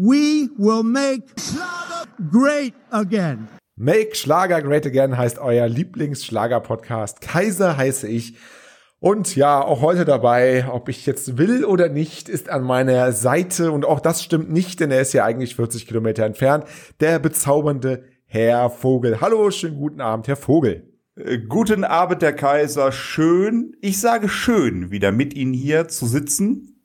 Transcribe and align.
we 0.00 0.48
will 0.56 0.82
make 0.82 1.28
Schlager 1.38 2.06
great 2.30 2.74
again. 2.90 3.48
Make 3.76 4.16
Schlager 4.16 4.62
Great 4.62 4.86
Again 4.86 5.16
heißt 5.16 5.38
euer 5.38 5.68
Lieblingsschlager-Podcast. 5.68 7.20
Kaiser 7.20 7.76
heiße 7.76 8.08
ich. 8.08 8.34
Und 8.98 9.36
ja, 9.36 9.62
auch 9.62 9.82
heute 9.82 10.06
dabei, 10.06 10.66
ob 10.70 10.88
ich 10.88 11.04
jetzt 11.04 11.36
will 11.36 11.66
oder 11.66 11.88
nicht, 11.90 12.30
ist 12.30 12.48
an 12.48 12.62
meiner 12.62 13.12
Seite, 13.12 13.72
und 13.72 13.84
auch 13.84 14.00
das 14.00 14.22
stimmt 14.22 14.50
nicht, 14.50 14.80
denn 14.80 14.90
er 14.90 15.02
ist 15.02 15.12
ja 15.12 15.24
eigentlich 15.24 15.56
40 15.56 15.86
Kilometer 15.86 16.24
entfernt, 16.24 16.64
der 17.00 17.18
bezaubernde 17.18 18.04
Herr 18.24 18.70
Vogel. 18.70 19.20
Hallo, 19.20 19.50
schönen 19.50 19.76
guten 19.76 20.00
Abend, 20.00 20.28
Herr 20.28 20.36
Vogel. 20.36 20.94
Äh, 21.16 21.38
guten 21.40 21.84
Abend, 21.84 22.22
Herr 22.22 22.32
Kaiser. 22.32 22.92
Schön, 22.92 23.76
ich 23.82 24.00
sage 24.00 24.30
schön, 24.30 24.90
wieder 24.90 25.12
mit 25.12 25.34
Ihnen 25.34 25.54
hier 25.54 25.88
zu 25.88 26.06
sitzen 26.06 26.79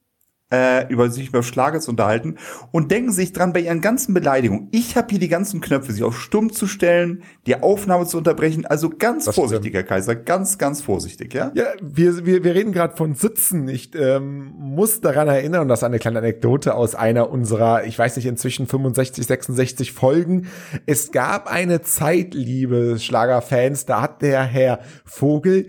äh, 0.55 0.87
über 0.87 1.09
sich 1.09 1.29
über 1.29 1.43
Schlager 1.43 1.79
zu 1.79 1.91
unterhalten 1.91 2.35
und 2.71 2.91
denken 2.91 3.11
sich 3.11 3.33
dran 3.33 3.53
bei 3.53 3.61
ihren 3.61 3.81
ganzen 3.81 4.13
Beleidigungen. 4.13 4.67
Ich 4.71 4.95
habe 4.95 5.07
hier 5.09 5.19
die 5.19 5.27
ganzen 5.27 5.61
Knöpfe, 5.61 5.91
sich 5.91 6.03
auf 6.03 6.19
stumm 6.19 6.51
zu 6.51 6.67
stellen, 6.67 7.23
die 7.45 7.61
Aufnahme 7.61 8.05
zu 8.05 8.17
unterbrechen. 8.17 8.65
Also 8.65 8.89
ganz 8.89 9.25
Das 9.25 9.35
vorsichtig, 9.35 9.73
Herr 9.73 9.83
Kaiser, 9.83 10.15
ganz, 10.15 10.57
ganz 10.57 10.81
vorsichtig, 10.81 11.33
ja? 11.33 11.51
Ja, 11.55 11.65
wir, 11.81 12.25
wir, 12.25 12.43
wir 12.43 12.55
reden 12.55 12.71
gerade 12.71 12.95
von 12.95 13.15
Sitzen. 13.15 13.67
Ich 13.67 13.91
ähm, 13.95 14.53
muss 14.57 15.01
daran 15.01 15.27
erinnern, 15.27 15.61
und 15.61 15.67
das 15.67 15.79
ist 15.79 15.83
eine 15.83 15.99
kleine 15.99 16.19
Anekdote 16.19 16.75
aus 16.75 16.95
einer 16.95 17.29
unserer, 17.29 17.85
ich 17.85 17.97
weiß 17.97 18.15
nicht, 18.15 18.25
inzwischen 18.25 18.67
65, 18.67 19.25
66 19.25 19.91
Folgen. 19.91 20.47
Es 20.85 21.11
gab 21.11 21.51
eine 21.51 21.81
Zeit, 21.81 22.33
liebe 22.33 22.97
Schlagerfans, 22.99 23.85
da 23.85 24.01
hat 24.01 24.21
der 24.21 24.43
Herr 24.43 24.79
Vogel 25.05 25.67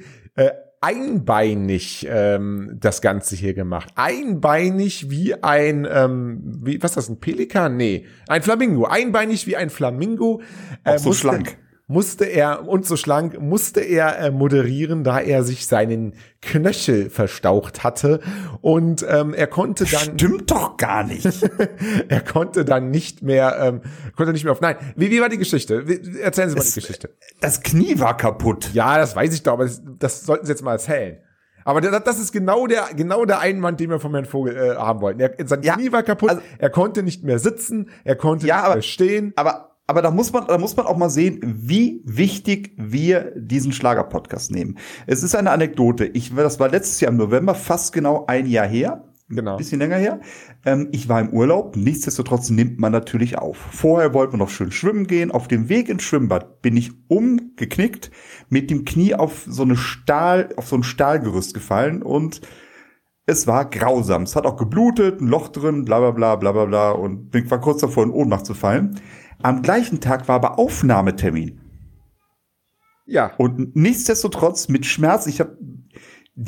einbeinig 0.80 2.06
ähm, 2.10 2.76
das 2.80 3.00
Ganze 3.00 3.36
hier 3.36 3.54
gemacht. 3.54 3.90
Einbeinig 3.96 5.10
wie 5.10 5.34
ein, 5.42 5.86
ähm, 5.90 6.40
wie, 6.62 6.82
was 6.82 6.92
ist 6.92 6.96
das, 6.96 7.08
ein 7.08 7.20
Pelikan? 7.20 7.76
Nee, 7.76 8.06
ein 8.28 8.42
Flamingo. 8.42 8.84
Einbeinig 8.86 9.46
wie 9.46 9.56
ein 9.56 9.70
Flamingo. 9.70 10.42
Auch 10.84 10.98
so 10.98 11.08
musste- 11.08 11.20
schlank. 11.28 11.58
Musste 11.88 12.24
er 12.24 12.66
und 12.66 12.84
so 12.84 12.96
schlank 12.96 13.40
musste 13.40 13.80
er 13.80 14.18
äh, 14.18 14.30
moderieren, 14.32 15.04
da 15.04 15.20
er 15.20 15.44
sich 15.44 15.66
seinen 15.66 16.14
Knöchel 16.42 17.10
verstaucht 17.10 17.84
hatte 17.84 18.20
und 18.60 19.06
ähm, 19.08 19.32
er 19.34 19.46
konnte 19.46 19.84
dann 19.84 20.18
Stimmt 20.18 20.50
doch 20.50 20.76
gar 20.76 21.04
nicht. 21.04 21.26
er 22.08 22.20
konnte 22.22 22.64
dann 22.64 22.90
nicht 22.90 23.22
mehr 23.22 23.56
ähm, 23.60 23.80
konnte 24.16 24.32
nicht 24.32 24.42
mehr 24.44 24.52
auf 24.52 24.60
nein 24.60 24.76
wie, 24.96 25.10
wie 25.10 25.20
war 25.20 25.28
die 25.28 25.38
Geschichte 25.38 25.86
Wie- 25.88 26.18
erzählen 26.20 26.50
Sie 26.50 26.56
mal 26.56 26.64
die 26.64 26.72
Geschichte 26.80 27.10
Das 27.40 27.62
Knie 27.62 27.98
war 28.00 28.16
kaputt. 28.16 28.70
ja 28.72 28.98
das 28.98 29.14
weiß 29.14 29.32
ich 29.32 29.42
doch 29.44 29.52
aber 29.52 29.64
das, 29.66 29.80
das 29.98 30.22
sollten 30.26 30.46
Sie 30.46 30.52
jetzt 30.52 30.62
mal 30.62 30.72
erzählen 30.72 31.18
aber 31.64 31.80
das, 31.80 32.18
ist 32.20 32.32
genau 32.32 32.66
der 32.68 32.84
genau 32.96 33.24
der 33.24 33.40
Einwand, 33.40 33.80
den 33.80 33.90
wir 33.90 33.98
vom 33.98 34.12
Herrn 34.14 34.24
Vogel 34.24 34.56
äh, 34.56 34.76
haben 34.76 35.00
wollten. 35.00 35.18
Er, 35.18 35.32
sein 35.46 35.62
Ja, 35.62 35.74
Knie 35.74 35.90
war 35.90 36.04
kaputt, 36.04 36.30
also- 36.30 36.42
er 36.58 36.70
konnte 36.70 37.02
nicht 37.02 37.24
mehr 37.24 37.40
sitzen, 37.40 37.90
er 38.04 38.14
konnte 38.14 38.46
Ja, 38.46 38.54
nicht 38.56 38.64
aber- 38.66 38.74
mehr 38.76 38.82
stehen. 38.82 39.32
Aber, 39.34 39.75
aber 39.86 40.02
da 40.02 40.10
muss 40.10 40.32
man, 40.32 40.46
da 40.46 40.58
muss 40.58 40.76
man 40.76 40.86
auch 40.86 40.96
mal 40.96 41.10
sehen, 41.10 41.40
wie 41.42 42.02
wichtig 42.04 42.72
wir 42.76 43.32
diesen 43.36 43.72
Schlager-Podcast 43.72 44.50
nehmen. 44.50 44.78
Es 45.06 45.22
ist 45.22 45.36
eine 45.36 45.52
Anekdote. 45.52 46.06
Ich, 46.06 46.34
das 46.34 46.58
war 46.58 46.68
letztes 46.68 47.00
Jahr 47.00 47.12
im 47.12 47.18
November, 47.18 47.54
fast 47.54 47.92
genau 47.92 48.24
ein 48.26 48.46
Jahr 48.46 48.66
her. 48.66 49.04
Genau. 49.28 49.56
Bisschen 49.56 49.80
länger 49.80 49.96
her. 49.96 50.20
Ähm, 50.64 50.88
ich 50.92 51.08
war 51.08 51.20
im 51.20 51.30
Urlaub. 51.30 51.76
Nichtsdestotrotz 51.76 52.50
nimmt 52.50 52.78
man 52.78 52.92
natürlich 52.92 53.38
auf. 53.38 53.56
Vorher 53.56 54.14
wollten 54.14 54.34
wir 54.34 54.38
noch 54.38 54.50
schön 54.50 54.70
schwimmen 54.70 55.08
gehen. 55.08 55.32
Auf 55.32 55.48
dem 55.48 55.68
Weg 55.68 55.88
ins 55.88 56.04
Schwimmbad 56.04 56.62
bin 56.62 56.76
ich 56.76 56.92
umgeknickt, 57.08 58.12
mit 58.50 58.70
dem 58.70 58.84
Knie 58.84 59.14
auf 59.14 59.44
so 59.48 59.62
eine 59.62 59.76
Stahl, 59.76 60.50
auf 60.56 60.68
so 60.68 60.76
ein 60.76 60.84
Stahlgerüst 60.84 61.54
gefallen 61.54 62.02
und 62.02 62.40
es 63.28 63.48
war 63.48 63.68
grausam. 63.68 64.22
Es 64.22 64.36
hat 64.36 64.46
auch 64.46 64.56
geblutet, 64.56 65.20
ein 65.20 65.26
Loch 65.26 65.48
drin, 65.48 65.84
bla 65.84 65.98
bla 65.98 66.12
bla 66.12 66.36
bla 66.36 66.52
bla 66.52 66.64
bla 66.64 66.90
und 66.92 67.30
bin 67.30 67.50
war 67.50 67.60
kurz 67.60 67.80
davor 67.80 68.04
in 68.04 68.10
Ohnmacht 68.10 68.46
zu 68.46 68.54
fallen. 68.54 69.00
Am 69.42 69.62
gleichen 69.62 70.00
Tag 70.00 70.28
war 70.28 70.36
aber 70.36 70.58
Aufnahmetermin. 70.58 71.60
Ja. 73.06 73.32
Und 73.38 73.76
nichtsdestotrotz 73.76 74.68
mit 74.68 74.84
Schmerz, 74.86 75.26
ich 75.26 75.40
habe 75.40 75.56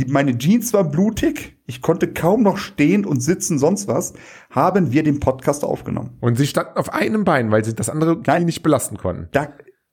meine 0.07 0.37
Jeans 0.37 0.75
war 0.75 0.85
blutig, 0.85 1.57
ich 1.67 1.81
konnte 1.81 2.13
kaum 2.13 2.43
noch 2.43 2.59
stehen 2.59 3.07
und 3.07 3.21
sitzen, 3.21 3.59
sonst 3.59 3.89
was, 3.89 4.13
haben 4.51 4.93
wir 4.93 5.03
den 5.03 5.19
Podcast 5.19 5.65
aufgenommen. 5.65 6.19
Und 6.21 6.37
sie 6.37 6.47
standen 6.47 6.77
auf 6.77 6.93
einem 6.93 7.25
Bein, 7.25 7.51
weil 7.51 7.65
sie 7.65 7.75
das 7.75 7.89
andere 7.89 8.21
Nein. 8.27 8.45
nicht 8.45 8.63
belasten 8.63 8.99
konnten. 8.99 9.29
Da, 9.33 9.49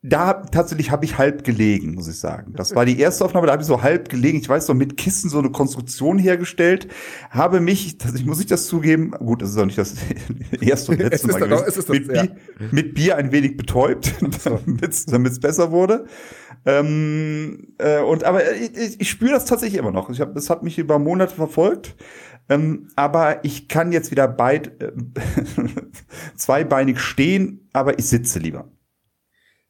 da 0.09 0.33
tatsächlich 0.33 0.91
habe 0.91 1.05
ich 1.05 1.17
halb 1.17 1.43
gelegen, 1.43 1.95
muss 1.95 2.07
ich 2.07 2.19
sagen. 2.19 2.53
Das 2.55 2.75
war 2.75 2.85
die 2.85 2.99
erste 2.99 3.25
Aufnahme, 3.25 3.47
da 3.47 3.53
habe 3.53 3.61
ich 3.63 3.67
so 3.67 3.81
halb 3.81 4.09
gelegen. 4.09 4.39
Ich 4.39 4.49
weiß 4.49 4.67
noch, 4.67 4.75
mit 4.75 4.97
Kissen 4.97 5.29
so 5.29 5.39
eine 5.39 5.49
Konstruktion 5.51 6.17
hergestellt, 6.19 6.87
habe 7.29 7.59
mich, 7.59 7.97
das, 7.97 8.13
ich 8.15 8.25
muss 8.25 8.39
ich 8.39 8.45
das 8.45 8.67
zugeben, 8.67 9.11
gut, 9.11 9.41
das 9.41 9.51
ist 9.51 9.57
auch 9.57 9.65
nicht 9.65 9.77
das 9.77 9.95
erste 10.61 10.91
und 10.91 10.99
letzte 10.99 11.27
Mal 11.27 11.39
gewesen, 11.39 11.53
auch- 11.53 11.67
es 11.67 11.77
ist 11.77 11.89
das, 11.89 11.99
mit, 11.99 12.07
ja. 12.13 12.23
Bier, 12.23 12.35
mit 12.71 12.93
Bier 12.93 13.17
ein 13.17 13.31
wenig 13.31 13.57
betäubt, 13.57 14.15
damit 15.07 15.31
es 15.31 15.39
besser 15.39 15.71
wurde. 15.71 16.05
Ähm, 16.65 17.73
äh, 17.77 17.99
und 18.01 18.23
aber 18.23 18.53
ich, 18.55 18.75
ich, 18.75 19.01
ich 19.01 19.09
spüre 19.09 19.31
das 19.31 19.45
tatsächlich 19.45 19.79
immer 19.79 19.91
noch. 19.91 20.09
Ich 20.09 20.19
hab, 20.21 20.33
das 20.33 20.49
hat 20.49 20.63
mich 20.63 20.77
über 20.77 20.99
Monate 20.99 21.35
verfolgt. 21.35 21.95
Ähm, 22.47 22.89
aber 22.95 23.43
ich 23.43 23.67
kann 23.67 23.91
jetzt 23.91 24.11
wieder 24.11 24.27
beid, 24.27 24.79
äh, 24.81 24.91
zweibeinig 26.35 26.99
stehen, 26.99 27.67
aber 27.73 27.97
ich 27.97 28.05
sitze 28.05 28.39
lieber. 28.39 28.69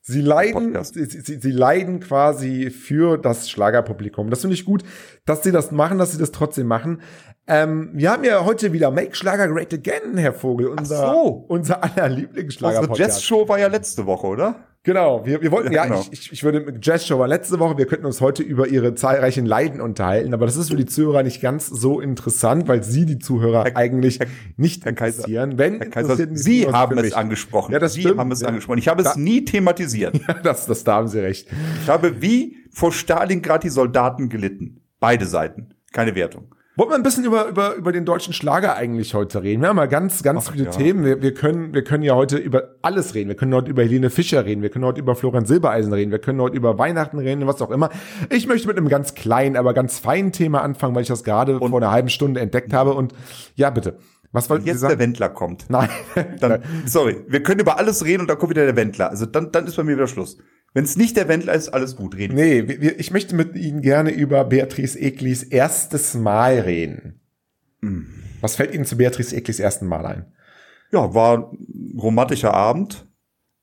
Sie 0.07 0.21
leiden, 0.21 0.77
sie, 0.83 1.03
sie, 1.05 1.39
sie 1.41 1.51
leiden 1.51 1.99
quasi 1.99 2.69
für 2.69 3.17
das 3.17 3.49
Schlagerpublikum. 3.49 4.29
Das 4.29 4.41
finde 4.41 4.53
ich 4.53 4.63
gut, 4.63 4.83
dass 5.25 5.41
sie 5.41 5.51
das 5.51 5.71
machen, 5.71 5.97
dass 5.97 6.11
sie 6.11 6.19
das 6.19 6.31
trotzdem 6.31 6.67
machen. 6.67 7.01
Ähm, 7.47 7.89
wir 7.91 8.11
haben 8.11 8.23
ja 8.23 8.45
heute 8.45 8.71
wieder 8.71 8.91
Make 8.91 9.15
Schlager 9.15 9.47
Great 9.47 9.73
Again, 9.73 10.15
Herr 10.17 10.33
Vogel, 10.33 10.67
unser, 10.67 10.97
so. 11.11 11.45
unser 11.47 11.83
aller 11.83 11.91
Unsere 11.91 12.07
Lieblingsschlager-Podcast. 12.09 12.99
Jazz-Show 12.99 13.49
war 13.49 13.57
ja 13.57 13.65
letzte 13.65 14.05
Woche, 14.05 14.27
oder? 14.27 14.74
Genau, 14.85 15.25
wir, 15.25 15.41
wir 15.41 15.51
wollten, 15.51 15.71
ja, 15.73 15.83
Ja, 15.83 15.85
genau. 15.89 16.01
ich, 16.11 16.13
ich, 16.13 16.31
ich 16.31 16.43
würde 16.43 16.59
mit 16.61 16.85
Jazz-Show 16.85 17.17
war 17.17 17.27
letzte 17.27 17.57
Woche, 17.59 17.77
wir 17.77 17.87
könnten 17.87 18.05
uns 18.05 18.21
heute 18.21 18.43
über 18.43 18.67
ihre 18.67 18.93
zahlreichen 18.93 19.45
Leiden 19.45 19.81
unterhalten, 19.81 20.33
aber 20.33 20.45
das 20.45 20.57
ist 20.57 20.69
für 20.69 20.77
die 20.77 20.85
Zuhörer 20.85 21.23
nicht 21.23 21.41
ganz 21.41 21.65
so 21.67 21.99
interessant, 21.99 22.67
weil 22.67 22.83
sie 22.83 23.05
die 23.07 23.17
Zuhörer 23.17 23.63
Herr- 23.65 23.75
eigentlich 23.75 24.19
Herr- 24.19 24.27
nicht 24.57 24.85
Herr 24.85 24.93
Kaiser, 24.93 25.17
interessieren. 25.23 25.57
Wenn 25.57 25.77
Herr 25.79 25.89
Kaiser, 25.89 26.15
Sie 26.35 26.67
haben 26.67 26.97
es 26.99 27.13
angesprochen. 27.13 27.71
Ja, 27.73 27.79
das 27.79 27.93
Sie 27.93 28.01
stimmt. 28.01 28.19
haben 28.19 28.31
es 28.31 28.41
Ja. 28.41 28.47
angesprochen. 28.49 28.77
Ich 28.77 28.87
habe 28.87 29.01
es 29.01 29.13
Da- 29.13 29.19
nie 29.19 29.43
thematisiert. 29.43 30.19
Das, 30.43 30.67
das, 30.67 30.83
da 30.83 30.93
haben 30.97 31.07
Sie 31.07 31.19
recht. 31.19 31.47
Ich 31.81 31.89
habe 31.89 32.21
wie 32.21 32.57
vor 32.71 32.91
Stalingrad 32.91 33.63
die 33.63 33.69
Soldaten 33.69 34.29
gelitten. 34.29 34.81
Beide 34.99 35.25
Seiten. 35.25 35.69
Keine 35.93 36.13
Wertung. 36.13 36.53
Wollen 36.77 36.89
wir 36.89 36.95
ein 36.95 37.03
bisschen 37.03 37.23
über, 37.23 37.47
über, 37.47 37.75
über 37.75 37.93
den 37.93 38.03
deutschen 38.03 38.33
Schlager 38.33 38.75
eigentlich 38.75 39.13
heute 39.13 39.41
reden? 39.41 39.61
Wir 39.61 39.69
haben 39.69 39.77
mal 39.77 39.87
ganz, 39.87 40.23
ganz 40.23 40.47
Ach, 40.47 40.51
viele 40.51 40.65
ja. 40.65 40.71
Themen. 40.71 41.05
Wir, 41.05 41.21
wir, 41.21 41.33
können, 41.33 41.73
wir 41.73 41.85
können 41.85 42.03
ja 42.03 42.15
heute 42.15 42.35
über 42.35 42.75
alles 42.81 43.15
reden. 43.15 43.29
Wir 43.29 43.37
können 43.37 43.53
heute 43.53 43.71
über 43.71 43.83
Helene 43.83 44.09
Fischer 44.09 44.43
reden. 44.43 44.61
Wir 44.61 44.69
können 44.69 44.83
heute 44.83 44.99
über 44.99 45.15
Florian 45.15 45.45
Silbereisen 45.45 45.93
reden. 45.93 46.11
Wir 46.11 46.19
können 46.19 46.41
heute 46.41 46.57
über 46.57 46.77
Weihnachten 46.77 47.17
reden, 47.17 47.47
was 47.47 47.61
auch 47.61 47.71
immer. 47.71 47.91
Ich 48.29 48.45
möchte 48.47 48.67
mit 48.67 48.77
einem 48.77 48.89
ganz 48.89 49.15
kleinen, 49.15 49.55
aber 49.55 49.73
ganz 49.73 49.99
feinen 49.99 50.33
Thema 50.33 50.63
anfangen, 50.63 50.93
weil 50.95 51.03
ich 51.03 51.07
das 51.07 51.23
gerade 51.23 51.59
vor 51.59 51.77
einer 51.77 51.91
halben 51.91 52.09
Stunde 52.09 52.41
entdeckt 52.41 52.73
habe. 52.73 52.93
Und 52.93 53.13
ja, 53.55 53.69
bitte. 53.69 53.97
Was 54.33 54.49
wollten 54.49 54.65
Sie 54.65 54.71
Jetzt 54.71 54.83
der? 54.83 54.99
Wendler 54.99 55.29
kommt. 55.29 55.69
Nein. 55.69 55.87
Dann, 56.41 56.61
sorry, 56.85 57.23
wir 57.29 57.41
können 57.41 57.61
über 57.61 57.77
alles 57.77 58.03
reden 58.03 58.21
und 58.23 58.27
dann 58.27 58.37
kommt 58.37 58.49
wieder 58.49 58.65
der 58.65 58.75
Wendler. 58.75 59.09
Also 59.09 59.25
dann, 59.25 59.49
dann 59.53 59.65
ist 59.65 59.77
bei 59.77 59.83
mir 59.83 59.95
wieder 59.95 60.07
Schluss. 60.07 60.37
Wenn 60.75 60.83
es 60.83 60.97
nicht 60.97 61.15
der 61.15 61.29
Wendler 61.29 61.53
ist, 61.53 61.69
alles 61.69 61.95
gut 61.95 62.17
reden. 62.17 62.35
Nee, 62.35 62.67
wir, 62.67 62.99
ich 62.99 63.09
möchte 63.09 63.33
mit 63.33 63.55
Ihnen 63.55 63.81
gerne 63.81 64.11
über 64.11 64.43
Beatrice 64.43 64.99
Eglis 64.99 65.41
erstes 65.41 66.15
Mal 66.15 66.59
reden. 66.59 67.21
Hm. 67.81 68.07
Was 68.41 68.57
fällt 68.57 68.73
Ihnen 68.73 68.83
zu 68.83 68.97
Beatrice 68.97 69.33
Eglis 69.33 69.61
ersten 69.61 69.87
Mal 69.87 70.05
ein? 70.05 70.25
Ja, 70.91 71.13
war 71.13 71.49
ein 71.53 71.97
romantischer 71.97 72.53
Abend. 72.53 73.07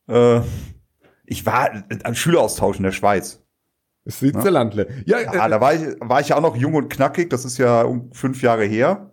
Äh, 0.09 0.41
ich 1.27 1.45
war 1.45 1.85
ein 2.03 2.15
Schüleraustausch 2.15 2.79
in 2.79 2.85
der 2.85 2.93
Schweiz. 2.93 3.45
Switzerlandle. 4.09 4.89
Ja, 5.05 5.21
Ja, 5.21 5.47
äh, 5.47 5.51
da 5.51 5.61
war 5.61 5.75
ich, 5.75 5.83
war 6.01 6.23
ich 6.23 6.29
ja 6.29 6.37
auch 6.37 6.43
noch 6.43 6.57
jung 6.57 6.73
und 6.73 6.89
knackig, 6.89 7.29
das 7.29 7.45
ist 7.45 7.59
ja 7.59 7.83
um 7.83 8.11
fünf 8.15 8.41
Jahre 8.41 8.65
her. 8.65 9.11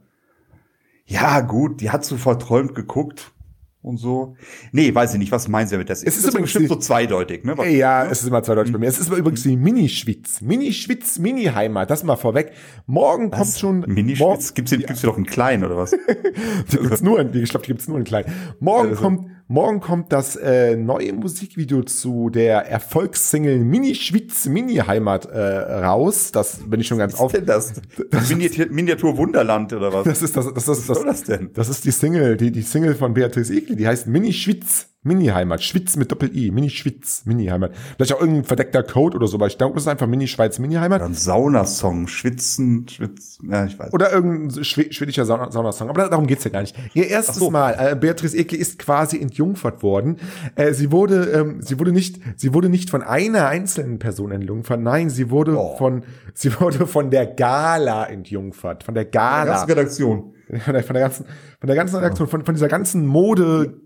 Ja, 1.05 1.41
gut, 1.41 1.81
die 1.81 1.89
hat 1.89 2.05
so 2.05 2.15
verträumt 2.15 2.75
geguckt 2.75 3.33
und 3.81 3.97
so. 3.97 4.35
Nee, 4.71 4.93
weiß 4.93 5.13
ich 5.13 5.19
nicht, 5.19 5.31
was 5.31 5.47
meinen 5.47 5.67
Sie 5.67 5.75
damit? 5.75 5.89
Das 5.89 6.03
Es 6.03 6.15
ist 6.17 6.25
das 6.25 6.31
übrigens 6.33 6.47
bestimmt 6.53 6.67
so 6.69 6.75
zweideutig, 6.75 7.45
ne? 7.45 7.57
Was- 7.57 7.67
Ja, 7.71 8.05
es 8.05 8.21
ist 8.21 8.27
immer 8.27 8.43
zweideutig 8.43 8.73
bei 8.73 8.79
mir. 8.79 8.87
Es 8.87 8.99
ist 8.99 9.09
übrigens 9.09 9.43
die 9.43 9.55
Mini-Schwitz. 9.55 10.41
Mini-Schwitz, 10.41 11.17
Mini-Heimat. 11.19 11.89
Das 11.89 12.03
mal 12.03 12.15
vorweg. 12.17 12.51
Morgen 12.87 13.31
kommt 13.31 13.55
schon. 13.57 13.79
Minischwitz? 13.87 14.53
Gibt's 14.53 14.71
hier, 14.71 14.79
gibt's 14.79 15.01
hier 15.01 15.09
doch 15.09 15.17
einen 15.17 15.25
kleinen, 15.25 15.63
oder 15.63 15.77
was? 15.77 15.91
Die 16.71 16.77
gibt's 16.77 17.01
nur 17.01 17.19
in, 17.19 17.33
ich 17.33 17.49
glaube, 17.49 17.65
die 17.65 17.71
gibt's 17.71 17.87
nur 17.87 17.97
in 17.97 18.03
klein. 18.03 18.25
Morgen 18.59 18.89
Also- 18.89 19.01
kommt, 19.01 19.31
morgen 19.49 19.79
kommt 19.79 20.13
das 20.13 20.35
äh, 20.35 20.77
neue 20.77 21.11
Musikvideo 21.11 21.81
zu 21.81 22.29
der 22.29 22.67
Erfolgssingle 22.67 23.57
Mini 23.57 23.95
Schwitz 23.95 24.45
Mini 24.45 24.75
Heimat 24.75 25.25
äh, 25.25 25.39
raus. 25.39 26.31
Das 26.31 26.59
bin 26.69 26.79
ich 26.79 26.87
schon 26.87 26.99
ganz 26.99 27.13
Was 27.13 27.19
auf. 27.19 27.33
ist 27.33 27.39
denn 27.39 27.45
das? 27.47 27.73
das 28.11 28.29
Miniatur, 28.29 28.67
Miniatur 28.69 29.17
Wunderland, 29.17 29.73
oder 29.73 29.91
was? 29.91 30.05
Das 30.05 30.21
ist 30.21 30.37
das, 30.37 30.53
das, 30.53 30.65
das, 30.65 30.87
Was 30.87 30.97
soll 30.97 31.05
das, 31.07 31.23
das 31.23 31.37
denn? 31.39 31.49
das 31.53 31.67
ist 31.67 31.83
die 31.83 31.91
Single, 31.91 32.37
die, 32.37 32.51
die 32.51 32.61
Single 32.61 32.93
von 32.95 33.13
Beatrice 33.13 33.51
Egli, 33.51 33.75
die 33.75 33.87
heißt 33.87 34.07
Mini 34.07 34.31
Schwitz. 34.31 34.87
Mini-Heimat. 35.01 35.63
Schwitz 35.63 35.95
mit 35.95 36.11
Doppel-I. 36.11 36.51
Mini-Schwitz. 36.51 37.25
Mini-Heimat. 37.25 37.71
Vielleicht 37.95 38.13
auch 38.13 38.19
irgendein 38.19 38.43
verdeckter 38.43 38.83
Code 38.83 39.15
oder 39.15 39.27
so, 39.27 39.37
aber 39.37 39.47
ich 39.47 39.57
glaube, 39.57 39.75
das 39.75 39.83
ist 39.83 39.87
einfach 39.87 40.07
Mini-Schweiz, 40.07 40.59
Mini-Heimat. 40.59 41.01
Ein 41.01 41.13
Saunasong, 41.13 42.07
Schwitzen, 42.07 42.85
Schwitzen, 42.89 43.49
ja, 43.49 43.63
ich 43.65 43.79
weiß. 43.79 43.93
Oder 43.93 44.11
irgendein 44.11 44.63
schw 44.63 44.91
schwedischer 44.91 45.25
Sauna 45.25 45.51
Saunasong. 45.51 45.89
Aber 45.89 46.09
darum 46.09 46.27
geht's 46.27 46.43
ja 46.43 46.51
gar 46.51 46.61
nicht. 46.61 46.75
Ihr 46.93 47.07
erstes 47.07 47.35
so. 47.35 47.49
Mal, 47.49 47.75
äh, 47.79 47.95
Beatrice 47.95 48.35
Egli 48.35 48.57
ist 48.57 48.77
quasi 48.77 49.19
entjungfert 49.21 49.83
worden. 49.83 50.17
Äh, 50.55 50.73
sie 50.73 50.91
wurde, 50.91 51.29
ähm, 51.31 51.61
sie 51.61 51.79
wurde 51.79 51.93
nicht, 51.93 52.19
sie 52.35 52.53
wurde 52.53 52.67
nicht 52.67 52.89
von 52.89 53.01
einer 53.01 53.47
einzelnen 53.47 53.99
Person 53.99 54.31
entjungfert. 54.31 54.81
Nein, 54.81 55.09
sie 55.09 55.29
wurde 55.29 55.57
Oh. 55.57 55.77
von, 55.77 56.03
sie 56.33 56.59
wurde 56.59 56.85
von 56.87 57.09
der 57.09 57.25
Gala 57.25 58.03
entjungfert. 58.05 58.83
Von 58.83 58.95
der 58.95 59.05
Gala. 59.05 59.63
Redaktion. 59.63 60.33
von 60.65 60.73
der, 60.73 60.83
von 60.83 60.93
der 60.95 61.03
ganzen, 61.03 61.25
von 61.59 61.67
der 61.67 61.75
ganzen 61.75 61.95
Redaktion, 61.97 62.27
von, 62.27 62.43
von 62.43 62.55
dieser 62.55 62.67
ganzen 62.67 63.05
Mode, 63.05 63.81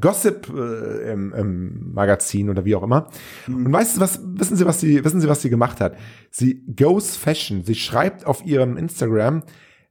Gossip 0.00 0.48
äh, 0.48 1.16
Magazin 1.16 2.50
oder 2.50 2.64
wie 2.64 2.74
auch 2.74 2.82
immer. 2.82 3.08
Und 3.46 3.72
weißt 3.72 3.96
du 3.96 4.00
was, 4.00 4.20
wissen 4.22 4.56
Sie, 4.56 4.66
was 4.66 4.80
sie, 4.80 5.04
wissen 5.04 5.20
Sie, 5.20 5.28
was 5.28 5.42
sie 5.42 5.50
gemacht 5.50 5.80
hat? 5.80 5.96
Sie 6.30 6.64
goes 6.76 7.16
Fashion. 7.16 7.64
Sie 7.64 7.74
schreibt 7.74 8.26
auf 8.26 8.44
ihrem 8.44 8.76
Instagram, 8.76 9.42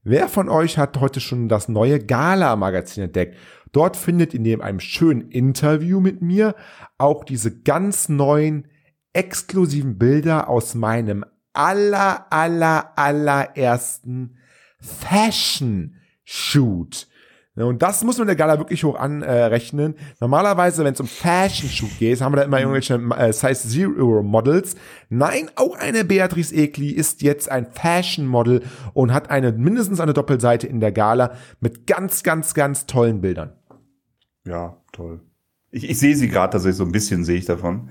wer 0.03 0.29
von 0.29 0.49
euch 0.49 0.77
hat 0.77 0.99
heute 0.99 1.19
schon 1.19 1.49
das 1.49 1.67
neue 1.67 1.99
Gala 1.99 2.55
Magazin 2.55 3.03
entdeckt? 3.03 3.35
Dort 3.71 3.97
findet 3.97 4.33
ihr 4.33 4.39
neben 4.39 4.61
einem 4.61 4.79
schönen 4.79 5.29
Interview 5.29 5.99
mit 5.99 6.21
mir 6.21 6.55
auch 6.97 7.25
diese 7.25 7.61
ganz 7.61 8.07
neuen 8.07 8.67
exklusiven 9.11 9.97
Bilder 9.97 10.49
aus 10.49 10.75
meinem 10.75 11.25
aller, 11.53 12.31
aller, 12.31 12.97
allerersten 12.97 14.37
Fashion 14.79 15.95
Shoot. 16.23 17.07
Ja, 17.55 17.63
Und 17.65 17.81
das 17.81 18.03
muss 18.03 18.17
man 18.17 18.27
der 18.27 18.35
Gala 18.35 18.57
wirklich 18.57 18.83
hoch 18.83 18.95
anrechnen. 18.95 19.95
Normalerweise, 20.19 20.83
wenn 20.83 20.93
es 20.93 20.99
um 20.99 21.07
Fashion 21.07 21.69
Shoot 21.69 21.97
geht, 21.99 22.19
haben 22.19 22.33
wir 22.33 22.37
da 22.37 22.43
immer 22.43 22.59
irgendwelche 22.59 22.95
äh, 22.95 23.31
Size 23.31 23.69
Zero 23.69 24.23
Models. 24.23 24.75
Nein, 25.09 25.49
auch 25.55 25.77
eine 25.77 26.03
Beatrice 26.03 26.53
Egli 26.53 26.89
ist 26.91 27.21
jetzt 27.21 27.49
ein 27.49 27.67
Fashion 27.71 28.27
Model 28.27 28.61
und 28.93 29.13
hat 29.13 29.29
eine 29.29 29.53
mindestens 29.53 30.01
eine 30.01 30.13
Doppelseite 30.13 30.67
in 30.67 30.81
der 30.81 30.91
Gala 30.91 31.35
mit 31.61 31.87
ganz, 31.87 32.23
ganz, 32.23 32.53
ganz 32.53 32.87
tollen 32.87 33.21
Bildern. 33.21 33.53
Ja, 34.45 34.77
toll. 34.91 35.21
Ich, 35.71 35.89
ich 35.89 35.97
sehe 35.97 36.15
sie 36.15 36.27
gerade 36.27 36.51
tatsächlich, 36.51 36.77
so 36.77 36.83
ein 36.83 36.91
bisschen 36.91 37.23
sehe 37.23 37.37
ich 37.37 37.45
davon. 37.45 37.89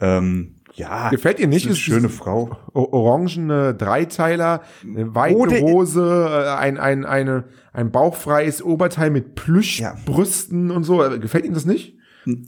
Ähm, 0.00 0.53
ja. 0.74 1.08
Gefällt 1.10 1.40
ihr 1.40 1.46
nicht? 1.48 1.64
Ist 1.64 1.70
eine 1.70 1.76
schöne 1.76 2.08
Frau. 2.08 2.56
orangene 2.72 3.74
Dreiteiler, 3.74 4.62
eine 4.82 5.14
weite 5.14 5.60
Hose, 5.62 6.28
äh, 6.30 6.48
ein, 6.58 6.78
ein, 6.78 7.04
eine, 7.04 7.44
ein 7.72 7.90
bauchfreies 7.90 8.62
Oberteil 8.62 9.10
mit 9.10 9.34
Plüschbrüsten 9.34 10.70
und 10.70 10.84
so. 10.84 10.98
Gefällt 11.20 11.44
Ihnen 11.44 11.54
das 11.54 11.64
nicht? 11.66 11.96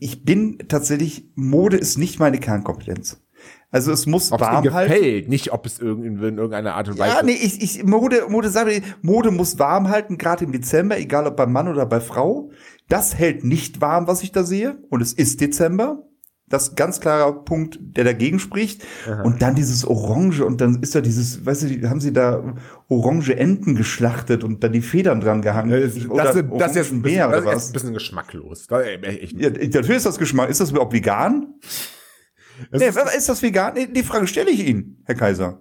Ich 0.00 0.24
bin 0.24 0.58
tatsächlich, 0.68 1.30
Mode 1.34 1.76
ist 1.76 1.98
nicht 1.98 2.18
meine 2.18 2.38
Kernkompetenz. 2.38 3.22
Also 3.70 3.92
es 3.92 4.06
muss 4.06 4.32
Ob 4.32 4.40
warm 4.40 4.72
halten. 4.72 4.92
gefällt, 4.92 5.28
nicht 5.28 5.52
ob 5.52 5.66
es 5.66 5.78
irgend- 5.80 6.06
in 6.06 6.38
irgendeiner 6.38 6.74
Art 6.74 6.88
und 6.88 6.98
Weise. 6.98 7.16
Ja, 7.16 7.22
nee, 7.22 7.32
ich, 7.32 7.60
ich, 7.62 7.84
Mode, 7.84 8.22
Mode, 8.28 8.48
sag 8.48 8.68
ich, 8.68 8.82
Mode 9.02 9.30
muss 9.32 9.58
warm 9.58 9.88
halten, 9.88 10.16
gerade 10.18 10.44
im 10.44 10.52
Dezember, 10.52 10.96
egal 10.98 11.26
ob 11.26 11.36
bei 11.36 11.46
Mann 11.46 11.68
oder 11.68 11.84
bei 11.84 12.00
Frau. 12.00 12.50
Das 12.88 13.16
hält 13.18 13.44
nicht 13.44 13.80
warm, 13.80 14.06
was 14.06 14.22
ich 14.22 14.32
da 14.32 14.44
sehe. 14.44 14.78
Und 14.88 15.02
es 15.02 15.12
ist 15.12 15.40
Dezember. 15.40 16.04
Das 16.48 16.68
ist 16.68 16.76
ganz 16.76 17.00
klarer 17.00 17.44
Punkt, 17.44 17.78
der 17.80 18.04
dagegen 18.04 18.38
spricht. 18.38 18.84
Und 19.24 19.42
dann 19.42 19.56
dieses 19.56 19.84
Orange 19.84 20.44
und 20.44 20.60
dann 20.60 20.80
ist 20.80 20.94
da 20.94 21.00
dieses, 21.00 21.44
weißt 21.44 21.62
du, 21.64 21.90
haben 21.90 22.00
sie 22.00 22.12
da 22.12 22.54
orange 22.88 23.34
Enten 23.36 23.74
geschlachtet 23.74 24.44
und 24.44 24.62
dann 24.62 24.70
die 24.72 24.80
Federn 24.80 25.20
dran 25.20 25.42
gehangen. 25.42 25.72
Äh, 25.72 25.80
Das, 25.88 26.08
Oder 26.08 26.22
das, 26.24 26.34
das, 26.36 26.44
das 26.58 26.70
ist 26.70 26.76
jetzt 26.76 26.92
ein 26.92 27.02
bisschen, 27.02 27.18
das 27.18 27.28
oder 27.28 27.38
ist 27.38 27.56
was? 27.56 27.66
ein 27.68 27.72
bisschen 27.72 27.94
geschmacklos. 27.94 28.66
Da, 28.68 28.80
äh, 28.80 28.94
echt. 29.02 29.32
Ja, 29.40 29.50
natürlich 29.50 29.96
ist 29.96 30.06
das 30.06 30.18
Geschmack. 30.18 30.48
Ist 30.48 30.60
das 30.60 30.70
überhaupt 30.70 30.92
vegan? 30.92 31.54
Das 32.70 32.80
Nee, 32.80 32.88
ist, 32.88 33.14
ist 33.16 33.28
das 33.28 33.42
vegan? 33.42 33.74
Nee, 33.74 33.88
die 33.88 34.02
Frage 34.04 34.26
stelle 34.28 34.50
ich 34.50 34.66
Ihnen, 34.66 35.02
Herr 35.04 35.14
Kaiser. 35.16 35.60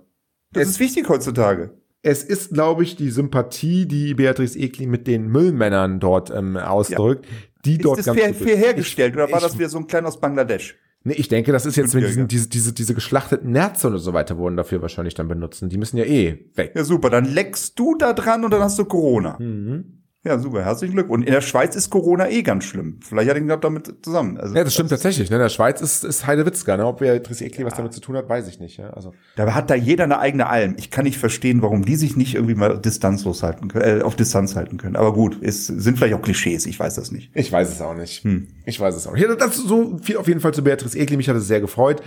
Das 0.53 0.63
Es- 0.63 0.69
ist 0.73 0.79
wichtig 0.79 1.09
heutzutage. 1.09 1.71
es 2.03 2.23
ist, 2.23 2.53
glaube 2.53 2.83
ich, 2.83 2.95
die 2.95 3.09
Sympathie, 3.09 3.87
die 3.87 4.13
Beatrice 4.13 4.57
Egli 4.59 4.85
mit 4.85 5.07
den 5.07 5.27
Müllmännern 5.27 5.99
dort 5.99 6.29
ähm, 6.29 6.55
ausdrückt, 6.55 7.25
die 7.65 7.77
dort 7.77 7.99
Ist 7.99 8.07
das 8.07 8.15
ganz 8.15 8.37
fair, 8.37 8.47
fair 8.47 8.57
hergestellt 8.57 9.13
oder 9.15 9.29
war 9.31 9.37
ich- 9.39 9.43
das 9.43 9.57
wieder 9.57 9.69
so 9.69 9.77
ein 9.79 9.87
kleiner 9.87 10.07
aus 10.07 10.19
Bangladesch? 10.19 10.75
Nee, 11.07 11.13
ich 11.13 11.27
denke, 11.27 11.51
das 11.51 11.67
ist 11.67 11.75
jetzt, 11.75 11.93
wenn 11.93 12.01
Fünfjähriger. 12.01 12.27
diesen, 12.27 12.49
diese, 12.49 12.49
diese, 12.49 12.73
diese 12.73 12.93
geschlachteten 12.95 13.51
Nerze 13.51 13.89
und 13.89 13.97
so 13.99 14.13
weiter 14.13 14.37
wurden 14.39 14.57
dafür 14.57 14.81
wahrscheinlich 14.81 15.13
dann 15.13 15.27
benutzen. 15.27 15.69
Die 15.69 15.77
müssen 15.77 15.97
ja 15.97 16.03
eh 16.03 16.45
weg. 16.55 16.71
Ja, 16.75 16.83
super. 16.83 17.11
Dann 17.11 17.25
leckst 17.25 17.77
du 17.77 17.95
da 17.95 18.13
dran 18.13 18.43
und 18.43 18.51
dann 18.51 18.61
hast 18.61 18.79
du 18.79 18.85
Corona. 18.85 19.37
Mhm. 19.39 19.94
Ja, 20.25 20.39
super. 20.39 20.65
Herzlichen 20.65 20.93
Glückwunsch. 20.95 21.21
Und 21.21 21.27
in 21.27 21.33
der 21.33 21.41
Schweiz 21.41 21.75
ist 21.75 21.91
Corona 21.91 22.27
eh 22.29 22.41
ganz 22.41 22.63
schlimm. 22.63 22.99
Vielleicht 23.07 23.29
hat 23.29 23.37
ihn 23.37 23.47
das 23.47 23.59
damit 23.61 23.93
zusammen. 24.03 24.37
Also, 24.39 24.55
Ja, 24.55 24.63
das 24.63 24.73
stimmt 24.73 24.89
tatsächlich. 24.89 25.29
Ne? 25.29 25.35
In 25.35 25.41
der 25.43 25.49
Schweiz 25.49 25.81
ist, 25.81 26.03
ist 26.03 26.25
Heidewitzka. 26.25 26.75
Ne? 26.77 26.85
Ob 26.87 26.97
Beatrice 26.97 27.45
Egli 27.45 27.63
was 27.63 27.75
damit 27.75 27.93
zu 27.93 27.99
tun 28.01 28.17
hat, 28.17 28.27
weiß 28.27 28.47
ich 28.47 28.59
nicht. 28.59 28.77
Ja? 28.77 28.89
Also, 28.89 29.13
Dabei 29.35 29.51
hat 29.51 29.69
da 29.69 29.75
jeder 29.75 30.05
eine 30.05 30.17
eigene 30.17 30.47
Alm. 30.47 30.75
Ich 30.79 30.89
kann 30.89 31.05
nicht 31.05 31.19
verstehen, 31.19 31.61
warum 31.61 31.85
die 31.85 31.95
sich 31.95 32.17
nicht 32.17 32.33
irgendwie 32.33 32.55
mal 32.55 32.79
distanzlos 32.79 33.43
halten 33.43 33.67
können, 33.67 33.99
äh, 33.99 34.03
auf 34.03 34.15
Distanz 34.15 34.55
halten 34.55 34.77
können. 34.77 34.95
Aber 34.95 35.13
gut, 35.13 35.37
es 35.43 35.67
sind 35.67 35.97
vielleicht 35.99 36.15
auch 36.15 36.21
Klischees. 36.23 36.65
Ich 36.65 36.79
weiß 36.79 36.95
das 36.95 37.11
nicht. 37.11 37.29
ich 37.35 37.51
weiß 37.51 37.69
es 37.71 37.79
auch 37.81 37.93
nicht. 37.95 38.25
Ich 38.65 38.79
weiß 38.79 38.95
es 38.95 39.05
auch 39.05 39.13
nicht. 39.13 39.21
Ja, 39.27 39.35
das 39.35 39.55
so 39.57 39.99
viel 40.01 40.17
auf 40.17 40.27
jeden 40.27 40.39
Fall 40.39 40.55
zu 40.55 40.63
Beatrice 40.63 40.97
Egli. 40.97 41.17
Mich 41.17 41.29
hat 41.29 41.35
es 41.35 41.47
sehr 41.47 41.61
gefreut. 41.61 42.01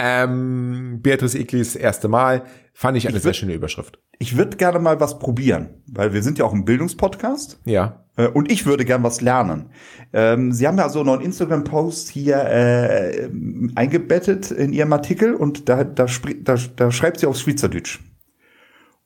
Ähm, 0.00 1.00
Beatrice 1.02 1.36
Eglis 1.36 1.74
erste 1.74 2.06
Mal 2.06 2.44
fand 2.72 2.96
ich 2.96 3.08
eine 3.08 3.18
sehr 3.18 3.34
schöne 3.34 3.54
Überschrift. 3.54 3.98
Ich 4.20 4.36
würde 4.36 4.56
gerne 4.56 4.78
mal 4.78 5.00
was 5.00 5.18
probieren, 5.18 5.82
weil 5.86 6.12
wir 6.12 6.22
sind 6.22 6.38
ja 6.38 6.44
auch 6.44 6.52
ein 6.52 6.64
Bildungspodcast. 6.64 7.60
Ja. 7.64 8.04
Äh, 8.16 8.28
Und 8.28 8.50
ich 8.52 8.64
würde 8.64 8.84
gern 8.84 9.02
was 9.02 9.20
lernen. 9.20 9.70
Ähm, 10.12 10.52
Sie 10.52 10.68
haben 10.68 10.78
ja 10.78 10.88
so 10.88 11.02
noch 11.02 11.14
einen 11.14 11.22
Instagram-Post 11.22 12.10
hier 12.10 12.36
äh, 12.36 13.28
eingebettet 13.74 14.52
in 14.52 14.72
Ihrem 14.72 14.92
Artikel 14.92 15.34
und 15.34 15.68
da, 15.68 15.82
da, 15.82 16.06
da, 16.42 16.56
da 16.76 16.90
schreibt 16.92 17.18
sie 17.18 17.26
auf 17.26 17.36
Schweizerdeutsch. 17.36 17.98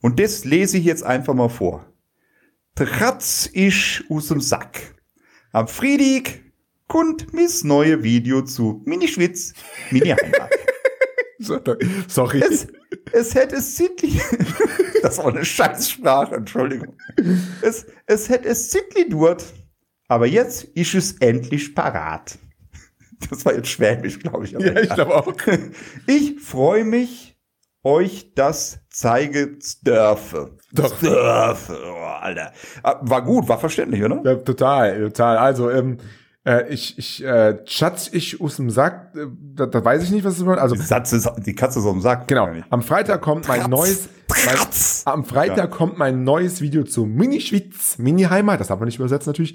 Und 0.03 0.21
das 0.21 0.45
lese 0.45 0.77
ich 0.77 0.85
jetzt 0.85 1.05
einfach 1.05 1.33
mal 1.33 1.49
vor. 1.49 1.87
Tratz 2.75 3.49
ich 3.55 4.05
aus 4.11 4.29
dem 4.29 4.41
Sack. 4.43 4.95
Am 5.53 5.69
Freitag 5.69 6.41
kommt 6.87 7.33
mis 7.33 7.65
neue 7.65 8.03
Video 8.03 8.43
zu 8.43 8.83
Mini-Schwitz, 8.85 9.55
Mini-Heimat. 9.91 10.50
Sorry. 12.09 12.43
Es, 12.43 12.67
es 13.12 13.35
hätte 13.35 13.56
es 13.56 13.75
zittli. 13.77 14.21
Das 15.03 15.19
war 15.19 15.27
eine 15.29 15.44
Scheißsprache, 15.44 16.37
Entschuldigung. 16.37 16.97
Es, 17.61 17.87
es 18.06 18.29
hätte 18.29 18.49
es 18.49 18.71
zittli 18.71 19.09
durt. 19.09 19.44
Aber 20.06 20.27
jetzt 20.27 20.62
ist 20.62 20.94
es 20.94 21.12
endlich 21.19 21.75
parat. 21.75 22.39
Das 23.29 23.44
war 23.44 23.55
jetzt 23.55 23.69
Schwäbisch, 23.69 24.19
glaube 24.21 24.44
ich. 24.44 24.53
ja, 24.53 24.79
ich 24.81 24.91
glaube 24.91 25.15
auch. 25.17 25.33
Ich 26.06 26.41
freue 26.41 26.85
mich, 26.85 27.37
euch 27.83 28.33
das 28.35 28.79
zeige 28.91 29.59
dürfe. 29.85 30.56
Doch. 30.73 30.99
Dürfe, 31.00 31.79
oh, 31.85 32.05
Alter. 32.21 32.53
Ah, 32.83 33.00
War 33.03 33.23
gut, 33.25 33.49
war 33.49 33.59
verständlich, 33.59 34.03
oder? 34.05 34.21
Ja, 34.25 34.37
total, 34.37 35.00
total. 35.09 35.38
Also, 35.38 35.71
ähm, 35.71 35.99
äh, 36.44 36.73
ich, 36.73 36.99
ich, 36.99 37.25
äh, 37.25 37.59
Schatz, 37.66 38.09
ich 38.12 38.40
aus 38.40 38.57
dem 38.57 38.69
Sack, 38.71 39.12
äh, 39.14 39.26
da, 39.55 39.66
da 39.66 39.85
weiß 39.85 40.02
ich 40.02 40.11
nicht, 40.11 40.25
was 40.25 40.35
es 40.35 40.38
bedeutet. 40.40 40.62
Also, 40.62 40.75
Die, 40.75 40.83
Satz 40.83 41.12
ist, 41.12 41.31
die 41.47 41.55
Katze 41.55 41.78
ist 41.78 41.85
auf 41.85 41.93
dem 41.93 42.00
Sack. 42.00 42.26
genau. 42.28 42.49
Am 42.71 42.83
Freitag 42.83 43.21
kommt 43.23 43.47
mein 43.49 43.61
Tratz, 43.61 43.71
neues, 43.71 44.09
mein, 44.28 44.57
am 45.05 45.25
Freitag 45.25 45.57
Ja. 45.59 45.66
kommt 45.69 45.99
mein 45.99 46.25
neues 46.25 46.61
Video 46.61 46.83
zu 46.85 47.05
Mini-Schwitz, 47.05 47.99
Mini-Heimat, 47.99 48.59
das 48.61 48.69
darf 48.69 48.78
man 48.81 48.87
nicht 48.87 48.99
übersetzen 48.99 49.28
natürlich. 49.31 49.55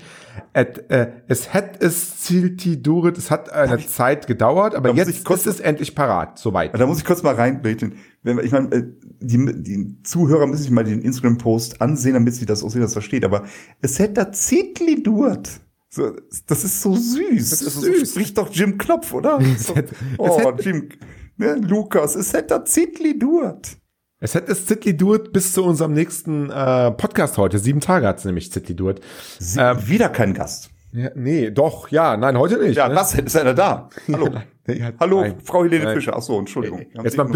Et, 0.53 0.89
äh, 0.89 1.11
es 1.27 1.53
hat 1.53 1.81
es 1.81 2.21
zilti 2.21 2.81
duret, 2.81 3.17
es 3.17 3.31
hat 3.31 3.51
eine 3.51 3.85
Zeit 3.85 4.27
gedauert, 4.27 4.75
aber 4.75 4.93
jetzt 4.93 5.09
ich 5.09 5.25
kurz- 5.25 5.45
ist 5.45 5.55
es 5.55 5.59
endlich 5.59 5.93
parat, 5.95 6.37
soweit. 6.39 6.77
Da 6.79 6.85
muss 6.85 6.99
ich 6.99 7.05
kurz 7.05 7.21
mal 7.23 7.35
reinbeten. 7.35 7.95
Wenn, 8.23 8.39
ich 8.39 8.51
meine, 8.51 8.73
äh, 8.73 8.83
die, 9.19 9.37
die 9.63 9.97
Zuhörer 10.03 10.47
müssen 10.47 10.61
sich 10.63 10.71
mal 10.71 10.83
den 10.83 11.01
Instagram-Post 11.01 11.81
ansehen, 11.81 12.13
damit 12.13 12.35
sie 12.35 12.45
das 12.45 12.63
auch 12.63 12.69
sehen, 12.69 12.81
das 12.81 12.93
versteht. 12.93 13.25
Aber 13.25 13.43
es 13.81 13.99
hätte 13.99 14.13
da 14.13 14.31
Zitli 14.31 15.01
durt. 15.03 15.49
So, 15.89 16.11
das 16.47 16.63
ist 16.63 16.81
so 16.81 16.95
süß. 16.95 17.49
Das 17.49 17.61
ist 17.61 17.81
süß. 17.81 18.11
Spricht 18.11 18.37
doch 18.37 18.49
Jim 18.51 18.77
Knopf, 18.77 19.13
oder? 19.13 19.39
So, 19.57 19.75
hätte- 19.75 19.95
oh, 20.17 20.39
hätte- 20.39 20.63
Jim, 20.63 20.89
ne, 21.37 21.55
Lukas, 21.55 22.15
es 22.15 22.33
hätte 22.33 22.63
Zitli 22.65 23.17
durt. 23.17 23.77
Es 24.19 24.33
hat 24.33 24.49
es 24.49 24.65
Zitli 24.65 24.97
Durt 24.97 25.31
bis 25.31 25.53
zu 25.53 25.63
unserem 25.63 25.93
nächsten 25.93 26.49
äh, 26.49 26.89
Podcast 26.91 27.37
heute. 27.37 27.59
Sieben 27.59 27.81
Tage 27.81 28.07
hat 28.07 28.17
es 28.17 28.25
nämlich 28.25 28.51
Zitli 28.51 28.75
Durt. 28.75 28.99
Sie, 29.37 29.59
Ähm, 29.59 29.77
wieder 29.87 30.09
kein 30.09 30.33
Gast. 30.33 30.71
Ja, 30.91 31.11
nee, 31.13 31.51
doch, 31.51 31.89
ja, 31.89 32.17
nein, 32.17 32.35
heute 32.37 32.57
nicht. 32.57 32.75
Ja, 32.77 32.89
ne? 32.89 32.95
was? 32.95 33.13
Ist 33.13 33.37
einer 33.37 33.53
da? 33.53 33.89
Hallo. 34.11 34.33
Hat- 34.67 34.95
Hallo, 34.99 35.21
nein. 35.21 35.35
Frau 35.43 35.63
Helene 35.63 35.85
Nein. 35.85 35.95
Fischer. 35.95 36.13
Ach 36.17 36.21
so, 36.21 36.37
Entschuldigung. 36.39 36.79
Haben 36.97 37.03
Jetzt 37.05 37.11
Sie 37.13 37.17
mal 37.17 37.25
ein, 37.27 37.31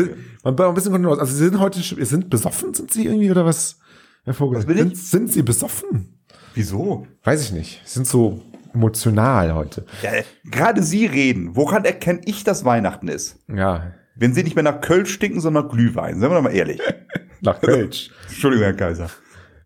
bisschen 0.74 0.91
Kontenance. 0.91 1.22
Also 1.22 1.34
Sie 1.34 1.43
sind 1.46 1.60
heute, 1.60 1.79
Sie 1.79 2.03
sind 2.03 2.29
besoffen, 2.29 2.74
sind 2.74 2.91
Sie 2.91 3.05
irgendwie 3.05 3.31
oder 3.31 3.46
was? 3.46 3.77
Herr 4.24 4.34
Vogel, 4.34 4.58
Was 4.58 4.65
sind, 4.75 4.98
sind 4.98 5.31
Sie 5.31 5.41
besoffen? 5.41 6.21
Wieso? 6.53 7.08
Weiß 7.24 7.41
ich 7.43 7.51
nicht. 7.51 7.81
Sind 7.88 8.08
so 8.08 8.41
emotional 8.74 9.53
heute. 9.53 9.86
Ja, 10.01 10.12
gerade 10.50 10.81
Sie 10.84 11.05
reden. 11.05 11.55
Woran 11.55 11.86
erkenne 11.86 12.22
ich, 12.25 12.43
dass 12.43 12.65
Weihnachten 12.65 13.08
ist? 13.08 13.39
Ja, 13.53 13.93
Wenn 14.15 14.34
Sie 14.34 14.43
nicht 14.43 14.55
mehr 14.55 14.63
nach 14.63 14.81
Köln 14.81 15.05
stinken, 15.05 15.39
sondern 15.41 15.65
nach 15.65 15.72
Glühwein. 15.72 16.20
Seien 16.20 16.29
wir 16.31 16.36
doch 16.36 16.41
mal 16.43 16.55
ehrlich. 16.55 16.79
nach 17.41 17.60
Kölsch. 17.62 18.12
Entschuldigung, 18.29 18.65
Herr 18.65 18.74
Kaiser. 18.74 19.10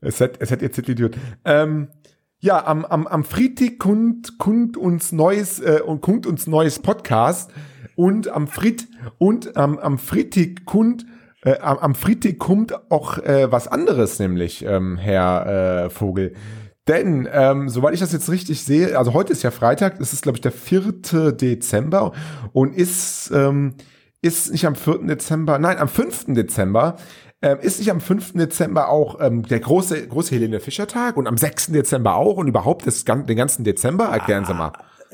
es 0.02 0.22
hat, 0.22 0.40
es 0.40 0.52
hat 0.52 0.60
Zitli 0.74 0.96
Durt. 0.96 1.18
Ähm, 1.44 1.90
Ja, 2.40 2.66
am, 2.66 2.86
am, 2.86 3.08
am 3.08 3.24
Freitag 3.24 3.80
kund, 3.80 4.38
kund 4.38 4.78
uns 4.78 5.12
neues 5.12 5.60
äh, 5.60 5.82
und 5.84 6.02
kund 6.02 6.28
uns 6.28 6.48
neues 6.48 6.80
Podcast 6.80 7.52
und 7.96 8.28
am 8.28 8.48
Frit 8.48 8.88
und 9.18 9.56
am, 9.58 9.78
am 9.80 9.98
Freitag 9.98 10.66
kund 10.66 11.06
äh, 11.44 11.60
am, 11.60 11.78
am 11.78 11.96
Freitag 11.96 12.40
kommt 12.40 12.92
auch 12.92 13.18
äh, 13.20 13.52
was 13.52 13.68
anderes, 13.68 14.20
nämlich 14.20 14.66
ähm, 14.66 14.98
Herr 14.98 15.86
äh, 15.86 15.90
Vogel. 15.90 16.34
Denn, 16.88 17.28
ähm, 17.32 17.68
soweit 17.68 17.96
ich 17.96 18.00
das 18.00 18.12
jetzt 18.12 18.30
richtig 18.30 18.64
sehe, 18.64 18.98
also 18.98 19.14
heute 19.14 19.34
ist 19.34 19.42
ja 19.42 19.50
Freitag, 19.50 20.00
es 20.00 20.14
ist, 20.14 20.22
glaube 20.22 20.38
ich, 20.38 20.42
der 20.42 20.52
4. 20.52 21.32
Dezember 21.32 22.12
und 22.54 22.76
ist, 22.76 23.32
ähm, 23.34 23.74
ist 24.22 24.52
nicht 24.52 24.66
am 24.66 24.76
4. 24.76 25.00
Dezember, 25.08 25.58
nein, 25.58 25.80
am 25.80 25.88
5. 25.88 26.26
Dezember 26.36 26.98
ähm, 27.42 27.58
ist 27.60 27.80
nicht 27.80 27.90
am 27.90 28.02
5. 28.02 28.34
Dezember 28.34 28.90
auch 28.90 29.20
ähm, 29.20 29.44
der 29.44 29.60
große, 29.60 30.08
große 30.08 30.36
Helene 30.36 30.60
Fischer 30.60 30.88
Tag 30.88 31.18
und 31.18 31.28
am 31.28 31.38
6. 31.38 31.68
Dezember 31.68 32.16
auch 32.16 32.38
und 32.38 32.48
überhaupt 32.48 32.86
das, 32.86 33.04
den 33.04 33.36
ganzen 33.36 33.64
Dezember? 33.64 34.06
Erklären 34.06 34.46
Sie 34.46 34.54
mal. 34.54 34.72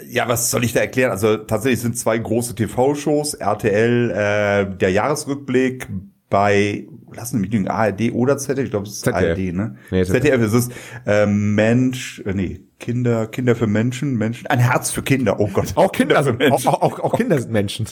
Ja, 0.08 0.28
was 0.28 0.52
soll 0.52 0.64
ich 0.64 0.74
da 0.74 0.82
erklären? 0.82 1.12
Also 1.12 1.38
tatsächlich 1.38 1.82
sind 1.82 1.98
zwei 1.98 2.18
große 2.18 2.56
TV-Shows, 2.56 3.36
RTL, 3.36 4.12
äh, 4.12 4.78
der 4.78 4.92
Jahresrückblick 4.92 5.88
bei, 6.32 6.88
lassen 7.14 7.36
Sie 7.36 7.42
mich 7.42 7.52
lügen, 7.52 7.68
ARD 7.68 8.14
oder 8.14 8.38
ZDF, 8.38 8.66
ich 8.66 8.72
glaube 8.72 8.88
es 8.88 8.94
ist 8.94 9.02
ZDF. 9.02 9.38
ARD, 9.38 9.54
ne? 9.54 9.76
Nee, 9.92 10.04
ZDF. 10.04 10.24
ZDF 10.24 10.42
ist 10.42 10.54
es, 10.54 10.70
äh, 11.06 11.28
Mensch, 11.28 12.24
äh, 12.26 12.34
nee, 12.34 12.62
Kinder, 12.80 13.28
Kinder 13.28 13.56
für 13.56 13.68
Menschen, 13.68 14.18
Menschen, 14.18 14.48
ein 14.48 14.58
Herz 14.58 14.90
für 14.90 15.04
Kinder, 15.04 15.40
oh 15.40 15.50
Gott. 15.54 15.74
Auch 15.76 15.92
Kinder, 15.92 16.18
also, 16.18 16.32
für 16.32 16.38
Menschen. 16.38 16.68
auch, 16.70 16.82
auch, 16.82 17.00
auch 17.00 17.18
Kinder 17.18 17.40
sind 17.40 17.52
Menschen. 17.52 17.86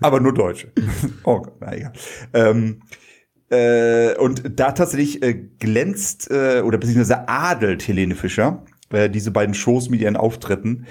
aber 0.00 0.20
nur 0.20 0.32
Deutsche. 0.34 0.68
oh 1.24 1.40
Gott, 1.40 1.54
na 1.58 1.74
egal. 1.74 1.92
Ähm, 2.34 2.82
äh, 3.48 4.14
und 4.18 4.60
da 4.60 4.72
tatsächlich 4.72 5.22
äh, 5.22 5.34
glänzt 5.58 6.30
äh, 6.30 6.60
oder 6.60 6.78
beziehungsweise 6.78 7.28
adelt 7.28 7.88
Helene 7.88 8.14
Fischer 8.14 8.62
äh, 8.90 9.08
diese 9.08 9.30
beiden 9.30 9.54
Shows 9.54 9.88
mit 9.88 10.00
ihren 10.00 10.16
Auftritten. 10.16 10.86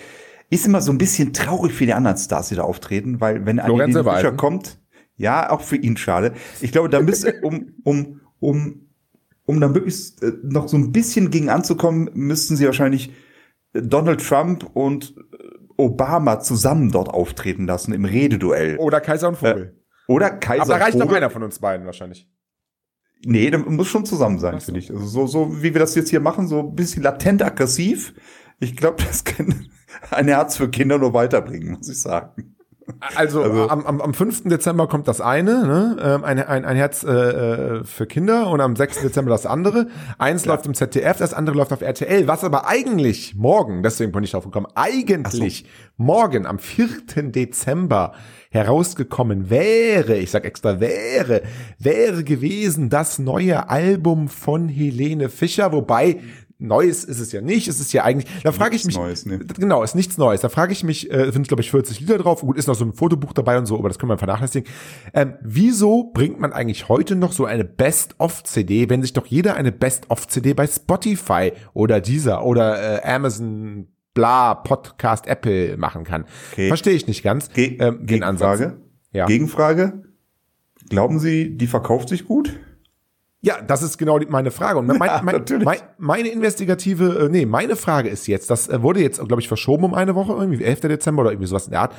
Ist 0.50 0.66
immer 0.66 0.82
so 0.82 0.92
ein 0.92 0.98
bisschen 0.98 1.34
traurig 1.34 1.74
für 1.74 1.86
die 1.86 1.94
anderen 1.94 2.18
Stars, 2.18 2.50
die 2.50 2.56
da 2.56 2.64
auftreten, 2.64 3.22
weil 3.22 3.46
wenn 3.46 3.58
Lorenz 3.58 3.72
Helene 3.74 3.94
Fischer 3.94 4.20
Silbereisen. 4.22 4.38
kommt, 4.38 4.80
ja, 5.18 5.50
auch 5.50 5.62
für 5.62 5.78
ihn 5.78 5.98
schade. 5.98 6.34
Ich 6.62 6.72
glaube, 6.72 6.90
da 6.90 7.02
müsste, 7.02 7.40
um, 7.44 7.74
um, 7.84 8.22
um, 8.40 8.90
um 9.46 9.62
dann 9.62 9.74
wirklich 9.74 10.22
äh, 10.22 10.32
noch 10.44 10.68
so 10.68 10.78
ein 10.78 10.92
bisschen 10.92 11.32
gegen 11.32 11.50
anzukommen, 11.50 12.10
müssten 12.14 12.56
sie 12.56 12.66
wahrscheinlich 12.66 13.14
Donald 13.74 14.26
Trump 14.26 14.70
und 14.74 15.16
äh, 15.18 15.56
Obama 15.78 16.40
zusammen 16.40 16.92
dort 16.92 17.10
auftreten 17.10 17.66
lassen 17.66 17.94
im 17.94 18.06
Rededuell. 18.06 18.78
Oder 18.78 19.02
Kaiser 19.02 19.30
und 19.30 19.38
Vogel. 19.38 19.82
Oder 20.08 20.32
Kaiser 20.32 20.64
Aber 20.64 20.74
da 20.78 20.84
reicht 20.84 20.96
doch 20.96 21.02
Vogel. 21.02 21.18
einer 21.18 21.30
von 21.30 21.44
uns 21.44 21.60
beiden 21.60 21.86
wahrscheinlich. 21.86 22.30
Nee, 23.26 23.50
der 23.50 23.60
muss 23.60 23.88
schon 23.88 24.06
zusammen 24.06 24.40
sein, 24.40 24.60
finde 24.62 24.80
ich. 24.80 24.92
Also 24.92 25.06
so, 25.06 25.28
so 25.28 25.64
wie 25.64 25.74
wir 25.74 25.80
das 25.80 25.96
jetzt 25.96 26.10
hier 26.10 26.20
machen, 26.20 26.48
so 26.48 26.60
ein 26.60 26.76
bisschen 26.76 27.02
latent 27.02 27.42
aggressiv. 27.42 28.14
Ich 28.60 28.76
glaube, 28.76 29.04
das 29.04 29.24
kann 29.24 29.70
ein 30.12 30.28
Herz 30.28 30.58
für 30.58 30.70
Kinder 30.70 30.98
nur 30.98 31.14
weiterbringen, 31.14 31.78
muss 31.78 31.90
ich 31.90 32.00
sagen. 32.00 32.55
Also, 33.16 33.42
Also- 33.42 33.70
am, 33.70 33.86
am, 33.86 34.02
am 34.02 34.14
5. 34.14 34.44
Dezember 34.44 34.88
kommt 34.88 35.08
das 35.08 35.20
eine, 35.22 35.66
ne? 35.66 35.98
ähm, 36.02 36.24
ein, 36.24 36.40
ein, 36.40 36.66
ein 36.66 36.76
Herz 36.78 37.04
äh, 37.04 37.12
äh, 37.12 37.84
für 37.84 38.06
Kinder 38.06 38.48
und 38.50 38.62
am 38.62 38.76
6. 38.76 39.02
Dezember 39.02 39.32
das 39.32 39.46
andere. 39.46 39.88
Eins 40.18 40.46
läuft 40.46 40.66
im 40.66 40.74
ZDF, 40.74 41.18
das 41.18 41.34
andere 41.34 41.56
läuft 41.58 41.74
auf 41.74 41.82
RTL. 41.82 42.28
Was 42.28 42.44
aber 42.44 42.68
eigentlich 42.68 43.36
morgen, 43.36 43.82
deswegen 43.84 44.12
bin 44.12 44.24
ich 44.24 44.32
drauf 44.32 44.44
gekommen, 44.46 44.68
eigentlich 44.76 45.66
morgen 45.98 46.46
am 46.46 46.60
4. 46.60 46.88
Dezember 47.32 48.14
herausgekommen 48.52 49.50
wäre, 49.50 50.16
ich 50.18 50.32
sag 50.32 50.46
extra 50.46 50.80
wäre, 50.80 51.42
wäre 51.80 52.24
gewesen 52.24 52.90
das 52.90 53.20
neue 53.20 53.70
Album 53.70 54.30
von 54.30 54.70
Helene 54.70 55.30
Fischer, 55.30 55.72
wobei 55.74 56.20
Neues 56.68 57.04
ist 57.04 57.20
es 57.20 57.32
ja 57.32 57.42
nicht, 57.42 57.68
es 57.68 57.80
ist 57.80 57.94
ja 57.94 58.04
eigentlich, 58.04 58.32
da 58.44 58.52
frage 58.52 58.76
ich 58.76 58.86
mich, 58.86 58.96
Neues, 58.96 59.26
ne? 59.26 59.40
genau, 59.40 59.84
ist 59.84 59.96
nichts 59.96 60.18
Neues. 60.18 60.42
Da 60.42 60.50
frage 60.50 60.74
ich 60.74 60.84
mich, 60.84 61.12
äh, 61.12 61.32
sind 61.32 61.48
glaube 61.48 61.62
ich 61.62 61.72
40 61.72 62.00
Lieder 62.00 62.18
drauf, 62.18 62.42
gut, 62.42 62.58
ist 62.58 62.68
noch 62.68 62.76
so 62.76 62.86
ein 62.86 62.94
Fotobuch 62.94 63.34
dabei 63.34 63.58
und 63.58 63.66
so, 63.66 63.78
aber 63.78 63.88
das 63.88 64.00
können 64.00 64.12
wir 64.12 64.18
vernachlässigen. 64.18 64.72
Ähm, 65.14 65.36
wieso 65.42 66.12
bringt 66.14 66.40
man 66.40 66.54
eigentlich 66.54 66.90
heute 66.90 67.16
noch 67.16 67.32
so 67.32 67.46
eine 67.46 67.64
Best-of-CD, 67.64 68.90
wenn 68.90 69.02
sich 69.02 69.14
doch 69.14 69.26
jeder 69.26 69.56
eine 69.56 69.72
Best-of-CD 69.72 70.54
bei 70.54 70.68
Spotify 70.68 71.54
oder 71.74 72.02
dieser 72.02 72.46
oder 72.46 73.04
äh, 73.04 73.08
Amazon 73.08 73.88
bla 74.14 74.56
Podcast 74.56 75.28
Apple 75.28 75.78
machen 75.78 76.04
kann? 76.04 76.26
Okay. 76.52 76.68
Verstehe 76.68 76.94
ich 76.94 77.08
nicht 77.08 77.24
ganz. 77.24 77.50
Ge 77.52 77.78
ähm, 77.80 78.06
den 78.06 78.24
Ansatz. 78.24 78.60
Gegenfrage. 78.60 78.82
Ja. 79.12 79.26
Gegenfrage. 79.26 80.04
Glauben 80.90 81.20
Sie, 81.20 81.58
die 81.58 81.68
verkauft 81.68 82.10
sich 82.10 82.26
gut? 82.26 82.60
Ja, 83.46 83.62
das 83.62 83.84
ist 83.84 84.00
genau 84.00 84.18
die, 84.18 84.26
meine 84.26 84.50
Frage. 84.50 84.80
Und 84.80 84.88
mein, 84.88 85.00
Ja, 85.00 85.22
mein, 85.22 85.46
mein, 85.64 85.78
meine 86.00 86.30
investigative, 86.30 87.26
äh, 87.26 87.30
nee, 87.30 87.46
meine 87.46 87.76
Frage 87.76 88.10
ist 88.10 88.26
jetzt, 88.28 88.50
das 88.50 88.68
äh, 88.68 88.82
wurde 88.82 89.02
jetzt, 89.02 89.20
glaube 89.20 89.40
ich, 89.40 89.48
verschoben 89.48 89.84
um 89.84 89.94
eine 89.94 90.16
Woche, 90.16 90.34
irgendwie 90.34 90.64
11. 90.64 90.80
Dezember 90.82 91.22
oder 91.22 91.32
irgendwie 91.32 91.48
sowas 91.48 91.66
in 91.66 91.72
der 91.72 91.82
Art. 91.82 91.94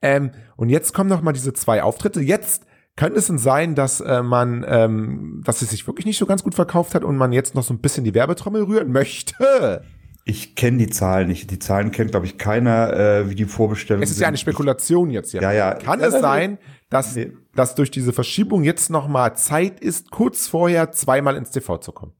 Ähm, 0.00 0.30
und 0.56 0.70
jetzt 0.70 0.94
kommen 0.94 1.10
noch 1.10 1.20
mal 1.20 1.32
diese 1.32 1.52
zwei 1.52 1.82
Auftritte. 1.82 2.22
Jetzt 2.22 2.64
könnte 2.96 3.18
es 3.18 3.26
denn 3.26 3.36
sein, 3.36 3.74
dass 3.74 4.00
äh, 4.00 4.22
man, 4.22 4.64
ähm, 4.66 5.42
dass 5.44 5.60
es 5.60 5.68
sich 5.68 5.86
wirklich 5.86 6.06
nicht 6.06 6.16
so 6.16 6.24
ganz 6.24 6.42
gut 6.42 6.54
verkauft 6.54 6.94
hat 6.94 7.04
und 7.04 7.18
man 7.18 7.30
jetzt 7.32 7.54
noch 7.54 7.62
so 7.62 7.74
ein 7.74 7.80
bisschen 7.80 8.04
die 8.04 8.14
Werbetrommel 8.14 8.62
rühren 8.62 8.90
möchte? 8.90 9.84
Ich 10.24 10.56
kenne 10.56 10.78
die 10.78 10.88
Zahlen 10.88 11.28
nicht. 11.28 11.50
Die 11.50 11.58
Zahlen 11.58 11.92
kennt, 11.92 12.10
glaube 12.12 12.24
ich, 12.24 12.38
keiner, 12.38 12.92
äh, 12.94 13.30
wie 13.30 13.34
die 13.34 13.44
Vorbestellungen 13.44 14.02
Es 14.02 14.10
ist 14.10 14.18
ja 14.20 14.28
eine 14.28 14.38
Spekulation 14.38 15.10
jetzt 15.10 15.30
hier. 15.30 15.42
Ja, 15.42 15.52
ja. 15.52 15.74
Kann 15.74 16.00
Ja, 16.00 16.06
es 16.06 16.14
ja, 16.14 16.20
sein, 16.20 16.58
dass, 16.90 17.14
Nee. 17.16 17.32
dass 17.54 17.74
durch 17.74 17.90
diese 17.90 18.12
Verschiebung 18.12 18.64
jetzt 18.64 18.90
noch 18.90 19.08
mal 19.08 19.34
Zeit 19.34 19.80
ist, 19.80 20.10
kurz 20.10 20.46
vorher 20.46 20.92
zweimal 20.92 21.36
ins 21.36 21.50
TV 21.50 21.78
zu 21.78 21.92
kommen? 21.92 22.12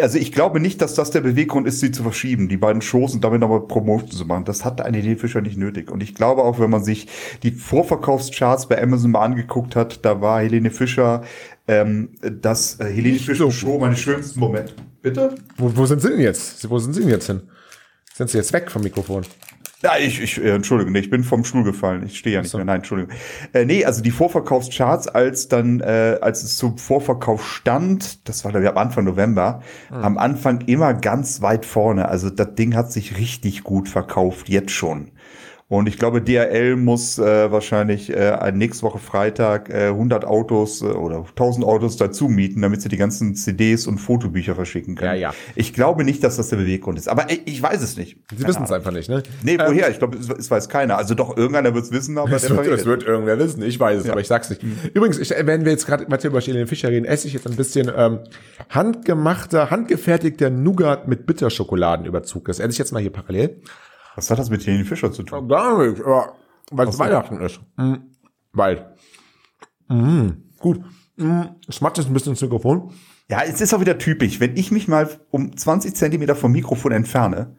Also 0.00 0.18
ich 0.18 0.30
glaube 0.30 0.60
nicht, 0.60 0.80
dass 0.80 0.94
das 0.94 1.10
der 1.10 1.22
Beweggrund 1.22 1.66
ist, 1.66 1.80
sie 1.80 1.90
zu 1.90 2.04
verschieben, 2.04 2.48
die 2.48 2.56
beiden 2.56 2.82
Shows 2.82 3.14
und 3.14 3.24
damit 3.24 3.40
nochmal 3.40 3.66
Promotion 3.66 4.10
zu 4.12 4.24
machen. 4.26 4.44
Das 4.44 4.64
hat 4.64 4.80
eine 4.80 4.96
Helene 4.96 5.16
Fischer 5.16 5.40
nicht 5.40 5.56
nötig. 5.56 5.90
Und 5.90 6.02
ich 6.04 6.14
glaube 6.14 6.44
auch, 6.44 6.60
wenn 6.60 6.70
man 6.70 6.84
sich 6.84 7.08
die 7.42 7.50
Vorverkaufscharts 7.50 8.68
bei 8.68 8.80
Amazon 8.80 9.10
mal 9.10 9.24
angeguckt 9.24 9.74
hat, 9.74 10.04
da 10.04 10.20
war 10.20 10.40
Helene 10.40 10.70
Fischer 10.70 11.24
ähm, 11.66 12.10
das 12.22 12.78
äh, 12.78 12.84
Helene 12.84 13.18
Fischer 13.18 13.46
so. 13.46 13.50
Show 13.50 13.78
meine 13.80 13.96
schönsten 13.96 14.38
Momente. 14.38 14.74
Bitte? 15.02 15.34
Wo, 15.56 15.76
wo 15.76 15.86
sind 15.86 16.00
Sie 16.00 16.10
denn 16.10 16.20
jetzt? 16.20 16.68
Wo 16.70 16.78
sind 16.78 16.92
Sie 16.92 17.00
denn 17.00 17.10
jetzt 17.10 17.26
hin? 17.26 17.42
Sind 18.14 18.30
Sie 18.30 18.38
jetzt 18.38 18.52
weg 18.52 18.70
vom 18.70 18.82
Mikrofon? 18.82 19.24
Ja, 19.82 19.92
ich, 19.96 20.20
ich 20.20 20.42
äh, 20.42 20.50
Entschuldigung, 20.50 20.92
nee, 20.92 20.98
ich 20.98 21.10
bin 21.10 21.22
vom 21.22 21.44
Stuhl 21.44 21.62
gefallen. 21.62 22.04
Ich 22.04 22.18
stehe 22.18 22.34
ja 22.34 22.42
nicht 22.42 22.50
so. 22.50 22.58
mehr. 22.58 22.64
Nein, 22.64 22.76
Entschuldigung. 22.78 23.14
Äh, 23.52 23.64
nee, 23.64 23.84
also 23.84 24.02
die 24.02 24.10
Vorverkaufscharts, 24.10 25.06
als 25.06 25.46
dann, 25.48 25.80
äh, 25.80 26.18
als 26.20 26.42
es 26.42 26.56
zum 26.56 26.78
Vorverkauf 26.78 27.46
stand, 27.46 28.28
das 28.28 28.44
war 28.44 28.50
glaube 28.50 28.64
ich 28.64 28.70
am 28.70 28.78
Anfang 28.78 29.04
November, 29.04 29.62
am 29.90 30.18
Anfang 30.18 30.62
immer 30.62 30.94
ganz 30.94 31.42
weit 31.42 31.64
vorne. 31.64 32.08
Also 32.08 32.28
das 32.30 32.54
Ding 32.56 32.74
hat 32.74 32.90
sich 32.90 33.18
richtig 33.18 33.62
gut 33.62 33.88
verkauft, 33.88 34.48
jetzt 34.48 34.72
schon. 34.72 35.12
Und 35.70 35.86
ich 35.86 35.98
glaube, 35.98 36.22
DRL 36.22 36.76
muss 36.76 37.18
äh, 37.18 37.52
wahrscheinlich 37.52 38.10
äh, 38.10 38.52
nächste 38.52 38.84
Woche 38.84 38.98
Freitag 38.98 39.68
äh, 39.68 39.88
100 39.88 40.24
Autos 40.24 40.80
äh, 40.80 40.86
oder 40.86 41.26
1000 41.28 41.66
Autos 41.66 41.98
dazu 41.98 42.28
mieten, 42.28 42.62
damit 42.62 42.80
sie 42.80 42.88
die 42.88 42.96
ganzen 42.96 43.34
CDs 43.34 43.86
und 43.86 43.98
Fotobücher 43.98 44.54
verschicken 44.54 44.94
können. 44.94 45.20
Ja, 45.20 45.30
ja. 45.30 45.34
Ich 45.56 45.74
glaube 45.74 46.04
nicht, 46.04 46.24
dass 46.24 46.38
das 46.38 46.48
der 46.48 46.56
Beweggrund 46.56 46.98
ist. 46.98 47.06
Aber 47.06 47.30
ich, 47.30 47.42
ich 47.44 47.62
weiß 47.62 47.82
es 47.82 47.98
nicht. 47.98 48.16
Sie 48.34 48.46
wissen 48.46 48.62
es 48.62 48.72
einfach 48.72 48.92
nicht, 48.92 49.10
ne? 49.10 49.22
Nee, 49.42 49.58
woher? 49.58 49.90
ich 49.90 49.98
glaube, 49.98 50.16
es, 50.16 50.30
es 50.30 50.50
weiß 50.50 50.70
keiner. 50.70 50.96
Also 50.96 51.14
doch, 51.14 51.36
irgendeiner 51.36 51.74
wird 51.74 51.84
es 51.84 51.92
wissen, 51.92 52.16
aber 52.16 52.30
Das 52.30 52.46
der 52.46 52.56
wird, 52.56 52.66
das 52.68 52.86
wird 52.86 53.02
irgendwer 53.02 53.38
wissen, 53.38 53.62
ich 53.62 53.78
weiß 53.78 54.04
es, 54.04 54.08
aber 54.08 54.20
ich 54.20 54.26
sag's 54.26 54.48
nicht. 54.48 54.62
Übrigens, 54.94 55.18
ich, 55.18 55.28
wenn 55.38 55.66
wir 55.66 55.72
jetzt 55.72 55.86
gerade 55.86 56.06
Matthias 56.08 56.30
über 56.30 56.40
Helene 56.40 56.66
Fischer 56.66 56.88
reden, 56.88 57.04
esse 57.04 57.26
ich 57.26 57.34
jetzt 57.34 57.46
ein 57.46 57.56
bisschen 57.56 57.92
ähm, 57.94 58.20
handgemachter, 58.70 59.70
handgefertigter 59.70 60.48
Nougat 60.48 61.08
mit 61.08 61.26
Bitterschokoladenüberzug. 61.26 62.46
Das 62.46 62.58
esse 62.58 62.70
ich 62.70 62.78
jetzt 62.78 62.92
mal 62.92 63.02
hier 63.02 63.12
parallel. 63.12 63.60
Was 64.18 64.28
hat 64.32 64.38
das 64.40 64.50
mit 64.50 64.66
Helene 64.66 64.84
Fischer 64.84 65.12
zu 65.12 65.22
tun? 65.22 65.46
Gar 65.46 65.86
nicht, 65.86 66.00
aber 66.02 66.32
weil 66.72 66.88
es. 66.88 66.98
Weihnachten 66.98 67.40
ist. 67.40 67.60
Mhm. 67.76 68.10
Weil. 68.52 68.94
Mhm. 69.88 70.42
Gut. 70.58 70.80
Mhm. 71.16 71.50
Schmatzt 71.68 72.04
ein 72.04 72.12
bisschen 72.12 72.32
ins 72.32 72.42
Mikrofon. 72.42 72.90
Ja, 73.30 73.42
es 73.44 73.60
ist 73.60 73.72
auch 73.72 73.80
wieder 73.80 73.96
typisch. 73.96 74.40
Wenn 74.40 74.56
ich 74.56 74.72
mich 74.72 74.88
mal 74.88 75.08
um 75.30 75.56
20 75.56 75.94
Zentimeter 75.94 76.34
vom 76.34 76.50
Mikrofon 76.50 76.90
entferne, 76.90 77.54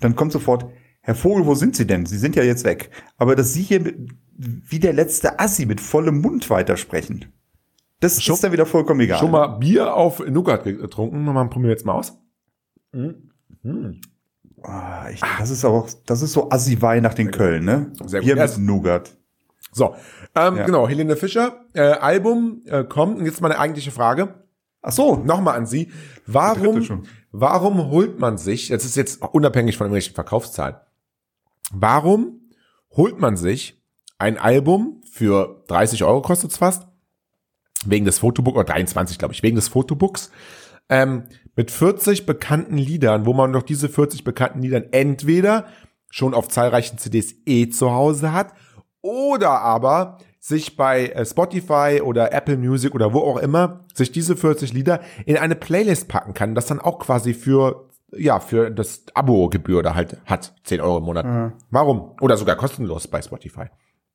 dann 0.00 0.14
kommt 0.14 0.32
sofort, 0.32 0.66
Herr 1.00 1.14
Vogel, 1.14 1.46
wo 1.46 1.54
sind 1.54 1.76
Sie 1.76 1.86
denn? 1.86 2.04
Sie 2.04 2.18
sind 2.18 2.36
ja 2.36 2.42
jetzt 2.42 2.64
weg. 2.64 2.90
Aber 3.16 3.34
dass 3.34 3.54
Sie 3.54 3.62
hier 3.62 3.80
mit, 3.80 3.96
wie 4.36 4.80
der 4.80 4.92
letzte 4.92 5.40
Assi 5.40 5.64
mit 5.64 5.80
vollem 5.80 6.20
Mund 6.20 6.50
weitersprechen, 6.50 7.32
das 8.00 8.22
Schon- 8.22 8.34
ist 8.34 8.44
dann 8.44 8.52
wieder 8.52 8.66
vollkommen 8.66 9.00
egal. 9.00 9.18
Schon 9.18 9.30
mal 9.30 9.46
Bier 9.46 9.94
auf 9.96 10.18
Nougat 10.28 10.64
getrunken. 10.64 11.24
Nochmal 11.24 11.46
probieren 11.48 11.68
wir 11.68 11.70
jetzt 11.70 11.86
mal 11.86 11.94
aus. 11.94 12.18
Ah, 14.64 15.08
ich, 15.10 15.20
das 15.38 15.50
ist 15.50 15.64
auch, 15.64 15.88
das 16.06 16.22
ist 16.22 16.32
so 16.32 16.50
Assi-Weih 16.50 17.00
nach 17.00 17.14
den 17.14 17.30
Köln, 17.30 17.64
ne? 17.64 17.92
Sehr 18.06 18.20
gut. 18.20 18.26
Bier 18.26 18.36
mit 18.36 18.58
Nougat. 18.58 19.16
So, 19.72 19.94
ähm, 20.34 20.56
Ja. 20.56 20.66
genau, 20.66 20.88
Helene 20.88 21.16
Fischer, 21.16 21.64
äh, 21.72 21.80
Album 21.82 22.62
äh, 22.66 22.84
kommt. 22.84 23.18
Und 23.18 23.24
jetzt 23.26 23.40
meine 23.40 23.58
eigentliche 23.58 23.90
Frage. 23.90 24.34
Ach 24.82 24.92
so. 24.92 25.16
Nochmal 25.16 25.56
an 25.56 25.66
Sie. 25.66 25.90
Warum, 26.26 27.04
warum 27.30 27.90
holt 27.90 28.18
man 28.18 28.36
sich, 28.38 28.68
das 28.68 28.84
ist 28.84 28.96
jetzt 28.96 29.22
unabhängig 29.22 29.76
von 29.76 29.86
irgendwelchen 29.86 30.14
Verkaufszahlen, 30.14 30.76
warum 31.72 32.40
holt 32.90 33.18
man 33.18 33.36
sich 33.36 33.80
ein 34.18 34.38
Album 34.38 35.00
für 35.10 35.64
30 35.68 36.04
Euro 36.04 36.20
kostet's 36.22 36.56
fast, 36.58 36.86
wegen 37.86 38.04
des 38.04 38.18
Fotobooks, 38.18 38.56
oder 38.56 38.64
23 38.64 39.18
glaube 39.18 39.34
ich, 39.34 39.42
wegen 39.42 39.56
des 39.56 39.68
Fotobooks, 39.68 40.30
ähm, 40.88 41.24
mit 41.56 41.70
40 41.70 42.26
bekannten 42.26 42.78
Liedern, 42.78 43.26
wo 43.26 43.32
man 43.32 43.52
doch 43.52 43.62
diese 43.62 43.88
40 43.88 44.24
bekannten 44.24 44.62
Liedern 44.62 44.84
entweder 44.90 45.66
schon 46.10 46.34
auf 46.34 46.48
zahlreichen 46.48 46.98
CDs 46.98 47.34
eh 47.46 47.68
zu 47.68 47.92
Hause 47.92 48.32
hat 48.32 48.52
oder 49.00 49.60
aber 49.60 50.18
sich 50.38 50.76
bei 50.76 51.06
äh, 51.08 51.24
Spotify 51.24 52.00
oder 52.02 52.32
Apple 52.32 52.56
Music 52.56 52.94
oder 52.94 53.12
wo 53.12 53.20
auch 53.20 53.36
immer 53.36 53.84
sich 53.94 54.10
diese 54.12 54.36
40 54.36 54.72
Lieder 54.72 55.00
in 55.24 55.36
eine 55.36 55.54
Playlist 55.54 56.08
packen 56.08 56.34
kann, 56.34 56.54
das 56.54 56.66
dann 56.66 56.80
auch 56.80 56.98
quasi 56.98 57.34
für 57.34 57.88
ja, 58.14 58.40
für 58.40 58.70
das 58.70 59.04
Abo-Gebühr 59.14 59.82
da 59.82 59.94
halt 59.94 60.18
hat, 60.26 60.54
10 60.64 60.82
Euro 60.82 60.98
im 60.98 61.04
Monat. 61.04 61.24
Ja. 61.24 61.52
Warum? 61.70 62.12
Oder 62.20 62.36
sogar 62.36 62.56
kostenlos 62.56 63.08
bei 63.08 63.22
Spotify. 63.22 63.66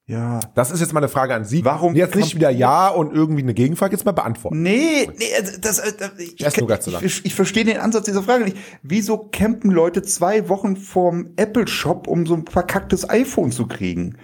Ja. 0.09 0.39
Das 0.55 0.71
ist 0.71 0.79
jetzt 0.79 0.93
mal 0.93 1.01
eine 1.01 1.09
Frage 1.09 1.35
an 1.35 1.43
Sie. 1.43 1.65
Warum 1.65 1.93
jetzt 1.93 2.15
nicht 2.15 2.33
wieder 2.33 2.49
Ja 2.49 2.87
und 2.87 3.13
irgendwie 3.13 3.41
eine 3.41 3.53
Gegenfrage 3.53 3.93
jetzt 3.93 4.05
mal 4.05 4.13
beantworten. 4.13 4.61
Nee, 4.61 5.09
nee, 5.17 5.25
also 5.37 5.57
das, 5.59 5.81
das 5.97 6.11
äh, 6.17 6.23
ich, 6.23 6.39
ich, 6.39 6.57
ich, 6.57 7.03
ich, 7.03 7.25
ich 7.25 7.35
verstehe 7.35 7.65
den 7.65 7.77
Ansatz 7.77 8.05
dieser 8.05 8.23
Frage 8.23 8.45
nicht. 8.45 8.57
Wieso 8.83 9.17
campen 9.17 9.69
Leute 9.69 10.01
zwei 10.03 10.47
Wochen 10.47 10.77
vorm 10.77 11.31
Apple 11.35 11.67
Shop, 11.67 12.07
um 12.07 12.25
so 12.25 12.35
ein 12.35 12.45
verkacktes 12.47 13.09
iPhone 13.09 13.51
zu 13.51 13.67
kriegen? 13.67 14.17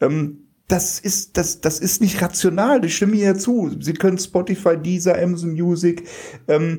Ähm, 0.00 0.46
das 0.68 1.00
ist, 1.00 1.36
das, 1.36 1.60
das 1.60 1.80
ist 1.80 2.00
nicht 2.00 2.22
rational. 2.22 2.84
Ich 2.84 2.94
stimme 2.94 3.16
hier 3.16 3.36
zu. 3.36 3.72
Sie 3.80 3.92
können 3.92 4.18
Spotify, 4.18 4.76
Deezer, 4.76 5.20
Amazon 5.20 5.52
Music, 5.52 6.08
ähm, 6.46 6.78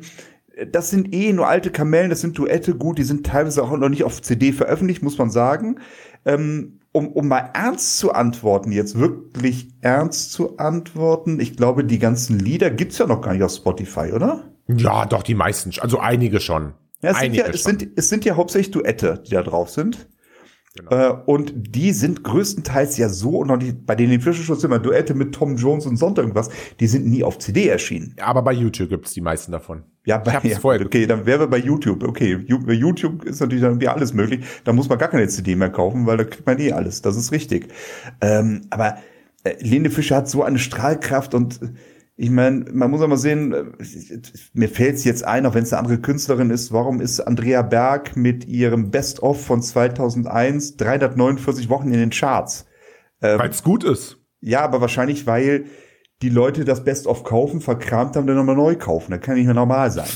das 0.72 0.90
sind 0.90 1.14
eh 1.14 1.34
nur 1.34 1.48
alte 1.48 1.70
Kamellen, 1.70 2.10
das 2.10 2.22
sind 2.22 2.38
Duette, 2.38 2.76
gut, 2.76 2.98
die 2.98 3.04
sind 3.04 3.26
teilweise 3.26 3.62
auch 3.62 3.76
noch 3.78 3.90
nicht 3.90 4.06
auf 4.06 4.22
CD 4.22 4.54
veröffentlicht, 4.54 5.04
muss 5.04 5.18
man 5.18 5.30
sagen. 5.30 5.80
Ähm, 6.24 6.80
um, 6.96 7.10
um 7.10 7.28
mal 7.28 7.50
ernst 7.54 7.98
zu 7.98 8.14
antworten, 8.14 8.72
jetzt 8.72 8.98
wirklich 8.98 9.68
ernst 9.82 10.32
zu 10.32 10.58
antworten, 10.58 11.42
ich 11.42 11.58
glaube, 11.58 11.84
die 11.84 12.00
ganzen 12.00 12.40
Lieder 12.40 12.72
gibt's 12.72 12.98
ja 12.98 13.06
noch 13.06 13.20
gar 13.20 13.34
nicht 13.34 13.44
auf 13.44 13.52
Spotify, 13.52 14.14
oder? 14.14 14.44
Ja, 14.70 15.06
doch, 15.06 15.22
die 15.22 15.36
meisten, 15.36 15.72
also 15.82 16.00
einige 16.00 16.40
schon. 16.40 16.74
Ja, 17.02 17.12
es, 17.12 17.18
einige 17.18 17.44
sind, 17.44 17.48
ja, 17.48 17.54
es, 17.54 17.64
sind, 17.64 17.88
es 17.98 18.10
sind 18.10 18.24
ja 18.24 18.36
hauptsächlich 18.38 18.72
Duette, 18.72 19.22
die 19.28 19.32
da 19.32 19.44
drauf 19.44 19.70
sind. 19.70 20.08
Genau. 20.76 20.92
Äh, 20.92 21.18
und 21.26 21.54
die 21.56 21.94
sind 21.94 22.24
größtenteils 22.24 22.98
ja 22.98 23.08
so, 23.08 23.38
und 23.40 23.48
noch 23.48 23.58
die, 23.58 23.72
bei 23.72 23.96
denen 23.96 24.20
Fischerschutz 24.20 24.64
immer 24.64 24.78
Duette 24.78 25.14
mit 25.14 25.34
Tom 25.34 25.56
Jones 25.56 25.86
und 25.86 25.96
sonst 25.96 26.18
irgendwas, 26.18 26.50
die 26.82 26.88
sind 26.88 27.08
nie 27.08 27.24
auf 27.24 27.40
CD 27.40 27.68
erschienen. 27.68 28.14
Aber 28.20 28.42
bei 28.42 28.52
YouTube 28.52 28.90
gibt's 28.90 29.14
die 29.14 29.22
meisten 29.22 29.54
davon. 29.54 29.84
Ja, 30.06 30.18
bei, 30.18 30.34
ja, 30.44 30.60
okay, 30.62 31.08
dann 31.08 31.26
wäre 31.26 31.48
bei 31.48 31.58
YouTube. 31.58 32.04
Okay, 32.04 32.36
bei 32.36 32.74
YouTube 32.74 33.24
ist 33.24 33.40
natürlich 33.40 33.62
dann 33.62 33.72
irgendwie 33.72 33.88
alles 33.88 34.14
möglich. 34.14 34.46
Da 34.66 34.74
muss 34.74 34.90
man 34.90 35.00
gar 35.00 35.10
keine 35.10 35.28
CD 35.28 35.56
mehr 35.56 35.70
kaufen, 35.70 36.06
weil 36.06 36.18
da 36.18 36.26
kriegt 36.26 36.46
man 36.46 36.60
eh 36.60 36.74
alles. 36.74 37.02
Das 37.02 37.16
ist 37.16 37.32
richtig. 37.32 37.70
Ähm, 38.22 38.62
aber 38.70 38.98
äh, 39.44 39.56
Lene 39.62 39.90
Fischer 39.90 40.18
hat 40.18 40.30
so 40.30 40.44
eine 40.44 40.60
Strahlkraft 40.60 41.34
und 41.34 41.60
ich 42.18 42.30
meine, 42.30 42.66
man 42.72 42.90
muss 42.90 43.02
auch 43.02 43.08
mal 43.08 43.18
sehen, 43.18 43.74
mir 44.54 44.70
fällt 44.70 44.96
es 44.96 45.04
jetzt 45.04 45.26
ein, 45.26 45.46
auch 45.46 45.54
wenn 45.54 45.64
es 45.64 45.74
eine 45.74 45.82
andere 45.82 46.00
Künstlerin 46.00 46.50
ist, 46.50 46.72
warum 46.72 47.02
ist 47.02 47.20
Andrea 47.20 47.62
Berg 47.62 48.16
mit 48.16 48.46
ihrem 48.46 48.90
Best-of 48.90 49.46
von 49.46 49.62
2001 49.62 50.78
349 50.78 51.70
Wochen 51.70 51.92
in 51.92 52.00
den 52.00 52.12
Charts? 52.12 52.68
Ähm, 53.22 53.40
weil 53.40 53.50
es 53.50 53.64
gut 53.64 53.84
ist. 53.84 54.18
Ja, 54.40 54.62
aber 54.62 54.80
wahrscheinlich, 54.80 55.28
weil 55.28 55.66
die 56.22 56.30
Leute 56.30 56.64
das 56.64 56.86
Best-of 56.86 57.26
kaufen, 57.26 57.60
verkramt 57.60 58.16
haben, 58.16 58.28
dann 58.28 58.38
nochmal 58.38 58.56
neu 58.56 58.78
kaufen. 58.78 59.12
Das 59.12 59.20
kann 59.20 59.36
nicht 59.36 59.46
mehr 59.46 59.54
normal 59.54 59.92
sein. 59.92 60.08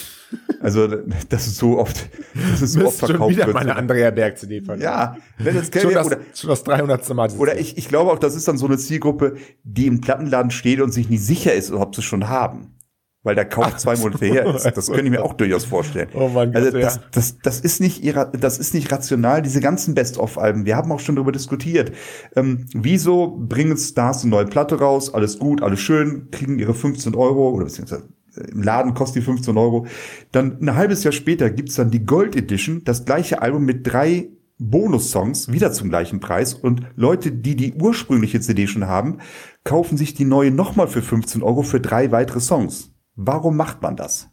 Also 0.61 0.87
das 0.87 1.47
ist 1.47 1.57
so 1.57 1.77
oft, 1.77 2.09
das 2.51 2.61
ist 2.61 2.73
so 2.73 2.85
oft 2.85 2.99
verkauft 2.99 3.19
schon 3.19 3.29
wieder 3.29 3.45
wird. 3.45 3.53
meine 3.53 3.75
Andrea 3.75 4.11
Berg 4.11 4.37
CD 4.37 4.61
von. 4.61 4.79
Ja, 4.79 5.17
wenn 5.37 5.55
das 5.55 5.69
schon, 5.73 5.91
oder, 5.91 6.17
schon 6.33 6.49
das 6.49 6.63
300. 6.63 7.13
Mal. 7.13 7.31
Oder 7.37 7.57
ich, 7.57 7.77
ich 7.77 7.87
glaube 7.87 8.11
auch, 8.11 8.19
das 8.19 8.35
ist 8.35 8.47
dann 8.47 8.57
so 8.57 8.65
eine 8.65 8.77
Zielgruppe, 8.77 9.35
die 9.63 9.87
im 9.87 10.01
Plattenladen 10.01 10.51
steht 10.51 10.81
und 10.81 10.91
sich 10.91 11.09
nicht 11.09 11.23
sicher 11.23 11.53
ist, 11.53 11.71
ob 11.71 11.95
sie 11.95 12.01
schon 12.01 12.27
haben. 12.27 12.75
Weil 13.21 13.35
der 13.35 13.45
Kauf 13.45 13.75
zwei 13.77 13.97
Monate 13.97 14.25
her 14.25 14.55
ist. 14.55 14.63
Das 14.63 14.87
könnte 14.87 15.03
ich 15.03 15.09
mir 15.09 15.23
auch 15.23 15.33
durchaus 15.33 15.65
vorstellen. 15.65 16.07
Oh 16.13 16.29
mein 16.29 16.53
Gott, 16.53 16.63
also 16.63 16.79
das, 16.79 16.95
ja. 16.95 17.01
das, 17.11 17.37
das, 17.39 17.59
ist 17.59 17.81
nicht 17.81 18.01
ihrer, 18.01 18.25
das 18.25 18.57
ist 18.57 18.73
nicht 18.73 18.91
rational. 18.93 19.41
Diese 19.41 19.59
ganzen 19.59 19.93
Best-of-Alben, 19.93 20.65
wir 20.65 20.77
haben 20.77 20.89
auch 20.91 21.01
schon 21.01 21.15
darüber 21.15 21.33
diskutiert. 21.33 21.91
Ähm, 22.37 22.65
wieso 22.73 23.37
bringen 23.37 23.77
Stars 23.77 24.23
eine 24.23 24.31
neue 24.31 24.45
Platte 24.45 24.79
raus? 24.79 25.13
Alles 25.13 25.37
gut, 25.37 25.61
alles 25.61 25.81
schön, 25.81 26.31
kriegen 26.31 26.59
ihre 26.59 26.73
15 26.73 27.13
Euro 27.13 27.49
oder 27.49 27.65
beziehungsweise 27.65 28.07
im 28.51 28.63
Laden 28.63 28.93
kostet 28.93 29.21
die 29.21 29.25
15 29.25 29.57
Euro. 29.57 29.85
Dann 30.31 30.59
ein 30.61 30.75
halbes 30.75 31.03
Jahr 31.03 31.11
später 31.11 31.49
gibt's 31.49 31.75
dann 31.75 31.91
die 31.91 32.05
Gold 32.05 32.35
Edition, 32.35 32.83
das 32.83 33.05
gleiche 33.05 33.41
Album 33.41 33.65
mit 33.65 33.85
drei 33.85 34.29
Bonus-Songs, 34.59 35.51
wieder 35.51 35.71
zum 35.71 35.89
gleichen 35.89 36.19
Preis. 36.19 36.53
Und 36.53 36.81
Leute, 36.95 37.31
die 37.31 37.55
die 37.55 37.73
ursprüngliche 37.73 38.41
CD 38.41 38.67
schon 38.67 38.87
haben, 38.87 39.19
kaufen 39.63 39.97
sich 39.97 40.13
die 40.13 40.25
neue 40.25 40.51
nochmal 40.51 40.87
für 40.87 41.01
15 41.01 41.41
Euro 41.41 41.63
für 41.63 41.79
drei 41.79 42.11
weitere 42.11 42.41
Songs. 42.41 42.91
Warum 43.15 43.57
macht 43.57 43.81
man 43.81 43.95
das? 43.95 44.29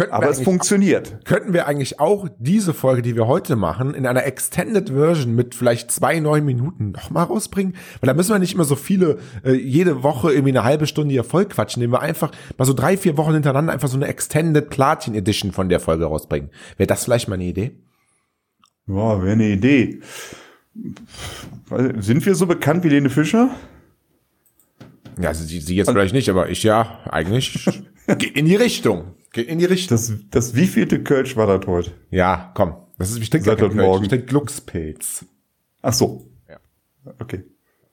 Könnten 0.00 0.14
Aber 0.14 0.30
es 0.30 0.40
funktioniert. 0.40 1.26
Könnten 1.26 1.52
wir 1.52 1.66
eigentlich 1.66 2.00
auch 2.00 2.26
diese 2.38 2.72
Folge, 2.72 3.02
die 3.02 3.16
wir 3.16 3.26
heute 3.26 3.54
machen, 3.54 3.92
in 3.92 4.06
einer 4.06 4.24
Extended 4.24 4.88
Version 4.88 5.34
mit 5.34 5.54
vielleicht 5.54 5.90
zwei 5.90 6.20
neun 6.20 6.46
Minuten 6.46 6.92
nochmal 6.92 7.24
rausbringen? 7.24 7.74
Weil 8.00 8.06
da 8.06 8.14
müssen 8.14 8.32
wir 8.32 8.38
nicht 8.38 8.54
immer 8.54 8.64
so 8.64 8.76
viele, 8.76 9.18
äh, 9.44 9.52
jede 9.52 10.02
Woche 10.02 10.32
irgendwie 10.32 10.52
eine 10.52 10.64
halbe 10.64 10.86
Stunde 10.86 11.12
hier 11.12 11.22
voll 11.22 11.44
quatschen, 11.44 11.82
indem 11.82 11.92
wir 11.92 12.00
einfach 12.00 12.32
mal 12.56 12.64
so 12.64 12.72
drei, 12.72 12.96
vier 12.96 13.18
Wochen 13.18 13.34
hintereinander 13.34 13.74
einfach 13.74 13.88
so 13.88 13.96
eine 13.96 14.06
Extended 14.06 14.70
Platin 14.70 15.14
Edition 15.14 15.52
von 15.52 15.68
der 15.68 15.80
Folge 15.80 16.06
rausbringen. 16.06 16.48
Wäre 16.78 16.86
das 16.86 17.04
vielleicht 17.04 17.28
mal 17.28 17.34
eine 17.34 17.44
Idee? 17.44 17.72
Ja, 18.86 19.22
wäre 19.22 19.32
eine 19.32 19.48
Idee. 19.48 20.00
Sind 21.98 22.24
wir 22.24 22.34
so 22.34 22.46
bekannt 22.46 22.84
wie 22.84 22.88
Lene 22.88 23.10
Fischer? 23.10 23.50
Ja, 25.20 25.28
also 25.28 25.44
sie, 25.44 25.60
sie 25.60 25.76
jetzt 25.76 25.90
vielleicht 25.90 26.14
nicht, 26.14 26.30
aber 26.30 26.48
ich 26.48 26.62
ja, 26.62 27.00
eigentlich 27.10 27.68
geht 28.06 28.36
in 28.36 28.46
die 28.46 28.56
Richtung. 28.56 29.14
Geht 29.32 29.48
in 29.48 29.58
die 29.58 29.64
Richtung. 29.64 29.96
Das, 29.96 30.12
das 30.30 30.54
wievielte 30.54 31.02
Kölsch 31.02 31.36
war 31.36 31.46
das 31.46 31.66
heute? 31.66 31.92
Ja, 32.10 32.52
komm. 32.54 32.74
Das 32.98 33.10
ist 33.10 33.18
bestimmt 33.18 33.44
Seit 33.44 33.60
heute 33.62 33.74
Morgen. 33.74 34.00
Bestimmt 34.00 34.26
Glückspilz. 34.26 35.24
Ach 35.82 35.92
so. 35.92 36.28
Ja. 36.48 36.58
Okay. 37.18 37.44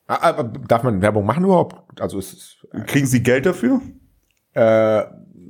Ah, 0.08 0.30
aber 0.30 0.44
darf 0.44 0.84
man 0.84 1.02
Werbung 1.02 1.26
machen 1.26 1.44
überhaupt? 1.44 2.02
Also 2.02 2.20
ist 2.20 2.34
es. 2.34 2.68
Äh, 2.72 2.82
Kriegen 2.86 3.08
Sie 3.08 3.22
Geld 3.22 3.46
dafür? 3.46 3.82
Äh, 4.54 5.04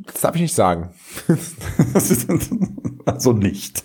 das 0.05 0.21
darf 0.21 0.35
ich 0.35 0.41
nicht 0.41 0.55
sagen. 0.55 0.93
also 3.05 3.33
nicht. 3.33 3.83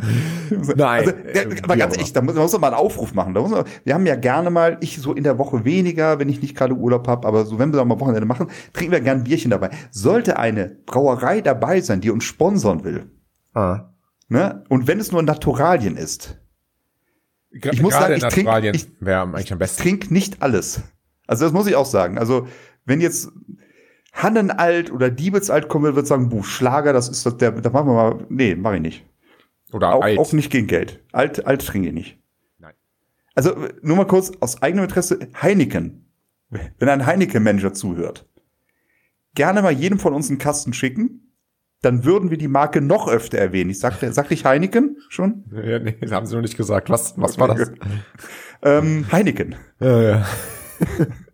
Nein. 0.76 1.00
Also, 1.00 1.12
der, 1.12 1.50
äh, 1.50 1.62
aber 1.62 1.76
ganz 1.76 1.96
echt, 1.98 2.14
da 2.16 2.22
muss, 2.22 2.34
da 2.34 2.40
muss 2.40 2.52
man 2.52 2.60
mal 2.60 2.66
einen 2.68 2.76
Aufruf 2.76 3.14
machen. 3.14 3.34
Da 3.34 3.40
muss 3.40 3.50
man, 3.50 3.64
wir 3.84 3.94
haben 3.94 4.06
ja 4.06 4.16
gerne 4.16 4.50
mal, 4.50 4.78
ich 4.80 4.98
so 4.98 5.12
in 5.12 5.24
der 5.24 5.38
Woche 5.38 5.64
weniger, 5.64 6.18
wenn 6.18 6.28
ich 6.28 6.40
nicht 6.42 6.56
gerade 6.56 6.74
Urlaub 6.74 7.08
habe, 7.08 7.26
aber 7.26 7.44
so, 7.44 7.58
wenn 7.58 7.72
wir 7.72 7.78
da 7.78 7.84
mal 7.84 8.00
Wochenende 8.00 8.26
machen, 8.26 8.48
trinken 8.72 8.92
wir 8.92 9.00
gern 9.00 9.18
ein 9.18 9.24
Bierchen 9.24 9.50
dabei. 9.50 9.70
Sollte 9.90 10.38
eine 10.38 10.76
Brauerei 10.86 11.40
dabei 11.40 11.80
sein, 11.80 12.00
die 12.00 12.10
uns 12.10 12.24
sponsern 12.24 12.84
will, 12.84 13.10
ah. 13.54 13.90
ne? 14.28 14.64
und 14.68 14.86
wenn 14.86 15.00
es 15.00 15.12
nur 15.12 15.22
Naturalien 15.22 15.96
ist, 15.96 16.38
ich 17.50 17.82
muss 17.82 17.92
sagen, 17.92 18.14
ich 18.14 18.22
trinke 18.22 18.70
ich, 18.72 18.88
eigentlich 19.06 19.52
am 19.52 19.58
besten. 19.58 19.82
trink 19.82 20.10
nicht 20.10 20.40
alles. 20.40 20.82
Also 21.26 21.44
das 21.44 21.52
muss 21.52 21.66
ich 21.66 21.76
auch 21.76 21.86
sagen. 21.86 22.18
Also 22.18 22.46
wenn 22.84 23.00
jetzt 23.00 23.30
Hannenalt 24.12 24.92
oder 24.92 25.10
Diebelsalt 25.10 25.68
kommen 25.68 25.84
wird, 25.84 25.96
wird 25.96 26.06
sagen, 26.06 26.28
Buch, 26.28 26.44
Schlager, 26.44 26.92
das 26.92 27.08
ist 27.08 27.24
das, 27.24 27.36
der, 27.38 27.52
da 27.52 27.70
machen 27.70 27.88
wir 27.88 27.94
mal, 27.94 28.26
nee, 28.28 28.54
mach 28.54 28.74
ich 28.74 28.80
nicht. 28.80 29.06
Oder 29.72 29.94
auch, 29.94 30.02
alt. 30.02 30.18
auch 30.18 30.32
nicht 30.32 30.50
gegen 30.50 30.66
Geld. 30.66 31.02
Alt, 31.12 31.46
alt 31.46 31.66
trinke 31.66 31.88
ich 31.88 31.94
nicht. 31.94 32.18
Nein. 32.58 32.74
Also 33.34 33.68
nur 33.82 33.96
mal 33.96 34.06
kurz 34.06 34.32
aus 34.40 34.62
eigenem 34.62 34.84
Interesse, 34.84 35.18
Heineken. 35.40 36.06
Wenn 36.78 36.88
ein 36.88 37.06
Heineken-Manager 37.06 37.72
zuhört, 37.72 38.28
gerne 39.34 39.62
mal 39.62 39.72
jedem 39.72 39.98
von 39.98 40.12
uns 40.12 40.28
einen 40.28 40.38
Kasten 40.38 40.74
schicken, 40.74 41.32
dann 41.80 42.04
würden 42.04 42.30
wir 42.30 42.36
die 42.36 42.48
Marke 42.48 42.80
noch 42.80 43.08
öfter 43.08 43.38
erwähnen. 43.38 43.70
Ich 43.70 43.80
sagte, 43.80 44.12
sagte 44.12 44.34
ich 44.34 44.44
Heineken 44.44 44.98
schon? 45.08 45.44
Ja, 45.52 45.78
nee, 45.78 45.96
das 46.00 46.12
haben 46.12 46.26
sie 46.26 46.34
noch 46.34 46.42
nicht 46.42 46.56
gesagt. 46.56 46.90
Was, 46.90 47.14
was 47.16 47.38
war 47.38 47.48
das? 47.48 47.72
ähm, 48.62 49.06
Heineken. 49.10 49.56
Ja, 49.80 50.02
ja. 50.02 50.26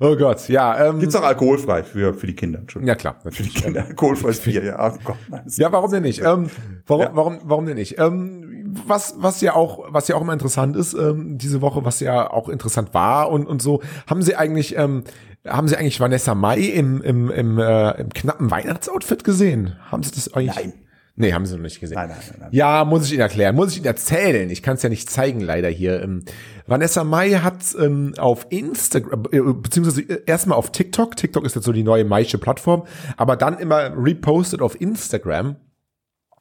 Oh 0.00 0.16
Gott, 0.16 0.48
ja. 0.48 0.88
Ähm, 0.88 1.00
Gibt's 1.00 1.14
auch 1.14 1.24
alkoholfrei 1.24 1.82
für, 1.82 2.14
für 2.14 2.26
die 2.26 2.34
Kinder. 2.34 2.60
Ja, 2.82 2.94
klar. 2.94 3.16
Natürlich. 3.24 3.52
Für 3.52 3.58
die 3.58 3.64
Kinder 3.64 3.86
alkoholfreies 3.86 4.40
Bier, 4.40 4.64
ja. 4.64 4.92
Oh 4.92 4.98
Gott, 5.04 5.16
ja, 5.56 5.72
warum 5.72 5.90
denn 5.90 6.02
nicht? 6.02 6.20
Ähm, 6.20 6.50
warum, 6.86 7.02
ja. 7.02 7.10
warum, 7.14 7.38
warum 7.44 7.66
denn 7.66 7.76
nicht? 7.76 7.98
Ähm, 7.98 8.46
was, 8.86 9.14
was 9.18 9.40
ja 9.40 9.54
auch, 9.54 9.86
was 9.88 10.08
ja 10.08 10.16
auch 10.16 10.22
immer 10.22 10.32
interessant 10.32 10.76
ist, 10.76 10.94
ähm, 10.94 11.38
diese 11.38 11.60
Woche, 11.60 11.84
was 11.84 12.00
ja 12.00 12.30
auch 12.30 12.48
interessant 12.48 12.94
war 12.94 13.30
und, 13.30 13.46
und 13.46 13.62
so, 13.62 13.82
haben 14.06 14.22
sie 14.22 14.36
eigentlich, 14.36 14.76
ähm, 14.76 15.04
haben 15.46 15.68
sie 15.68 15.76
eigentlich 15.76 16.00
Vanessa 16.00 16.34
Mai 16.34 16.58
im, 16.58 17.00
im, 17.02 17.30
im, 17.30 17.58
äh, 17.58 17.92
im 18.00 18.10
knappen 18.10 18.50
Weihnachtsoutfit 18.50 19.24
gesehen? 19.24 19.76
Haben 19.90 20.02
sie 20.02 20.10
das 20.10 20.32
eigentlich? 20.34 20.56
Nein. 20.56 20.85
Nee, 21.18 21.32
haben 21.32 21.46
sie 21.46 21.54
noch 21.54 21.62
nicht 21.62 21.80
gesehen. 21.80 21.94
Nein, 21.94 22.10
nein, 22.10 22.18
nein, 22.28 22.36
nein. 22.40 22.48
Ja, 22.52 22.84
muss 22.84 23.06
ich 23.06 23.12
Ihnen 23.12 23.22
erklären, 23.22 23.56
muss 23.56 23.72
ich 23.72 23.78
Ihnen 23.78 23.86
erzählen. 23.86 24.50
Ich 24.50 24.62
kann 24.62 24.76
es 24.76 24.82
ja 24.82 24.90
nicht 24.90 25.08
zeigen, 25.08 25.40
leider 25.40 25.68
hier. 25.70 26.02
Ähm, 26.02 26.24
Vanessa 26.66 27.04
Mai 27.04 27.30
hat 27.30 27.64
ähm, 27.80 28.12
auf 28.18 28.46
Instagram, 28.50 29.24
äh, 29.32 29.40
beziehungsweise 29.40 30.02
äh, 30.02 30.22
erstmal 30.26 30.58
auf 30.58 30.72
TikTok, 30.72 31.16
TikTok 31.16 31.46
ist 31.46 31.54
jetzt 31.54 31.64
so 31.64 31.72
die 31.72 31.84
neue 31.84 32.04
Maische 32.04 32.36
Plattform, 32.36 32.86
aber 33.16 33.36
dann 33.36 33.58
immer 33.58 33.92
repostet 33.96 34.60
auf 34.60 34.78
Instagram 34.78 35.56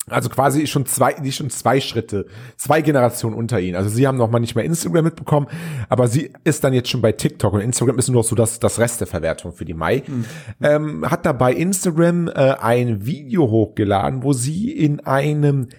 Also 0.07 0.29
quasi 0.29 0.67
schon 0.67 0.85
zwei, 0.85 1.13
die 1.13 1.31
schon 1.31 1.49
zwei 1.49 1.81
Schritte, 1.81 2.27
zwei 2.57 2.81
Generationen 2.81 3.35
unter 3.35 3.59
ihnen. 3.59 3.75
Also 3.75 3.89
sie 3.89 4.05
haben 4.05 4.17
noch 4.19 4.29
mal 4.29 4.39
nicht 4.39 4.53
mehr 4.53 4.63
Instagram 4.63 5.05
mitbekommen, 5.05 5.47
aber 5.89 6.07
sie 6.07 6.31
ist 6.43 6.63
dann 6.63 6.73
jetzt 6.73 6.89
schon 6.89 7.01
bei 7.01 7.11
TikTok 7.11 7.53
und 7.53 7.61
Instagram 7.61 7.97
ist 7.97 8.07
nur 8.09 8.21
noch 8.21 8.27
so 8.27 8.35
das, 8.35 8.59
das 8.59 8.77
Resteverwertung 8.77 9.51
für 9.51 9.65
die 9.65 9.73
Mai. 9.73 10.03
Mhm. 10.05 10.25
Ähm, 10.61 11.09
hat 11.09 11.25
dabei 11.25 11.53
Instagram 11.53 12.27
äh, 12.27 12.31
ein 12.31 13.07
Video 13.07 13.49
hochgeladen, 13.49 14.21
wo 14.21 14.31
sie 14.33 14.71
in 14.71 14.99
einem 14.99 15.69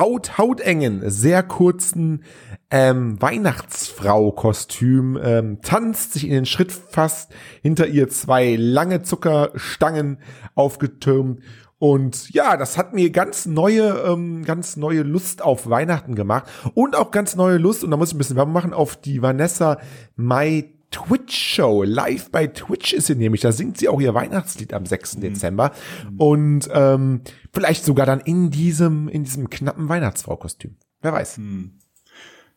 haut, 0.00 0.38
hautengen, 0.38 1.02
sehr 1.10 1.42
kurzen 1.42 2.22
ähm, 2.70 3.20
Weihnachtsfrau-Kostüm 3.20 5.18
ähm, 5.20 5.58
tanzt, 5.62 6.12
sich 6.12 6.24
in 6.24 6.30
den 6.30 6.46
Schritt 6.46 6.70
fasst, 6.70 7.32
hinter 7.62 7.88
ihr 7.88 8.08
zwei 8.08 8.56
lange 8.56 9.02
Zuckerstangen 9.02 10.18
aufgetürmt 10.54 11.40
und 11.78 12.30
ja, 12.30 12.56
das 12.56 12.78
hat 12.78 12.94
mir 12.94 13.10
ganz 13.10 13.46
neue, 13.46 14.02
ähm, 14.06 14.44
ganz 14.44 14.76
neue 14.76 15.02
Lust 15.02 15.42
auf 15.42 15.68
Weihnachten 15.68 16.14
gemacht 16.14 16.48
und 16.74 16.96
auch 16.96 17.10
ganz 17.10 17.36
neue 17.36 17.58
Lust, 17.58 17.84
und 17.84 17.90
da 17.90 17.96
muss 17.96 18.08
ich 18.08 18.14
ein 18.14 18.18
bisschen 18.18 18.36
Werbung 18.36 18.54
machen, 18.54 18.72
auf 18.72 18.96
die 18.96 19.20
Vanessa 19.20 19.78
My 20.16 20.72
Twitch-Show. 20.90 21.82
Live 21.82 22.30
bei 22.30 22.46
Twitch 22.46 22.94
ist 22.94 23.06
sie 23.06 23.16
nämlich. 23.16 23.42
Da 23.42 23.52
singt 23.52 23.76
sie 23.76 23.88
auch 23.88 24.00
ihr 24.00 24.14
Weihnachtslied 24.14 24.72
am 24.72 24.86
6. 24.86 25.16
Mhm. 25.16 25.20
Dezember. 25.20 25.72
Und 26.16 26.68
ähm, 26.72 27.20
vielleicht 27.52 27.84
sogar 27.84 28.06
dann 28.06 28.20
in 28.20 28.50
diesem, 28.50 29.08
in 29.08 29.24
diesem 29.24 29.50
knappen 29.50 29.88
Weihnachtsfrau-Kostüm. 29.88 30.76
Wer 31.02 31.12
weiß. 31.12 31.38
Mhm. 31.38 31.72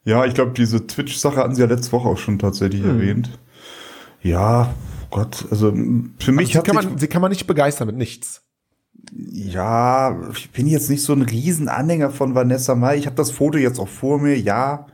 Ja, 0.06 0.26
ich 0.26 0.34
glaube, 0.34 0.52
diese 0.52 0.88
Twitch-Sache 0.88 1.38
hatten 1.38 1.56
sie 1.56 1.62
ja 1.62 1.68
letzte 1.68 1.92
Woche 1.92 2.08
auch 2.08 2.18
schon 2.18 2.40
tatsächlich 2.40 2.82
mhm. 2.82 2.90
erwähnt. 2.90 3.40
Ja, 4.22 4.74
Gott, 5.12 5.46
also 5.50 5.72
für 5.72 6.32
mich 6.32 6.56
also 6.56 6.60
sie 6.60 6.64
kann 6.64 6.76
man, 6.76 6.98
sie 6.98 7.08
kann 7.08 7.22
man 7.22 7.32
nicht 7.32 7.48
begeistern 7.48 7.88
mit 7.88 7.98
nichts 7.98 8.44
ja, 9.14 10.20
ich 10.34 10.52
bin 10.52 10.68
jetzt 10.68 10.90
nicht 10.90 11.04
so 11.04 11.14
ein 11.14 11.22
Riesenanhänger 11.22 12.12
von 12.12 12.36
Vanessa 12.36 12.76
Mai. 12.76 12.98
Ich 12.98 13.06
habe 13.06 13.16
das 13.16 13.32
Foto 13.32 13.58
jetzt 13.58 13.80
auch 13.80 13.88
vor 13.88 14.20
mir. 14.20 14.38
Ja, 14.38 14.88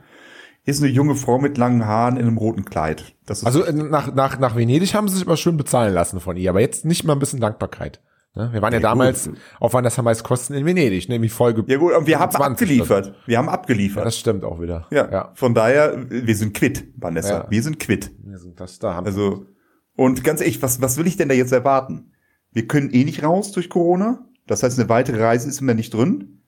ist 0.64 0.82
eine 0.82 0.90
junge 0.90 1.14
Frau 1.14 1.38
mit 1.38 1.58
langen 1.58 1.86
Haaren 1.86 2.16
in 2.16 2.26
einem 2.26 2.38
roten 2.38 2.64
Kleid. 2.64 3.14
also 3.28 3.62
äh, 3.64 3.72
nach, 3.72 4.12
nach, 4.14 4.38
nach 4.38 4.56
Venedig 4.56 4.94
haben 4.94 5.08
sie 5.08 5.16
sich 5.16 5.26
aber 5.26 5.36
schön 5.36 5.56
bezahlen 5.56 5.94
lassen 5.94 6.20
von 6.20 6.36
ihr, 6.36 6.50
aber 6.50 6.60
jetzt 6.60 6.84
nicht 6.84 7.04
mal 7.04 7.12
ein 7.12 7.20
bisschen 7.20 7.40
Dankbarkeit. 7.40 8.00
Ne? 8.34 8.50
Wir 8.52 8.60
waren 8.60 8.72
ja, 8.72 8.80
ja 8.80 8.82
damals 8.82 9.26
gut. 9.26 9.38
auf 9.60 9.72
Vanessa 9.72 10.02
Mai's 10.02 10.24
Kosten 10.24 10.54
in 10.54 10.66
Venedig, 10.66 11.08
nämlich 11.08 11.32
Folge. 11.32 11.64
Ja 11.68 11.78
gut, 11.78 11.94
und 11.94 12.06
wir 12.06 12.18
haben 12.18 12.36
abgeliefert. 12.36 13.14
Wir 13.26 13.38
haben 13.38 13.48
abgeliefert. 13.48 13.98
Ja, 13.98 14.04
das 14.04 14.18
stimmt 14.18 14.44
auch 14.44 14.60
wieder. 14.60 14.86
Ja, 14.90 15.10
ja. 15.10 15.30
Von 15.34 15.54
daher, 15.54 16.04
wir 16.10 16.36
sind 16.36 16.52
quitt, 16.52 16.84
Vanessa. 16.96 17.44
Ja. 17.44 17.46
Wir 17.48 17.62
sind 17.62 17.78
quitt. 17.78 18.10
Wir 18.24 18.38
sind 18.38 18.60
das 18.60 18.78
da. 18.78 18.94
Haben 18.94 19.06
also, 19.06 19.46
und 19.94 20.24
ganz 20.24 20.40
ehrlich, 20.40 20.60
was, 20.60 20.82
was 20.82 20.98
will 20.98 21.06
ich 21.06 21.16
denn 21.16 21.28
da 21.28 21.34
jetzt 21.34 21.52
erwarten? 21.52 22.12
Wir 22.56 22.66
können 22.66 22.88
eh 22.88 23.04
nicht 23.04 23.22
raus 23.22 23.52
durch 23.52 23.68
Corona. 23.68 24.26
Das 24.46 24.62
heißt, 24.62 24.78
eine 24.78 24.88
weitere 24.88 25.22
Reise 25.22 25.46
ist 25.46 25.60
mir 25.60 25.74
nicht 25.74 25.92
drin. 25.92 26.40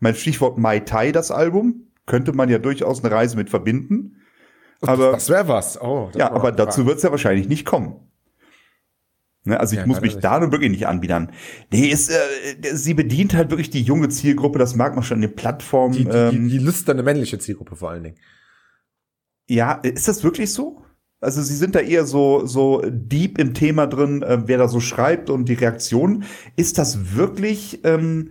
Mein 0.00 0.14
Stichwort 0.14 0.58
Mai 0.58 0.80
Tai, 0.80 1.12
das 1.12 1.30
Album, 1.30 1.86
könnte 2.04 2.34
man 2.34 2.50
ja 2.50 2.58
durchaus 2.58 3.02
eine 3.02 3.10
Reise 3.10 3.38
mit 3.38 3.48
verbinden. 3.48 4.18
Aber, 4.82 5.12
das 5.12 5.30
wäre 5.30 5.48
was. 5.48 5.80
Oh, 5.80 6.10
ja, 6.14 6.30
aber 6.30 6.52
dazu 6.52 6.84
wird 6.84 6.98
es 6.98 7.04
ja 7.04 7.10
wahrscheinlich 7.10 7.48
nicht 7.48 7.64
kommen. 7.64 7.96
Ne, 9.44 9.58
also 9.58 9.72
ich 9.72 9.80
ja, 9.80 9.86
muss 9.86 10.02
mich 10.02 10.18
da 10.18 10.38
nun 10.38 10.52
wirklich 10.52 10.70
nicht 10.70 10.88
anbiedern. 10.88 11.32
Nee, 11.72 11.86
ist, 11.86 12.10
äh, 12.10 12.74
sie 12.74 12.92
bedient 12.92 13.32
halt 13.32 13.48
wirklich 13.48 13.70
die 13.70 13.80
junge 13.80 14.10
Zielgruppe, 14.10 14.58
das 14.58 14.76
mag 14.76 14.94
man 14.94 15.04
schon 15.04 15.22
in 15.22 15.28
den 15.30 15.36
Plattformen. 15.36 15.94
Die, 15.94 16.04
die, 16.04 16.10
ähm, 16.10 16.50
die 16.50 16.58
lüsterne 16.58 17.02
männliche 17.02 17.38
Zielgruppe 17.38 17.76
vor 17.76 17.88
allen 17.88 18.02
Dingen. 18.02 18.18
Ja, 19.48 19.72
ist 19.72 20.06
das 20.06 20.22
wirklich 20.22 20.52
so? 20.52 20.84
Also 21.26 21.42
sie 21.42 21.56
sind 21.56 21.74
da 21.74 21.80
eher 21.80 22.06
so, 22.06 22.46
so 22.46 22.82
deep 22.88 23.38
im 23.38 23.52
Thema 23.52 23.88
drin, 23.88 24.22
äh, 24.22 24.38
wer 24.46 24.58
da 24.58 24.68
so 24.68 24.78
schreibt 24.78 25.28
und 25.28 25.48
die 25.48 25.54
Reaktion. 25.54 26.22
Ist 26.54 26.78
das 26.78 27.16
wirklich 27.16 27.80
ähm, 27.82 28.30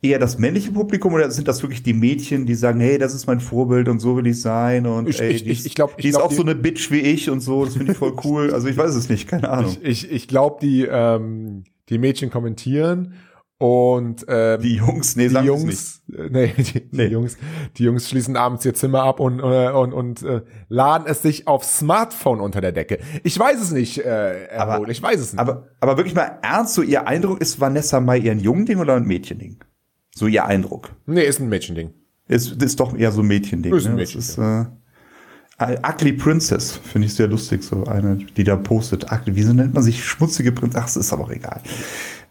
eher 0.00 0.20
das 0.20 0.38
männliche 0.38 0.70
Publikum 0.70 1.14
oder 1.14 1.28
sind 1.32 1.48
das 1.48 1.62
wirklich 1.62 1.82
die 1.82 1.92
Mädchen, 1.92 2.46
die 2.46 2.54
sagen, 2.54 2.78
hey, 2.78 2.98
das 2.98 3.14
ist 3.14 3.26
mein 3.26 3.40
Vorbild 3.40 3.88
und 3.88 3.98
so 3.98 4.16
will 4.16 4.28
ich 4.28 4.40
sein 4.40 4.86
und 4.86 5.08
ich, 5.08 5.20
ey, 5.20 5.32
ich, 5.32 5.42
die, 5.42 5.50
ich, 5.50 5.66
ich 5.66 5.74
glaub, 5.74 5.96
die 5.98 6.08
ist 6.08 6.20
auch 6.20 6.28
die, 6.28 6.36
so 6.36 6.42
eine 6.42 6.54
Bitch 6.54 6.92
wie 6.92 7.00
ich 7.00 7.28
und 7.30 7.40
so, 7.40 7.64
das 7.64 7.74
finde 7.74 7.90
ich 7.92 7.98
voll 7.98 8.14
cool. 8.24 8.52
Also 8.52 8.68
ich 8.68 8.76
weiß 8.76 8.94
es 8.94 9.08
nicht, 9.08 9.26
keine 9.26 9.50
Ahnung. 9.50 9.76
Ich, 9.82 10.04
ich, 10.04 10.12
ich 10.12 10.28
glaube, 10.28 10.58
die, 10.62 10.86
ähm, 10.88 11.64
die 11.88 11.98
Mädchen 11.98 12.30
kommentieren 12.30 13.14
und 13.58 14.26
ähm, 14.28 14.60
die 14.60 14.74
Jungs, 14.76 15.16
nee, 15.16 15.28
die 15.28 15.34
Jungs, 15.34 16.02
äh, 16.12 16.28
nee, 16.30 16.52
die, 16.58 16.88
nee. 16.90 17.06
die, 17.06 17.12
Jungs, 17.12 17.38
die 17.78 17.84
Jungs 17.84 18.08
schließen 18.08 18.36
abends 18.36 18.66
ihr 18.66 18.74
Zimmer 18.74 19.04
ab 19.04 19.18
und 19.18 19.38
äh, 19.40 19.70
und 19.70 19.94
und 19.94 20.22
äh, 20.22 20.42
laden 20.68 21.06
es 21.06 21.22
sich 21.22 21.46
auf 21.46 21.64
Smartphone 21.64 22.40
unter 22.40 22.60
der 22.60 22.72
Decke. 22.72 22.98
Ich 23.24 23.38
weiß 23.38 23.58
es 23.62 23.70
nicht, 23.72 23.98
äh, 24.04 24.48
aber 24.54 24.86
ich 24.88 25.02
weiß 25.02 25.20
es 25.20 25.32
nicht. 25.32 25.40
Aber 25.40 25.68
aber 25.80 25.96
wirklich 25.96 26.14
mal 26.14 26.38
ernst, 26.42 26.74
so 26.74 26.82
ihr 26.82 27.06
Eindruck 27.06 27.40
ist 27.40 27.58
Vanessa 27.58 27.98
Mai 28.00 28.20
eher 28.20 28.32
ein 28.32 28.40
Jungending 28.40 28.78
oder 28.78 28.94
ein 28.94 29.04
Mädchending? 29.04 29.64
So 30.14 30.26
ihr 30.26 30.44
Eindruck? 30.44 30.94
Nee, 31.06 31.24
ist 31.24 31.40
ein 31.40 31.48
Mädchending. 31.48 31.94
Ist 32.28 32.62
ist 32.62 32.78
doch 32.78 32.94
eher 32.94 33.10
so 33.10 33.22
ein 33.22 33.26
Mädchending. 33.26 33.74
Ist 33.74 33.86
ein 33.86 33.92
ne? 33.92 34.00
Mädchen, 34.00 34.20
ist, 34.20 34.36
äh, 34.36 34.66
Ugly 35.58 36.12
Princess 36.12 36.72
finde 36.72 37.06
ich 37.06 37.14
sehr 37.14 37.28
lustig, 37.28 37.62
so 37.62 37.84
eine, 37.84 38.16
die 38.16 38.44
da 38.44 38.56
postet. 38.56 39.10
Ugly, 39.10 39.36
wieso 39.36 39.54
nennt 39.54 39.72
man 39.72 39.82
sich 39.82 40.04
schmutzige 40.04 40.52
Prinzessin? 40.52 40.82
Ach, 40.82 40.88
es 40.88 40.96
ist 40.96 41.12
aber 41.14 41.24
auch 41.24 41.30
egal. 41.30 41.62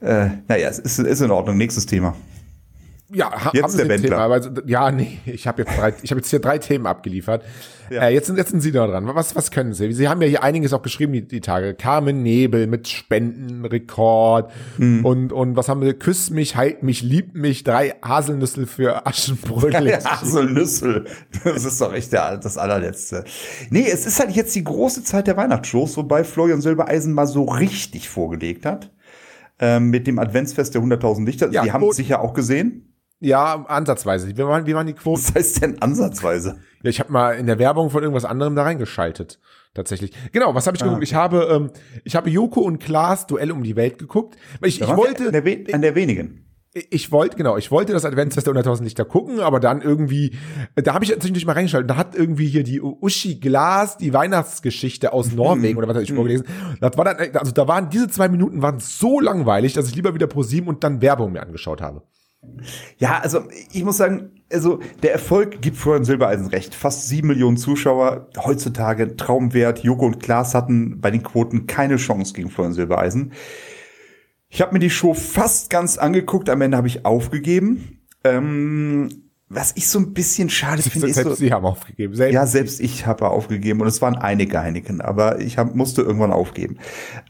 Äh, 0.01 0.27
naja, 0.47 0.69
es 0.69 0.79
ist, 0.79 0.99
ist 0.99 1.21
in 1.21 1.31
Ordnung. 1.31 1.57
Nächstes 1.57 1.85
Thema. 1.85 2.15
Ja, 3.13 3.31
ha 3.31 3.51
jetzt 3.53 3.77
haben 3.77 3.87
der 3.87 3.99
Sie 3.99 4.07
Thema, 4.07 4.17
aber, 4.17 4.41
ja, 4.65 4.91
nee, 4.91 5.19
ich 5.27 5.45
habe 5.45 5.61
jetzt 5.61 5.77
drei, 5.77 5.93
ich 6.01 6.09
habe 6.09 6.19
jetzt 6.19 6.29
hier 6.31 6.39
drei 6.39 6.57
Themen 6.57 6.87
abgeliefert. 6.87 7.43
Ja. 7.91 8.07
Äh, 8.07 8.15
jetzt 8.15 8.25
sind 8.25 8.37
jetzt 8.37 8.49
sind 8.49 8.61
Sie 8.61 8.71
da 8.71 8.87
dran. 8.87 9.05
Was 9.13 9.35
was 9.35 9.51
können 9.51 9.73
Sie? 9.73 9.93
Sie 9.93 10.09
haben 10.09 10.23
ja 10.23 10.27
hier 10.27 10.41
einiges 10.41 10.73
auch 10.73 10.81
geschrieben 10.81 11.13
die, 11.13 11.27
die 11.27 11.39
Tage. 11.39 11.75
Carmen 11.75 12.23
Nebel 12.23 12.65
mit 12.65 12.87
Spendenrekord 12.87 14.51
mhm. 14.79 15.05
und 15.05 15.31
und 15.31 15.55
was 15.55 15.69
haben 15.69 15.81
wir? 15.81 15.93
Küss 15.93 16.31
mich, 16.31 16.55
halt 16.55 16.81
mich, 16.81 17.03
lieb 17.03 17.35
mich. 17.35 17.63
Drei 17.63 17.93
Haselnüssel 18.03 18.65
für 18.65 19.05
Aschenbrödel. 19.05 19.87
Ja, 19.87 20.03
Haselnüssel, 20.03 21.05
das 21.43 21.63
ist 21.63 21.79
doch 21.79 21.93
echt 21.93 22.11
der, 22.11 22.37
das 22.37 22.57
allerletzte. 22.57 23.23
Nee, 23.69 23.85
es 23.87 24.07
ist 24.07 24.19
halt 24.19 24.31
jetzt 24.31 24.55
die 24.55 24.63
große 24.63 25.03
Zeit 25.03 25.27
der 25.27 25.37
Weihnachtsshows, 25.37 25.95
wobei 25.95 26.23
Florian 26.23 26.61
Silbereisen 26.61 27.13
mal 27.13 27.27
so 27.27 27.43
richtig 27.43 28.09
vorgelegt 28.09 28.65
hat 28.65 28.89
ähm, 29.59 29.89
mit 29.89 30.07
dem 30.07 30.19
Adventsfest 30.19 30.75
der 30.75 30.81
100.000 30.81 31.25
Lichter. 31.25 31.51
Ja, 31.51 31.63
Sie 31.63 31.71
haben 31.71 31.83
es 31.83 31.95
sicher 31.95 32.21
auch 32.21 32.33
gesehen. 32.33 32.93
Ja, 33.19 33.65
ansatzweise. 33.67 34.27
Wie 34.27 34.37
waren, 34.37 34.65
wie 34.65 34.75
waren 34.75 34.87
die 34.87 34.93
Quoten? 34.93 35.23
Was 35.23 35.35
heißt 35.35 35.61
denn 35.61 35.81
ansatzweise? 35.81 36.57
Ja, 36.83 36.89
ich 36.89 36.99
habe 36.99 37.11
mal 37.11 37.31
in 37.31 37.47
der 37.47 37.59
Werbung 37.59 37.89
von 37.89 38.03
irgendwas 38.03 38.25
anderem 38.25 38.55
da 38.55 38.63
reingeschaltet. 38.63 39.39
Tatsächlich. 39.73 40.11
Genau, 40.31 40.55
was 40.55 40.67
habe 40.67 40.77
ich 40.77 40.83
ah, 40.83 40.85
geguckt? 40.85 41.03
Ich 41.03 41.15
habe, 41.15 41.49
ähm, 41.51 41.71
ich 42.03 42.15
habe 42.15 42.29
Joko 42.29 42.61
und 42.61 42.79
Klaas 42.79 43.27
Duell 43.27 43.51
um 43.51 43.63
die 43.63 43.75
Welt 43.75 43.97
geguckt. 43.97 44.37
Ich, 44.63 44.81
ich 44.81 44.87
wollte. 44.87 45.27
An 45.27 45.31
der, 45.33 45.75
an 45.75 45.81
der 45.81 45.95
wenigen 45.95 46.44
ich 46.75 47.11
wollte, 47.13 47.37
genau, 47.37 47.55
ich 47.55 47.71
wollte 47.71 47.93
das 47.93 48.03
Adventsfest 48.03 48.47
der 48.47 48.53
100.000 48.53 48.83
Lichter 48.83 49.05
gucken, 49.05 49.39
aber 49.39 49.61
dann 49.61 49.81
irgendwie, 49.81 50.35
da 50.75 50.93
habe 50.93 51.05
ich 51.05 51.11
natürlich 51.11 51.45
mal 51.45 51.53
reingeschaltet, 51.53 51.89
da 51.89 51.95
hat 51.95 52.15
irgendwie 52.15 52.47
hier 52.47 52.63
die 52.63 52.81
Uschi 52.81 53.35
Glas, 53.35 53.97
die 53.97 54.13
Weihnachtsgeschichte 54.13 55.13
aus 55.13 55.31
mhm. 55.31 55.37
Norwegen 55.37 55.77
oder 55.77 55.87
was 55.87 55.95
habe 55.95 56.03
ich 56.03 56.11
vorgelesen. 56.11 56.45
Das 56.81 56.97
war 56.97 57.05
dann, 57.05 57.15
also 57.35 57.53
da 57.53 57.67
waren, 57.69 57.89
diese 57.89 58.09
zwei 58.09 58.27
Minuten 58.27 58.61
waren 58.61 58.79
so 58.79 59.21
langweilig, 59.21 59.71
dass 59.71 59.87
ich 59.87 59.95
lieber 59.95 60.13
wieder 60.13 60.27
pro 60.27 60.43
sieben 60.43 60.67
und 60.67 60.83
dann 60.83 61.01
Werbung 61.01 61.31
mir 61.31 61.41
angeschaut 61.41 61.81
habe. 61.81 62.01
Ja, 62.97 63.19
also 63.19 63.43
ich 63.71 63.83
muss 63.83 63.97
sagen, 63.97 64.31
also 64.51 64.79
der 65.01 65.13
Erfolg 65.13 65.61
gibt 65.61 65.77
Florian 65.77 66.03
Silbereisen 66.03 66.47
recht. 66.47 66.75
Fast 66.75 67.07
sieben 67.07 67.29
Millionen 67.29 67.57
Zuschauer, 67.57 68.27
heutzutage 68.37 69.15
Traumwert. 69.15 69.79
Joko 69.79 70.05
und 70.05 70.19
Klaas 70.19 70.53
hatten 70.53 70.99
bei 70.99 71.09
den 71.09 71.23
Quoten 71.23 71.67
keine 71.67 71.95
Chance 71.95 72.33
gegen 72.33 72.49
Florian 72.49 72.73
Silbereisen. 72.73 73.31
Ich 74.55 74.61
habe 74.61 74.71
mir 74.71 74.79
die 74.79 74.89
Show 74.89 75.13
fast 75.13 75.69
ganz 75.69 75.97
angeguckt, 75.97 76.49
am 76.49 76.61
Ende 76.61 76.77
habe 76.77 76.87
ich 76.87 77.05
aufgegeben. 77.05 77.99
Ähm, 78.23 79.09
was 79.49 79.73
ich 79.75 79.89
so 79.89 79.99
ein 79.99 80.13
bisschen 80.13 80.49
schade 80.49 80.81
finde, 80.81 81.07
ist 81.07 81.15
selbst 81.15 81.29
so, 81.31 81.35
Sie 81.35 81.51
haben 81.51 81.65
aufgegeben. 81.65 82.15
Selbst 82.15 82.33
ja, 82.33 82.47
selbst 82.47 82.79
ich 82.79 83.05
habe 83.05 83.27
aufgegeben 83.27 83.81
und 83.81 83.87
es 83.87 84.01
waren 84.01 84.15
einige 84.15 84.61
Heineken, 84.61 85.01
aber 85.01 85.41
ich 85.41 85.57
hab, 85.57 85.75
musste 85.75 86.03
irgendwann 86.03 86.31
aufgeben. 86.31 86.77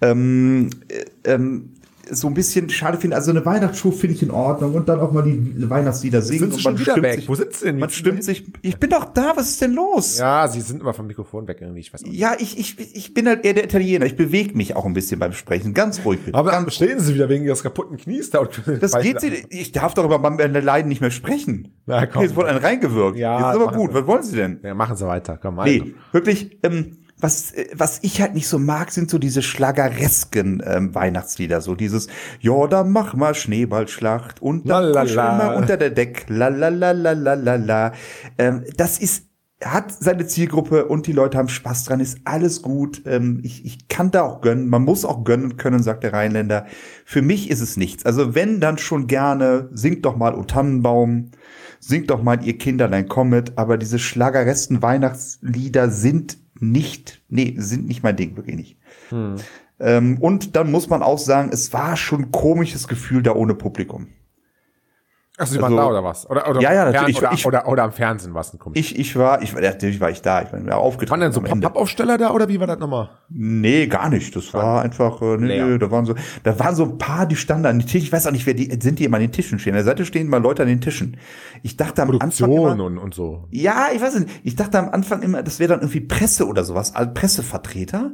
Ähm, 0.04 0.70
äh, 0.88 1.34
ähm, 1.34 1.74
so 2.12 2.28
ein 2.28 2.34
bisschen 2.34 2.70
schade 2.70 2.98
finde. 2.98 3.16
Also 3.16 3.32
eine 3.32 3.46
Weihnachtsshow 3.46 3.92
finde 3.92 4.16
ich 4.16 4.24
in 4.24 4.32
Ordnung 4.32 4.74
und 4.74 4.90
dann 4.90 5.00
auch 5.00 5.12
mal 5.12 5.24
die 5.24 5.70
Weihnachtslieder 5.70 6.22
singen. 6.22 6.52
Sind 6.52 6.66
und 6.66 6.80
schon 6.80 7.02
weg? 7.02 7.16
Sich, 7.16 7.30
Wo 7.30 7.36
sind 7.36 7.54
Sie 7.54 7.66
denn? 7.66 7.80
Man 7.80 7.90
stimmt 7.90 8.24
sich. 8.24 8.46
Ich 8.62 8.78
bin 8.78 8.90
doch 8.90 9.06
da. 9.06 9.34
Was 9.36 9.50
ist 9.50 9.62
denn 9.62 9.74
los? 9.74 10.18
Ja, 10.18 10.48
Sie 10.48 10.62
sind 10.62 10.82
immer 10.82 10.94
vom 10.94 11.08
Mikrofon 11.08 11.48
weg 11.48 11.58
irgendwie. 11.62 11.80
Ich 11.80 11.94
weiß 11.94 12.04
nicht. 12.04 12.14
Ja, 12.14 12.36
ich, 12.38 12.58
ich, 12.58 12.96
ich 12.96 13.14
bin 13.14 13.28
halt 13.28 13.46
eher 13.46 13.54
der 13.54 13.66
Italiener. 13.66 14.06
Ich 14.06 14.16
bewege 14.16 14.56
mich 14.56 14.76
auch 14.76 14.86
ein 14.86 14.94
bisschen 14.94 15.20
beim 15.20 15.34
Sprechen. 15.34 15.74
Ganz 15.74 16.04
ruhig. 16.06 16.20
Bitte. 16.24 16.38
Aber 16.38 16.52
dann 16.52 16.70
stehen 16.70 17.00
Sie 17.00 17.14
wieder 17.14 17.30
wegen 17.30 17.46
Ihres 17.46 17.64
kaputten 17.64 17.98
Knies 17.98 18.30
da. 18.30 18.48
das 18.80 18.94
geht 19.00 19.22
Sie. 19.22 19.46
Ich 19.50 19.72
darf 19.72 19.94
doch 19.94 20.06
über 20.06 20.20
meinem 20.20 20.54
Leiden 20.54 20.90
nicht 20.90 21.02
mehr 21.02 21.12
sprechen. 21.12 21.74
Na, 21.86 22.06
komm. 22.06 22.24
Jetzt 22.24 22.36
wurde 22.36 22.50
ein 22.50 22.58
reingewirkt. 22.58 23.18
Ja. 23.18 23.38
Jetzt 23.40 23.58
ist 23.58 23.62
aber 23.68 23.78
gut. 23.78 23.94
Was 23.94 24.08
wollen 24.08 24.24
Sie 24.24 24.36
denn? 24.36 24.60
Ja, 24.64 24.74
machen 24.74 24.96
Sie 24.96 25.08
weiter. 25.08 25.38
Komm, 25.42 25.56
mal. 25.56 25.66
Nee, 25.66 25.96
wirklich, 26.12 26.58
ähm, 26.64 26.98
was, 27.20 27.52
äh, 27.52 27.68
was 27.74 28.00
ich 28.02 28.22
halt 28.22 28.34
nicht 28.34 28.48
so 28.48 28.60
mag, 28.60 28.92
sind 28.92 29.10
so 29.10 29.18
diese 29.18 29.42
schlageresken 29.42 30.62
ähm, 30.66 30.94
Weihnachtslieder. 30.94 31.62
So 31.62 31.76
dieses, 31.76 32.08
ja, 32.40 32.68
da 32.68 32.84
mach 32.84 33.14
mal 33.14 33.36
Schneeballschlacht 33.36 34.42
und 34.42 34.68
da 34.70 34.82
mal 35.38 35.56
unter 35.56 35.78
der 35.78 35.92
Deck, 35.92 36.26
la 36.28 36.50
la 36.50 36.70
la 36.70 36.92
la 36.92 37.14
la 37.14 37.34
la 37.34 37.56
la. 37.56 37.92
Ähm, 38.38 38.64
das 38.78 39.00
ist 39.00 39.26
hat 39.64 39.92
seine 39.92 40.28
Zielgruppe 40.28 40.86
und 40.86 41.08
die 41.08 41.14
Leute 41.14 41.38
haben 41.38 41.48
Spaß 41.48 41.86
dran, 41.86 42.02
ist 42.02 42.20
alles 42.26 42.62
gut. 42.62 43.04
Ähm, 43.06 43.40
ich, 43.42 43.66
ich 43.66 43.88
kann 43.88 44.12
da 44.12 44.24
auch 44.24 44.42
gönnen. 44.42 44.68
Man 44.68 44.84
muss 44.84 45.06
auch 45.06 45.24
gönnen 45.24 45.56
können, 45.56 45.82
sagt 45.82 46.04
der 46.04 46.14
Rheinländer. 46.14 46.66
Für 47.06 47.22
mich 47.22 47.50
ist 47.50 47.62
es 47.62 47.78
nichts. 47.78 48.06
Also 48.06 48.36
wenn, 48.36 48.60
dann 48.60 48.78
schon 48.78 49.08
gerne. 49.08 49.70
Singt 49.72 50.06
doch 50.06 50.18
mal 50.18 50.36
O 50.36 50.44
Tannenbaum. 50.44 51.32
Singt 51.80 52.10
doch 52.10 52.22
mal 52.22 52.44
ihr 52.44 52.58
Kinderlein 52.58 53.08
Comet. 53.08 53.54
Aber 53.56 53.78
diese 53.78 53.98
Schlagerresten 53.98 54.82
Weihnachtslieder 54.82 55.90
sind 55.90 56.38
nicht, 56.72 57.22
nee, 57.30 57.56
sind 57.58 57.88
nicht 57.88 58.04
mein 58.04 58.16
Ding, 58.16 58.36
wirklich 58.36 58.56
nicht. 58.56 58.78
Hm. 59.10 59.36
Ähm, 59.80 60.18
und 60.20 60.56
dann 60.56 60.72
muss 60.72 60.90
man 60.90 61.04
auch 61.04 61.20
sagen, 61.20 61.50
es 61.52 61.74
war 61.74 61.98
schon 61.98 62.24
ein 62.24 62.32
komisches 62.32 62.88
Gefühl 62.88 63.24
da 63.24 63.34
ohne 63.34 63.56
Publikum. 63.56 64.08
Ach, 65.38 65.46
Sie 65.46 65.62
waren 65.62 65.74
also, 65.74 65.76
da 65.76 65.88
oder 65.88 66.04
was? 66.04 66.30
Oder, 66.30 66.50
oder 66.50 66.62
ja, 66.62 66.74
ja, 66.74 66.92
natürlich. 66.92 67.18
Oder, 67.18 67.34
ich, 67.34 67.46
oder, 67.46 67.68
oder, 67.68 67.84
am 67.84 67.92
Fernsehen 67.92 68.34
war 68.34 68.42
es 68.42 68.54
ein 68.54 68.60
komisch. 68.60 68.80
Ich, 68.80 68.98
ich 68.98 69.18
war, 69.18 69.42
ich, 69.42 69.54
natürlich 69.54 70.00
war 70.00 70.10
ich 70.10 70.22
da. 70.22 70.42
Ich 70.42 70.50
bin 70.50 70.70
aufgetreten. 70.72 71.12
Waren 71.12 71.20
denn 71.20 71.32
so 71.34 71.42
Pappaufsteller 71.42 72.18
da 72.18 72.32
oder 72.32 72.48
wie 72.48 72.60
war 72.60 72.68
das 72.68 72.80
nochmal? 72.80 73.10
Nee, 73.30 73.88
gar 73.88 74.10
nicht. 74.10 74.34
Das 74.34 74.54
war 74.54 74.82
einfach, 74.82 75.22
äh, 75.22 75.38
nee, 75.38 75.62
nee, 75.62 75.78
da 75.78 75.92
waren 75.92 76.06
so, 76.06 76.16
da 76.44 76.58
waren 76.58 76.76
so 76.76 76.86
ein 76.86 76.98
paar, 76.98 77.26
die 77.26 77.36
standen 77.36 77.66
an 77.66 77.80
den 77.80 77.88
Tisch. 77.88 78.04
Ich 78.04 78.12
weiß 78.14 78.28
auch 78.28 78.32
nicht, 78.32 78.46
wer 78.46 78.54
die, 78.54 78.80
sind 78.82 79.00
die 79.00 79.04
immer 79.04 79.18
an 79.18 79.24
den 79.24 79.34
Tischen 79.34 79.60
stehen. 79.60 79.74
An 79.74 79.80
der 79.80 79.86
Seite 79.86 80.06
stehen 80.06 80.28
immer 80.28 80.40
Leute 80.40 80.62
an 80.62 80.70
den 80.70 80.80
Tischen. 80.80 81.18
Ich 81.64 81.76
dachte 81.76 82.04
am 82.04 82.12
Produktion 82.12 82.50
Anfang 82.50 82.76
immer, 82.76 82.86
und, 82.86 82.98
und 82.98 83.14
so. 83.14 83.48
Ja, 83.52 83.88
ich 83.94 84.02
weiß 84.02 84.20
nicht. 84.20 84.30
Ich 84.44 84.56
dachte 84.56 84.80
am 84.80 84.90
Anfang 84.90 85.22
immer, 85.22 85.44
das 85.44 85.60
wäre 85.60 85.70
dann 85.70 85.82
irgendwie 85.82 86.02
Presse 86.02 86.48
oder 86.48 86.64
sowas, 86.64 86.96
als 86.96 87.14
Pressevertreter. 87.14 88.12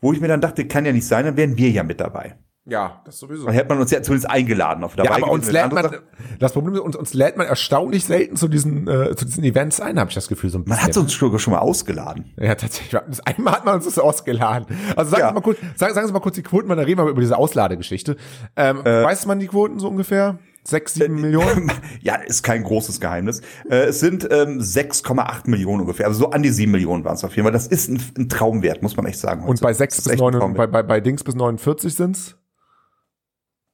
Wo 0.00 0.12
ich 0.12 0.20
mir 0.20 0.28
dann 0.28 0.40
dachte, 0.40 0.66
kann 0.66 0.84
ja 0.84 0.92
nicht 0.92 1.06
sein, 1.06 1.24
dann 1.24 1.36
wären 1.36 1.56
wir 1.56 1.70
ja 1.70 1.82
mit 1.82 1.98
dabei. 1.98 2.36
Ja, 2.68 3.00
das 3.06 3.18
sowieso. 3.18 3.46
Dann 3.46 3.54
hätte 3.54 3.70
man 3.70 3.80
uns 3.80 3.90
ja 3.90 4.02
zumindest 4.02 4.30
eingeladen 4.30 4.84
auf 4.84 4.94
dabei. 4.94 5.08
Ja, 5.08 5.16
aber 5.16 5.32
uns 5.32 5.50
lädt 5.50 5.72
man, 5.72 5.90
das 6.38 6.52
Problem 6.52 6.74
ist, 6.74 6.80
uns, 6.80 6.96
uns 6.96 7.14
lädt 7.14 7.38
man 7.38 7.46
erstaunlich 7.46 8.04
selten 8.04 8.36
zu 8.36 8.46
diesen, 8.46 8.86
äh, 8.86 9.16
zu 9.16 9.24
diesen 9.24 9.42
Events 9.42 9.80
ein, 9.80 9.98
habe 9.98 10.10
ich 10.10 10.14
das 10.14 10.28
Gefühl. 10.28 10.50
So 10.50 10.58
ein 10.58 10.64
bisschen. 10.64 10.76
Man 10.76 10.86
hat 10.86 10.96
uns 10.98 11.14
schon, 11.14 11.38
schon 11.38 11.54
mal 11.54 11.60
ausgeladen. 11.60 12.26
Ja, 12.36 12.54
tatsächlich. 12.54 13.00
Einmal 13.24 13.54
hat 13.54 13.64
man 13.64 13.76
uns 13.76 13.86
das 13.86 13.98
ausgeladen. 13.98 14.66
Also 14.96 15.12
sagen, 15.12 15.22
ja. 15.22 15.28
Sie, 15.28 15.34
mal 15.34 15.40
kurz, 15.40 15.58
sagen, 15.76 15.94
sagen 15.94 16.06
Sie 16.06 16.12
mal 16.12 16.20
kurz 16.20 16.34
die 16.34 16.42
Quoten, 16.42 16.68
weil 16.68 16.76
dann 16.76 16.84
reden 16.84 17.02
wir 17.02 17.08
über 17.08 17.22
diese 17.22 17.38
Ausladegeschichte. 17.38 18.16
Ähm, 18.54 18.80
äh, 18.84 19.02
weiß 19.02 19.24
man 19.24 19.38
die 19.38 19.46
Quoten 19.46 19.78
so 19.78 19.88
ungefähr? 19.88 20.38
Sechs, 20.62 20.92
sieben 20.92 21.16
äh, 21.16 21.20
Millionen? 21.22 21.72
ja, 22.02 22.16
ist 22.16 22.42
kein 22.42 22.64
großes 22.64 23.00
Geheimnis. 23.00 23.40
Äh, 23.70 23.86
es 23.86 24.00
sind 24.00 24.28
ähm, 24.30 24.58
6,8 24.58 25.48
Millionen 25.48 25.80
ungefähr. 25.80 26.06
Also 26.06 26.18
so 26.18 26.30
an 26.32 26.42
die 26.42 26.50
sieben 26.50 26.72
Millionen 26.72 27.02
waren 27.04 27.14
es 27.14 27.24
auf 27.24 27.34
jeden 27.34 27.44
Fall. 27.44 27.52
Das 27.52 27.66
ist 27.66 27.88
ein, 27.88 27.98
ein 28.18 28.28
Traumwert, 28.28 28.82
muss 28.82 28.94
man 28.94 29.06
echt 29.06 29.18
sagen. 29.18 29.44
Und 29.44 29.62
bei 29.62 29.72
sechs 29.72 30.02
bis 30.02 30.18
neun, 30.18 30.52
bei, 30.52 30.66
bei, 30.66 30.82
bei 30.82 31.00
Dings 31.00 31.24
bis 31.24 31.34
49 31.34 31.94
sind's? 31.94 32.36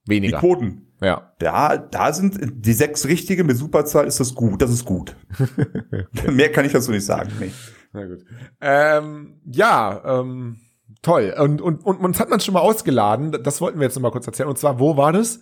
Weniger. 0.06 0.38
Die 0.38 0.40
Quoten. 0.40 0.92
Ja. 1.00 1.32
Da, 1.38 1.76
da 1.76 2.12
sind 2.12 2.38
die 2.40 2.72
sechs 2.72 3.06
richtige 3.06 3.44
mit 3.44 3.56
Superzahl 3.56 4.06
ist 4.06 4.20
das 4.20 4.34
gut. 4.34 4.62
Das 4.62 4.70
ist 4.70 4.84
gut. 4.84 5.16
okay. 5.38 6.30
Mehr 6.32 6.50
kann 6.50 6.64
ich 6.64 6.72
dazu 6.72 6.90
nicht 6.90 7.04
sagen. 7.04 7.30
Nee. 7.40 7.52
Na 7.92 8.06
gut. 8.06 8.24
Ähm, 8.60 9.40
ja, 9.44 10.20
ähm, 10.20 10.60
toll. 11.02 11.34
Und, 11.38 11.60
und, 11.60 11.84
und 11.84 11.98
uns 11.98 12.20
hat 12.20 12.30
man 12.30 12.40
schon 12.40 12.54
mal 12.54 12.60
ausgeladen. 12.60 13.32
Das 13.42 13.60
wollten 13.60 13.78
wir 13.78 13.84
jetzt 13.84 13.94
noch 13.94 14.02
mal 14.02 14.10
kurz 14.10 14.26
erzählen. 14.26 14.48
Und 14.48 14.58
zwar, 14.58 14.78
wo 14.78 14.96
war 14.96 15.12
das? 15.12 15.40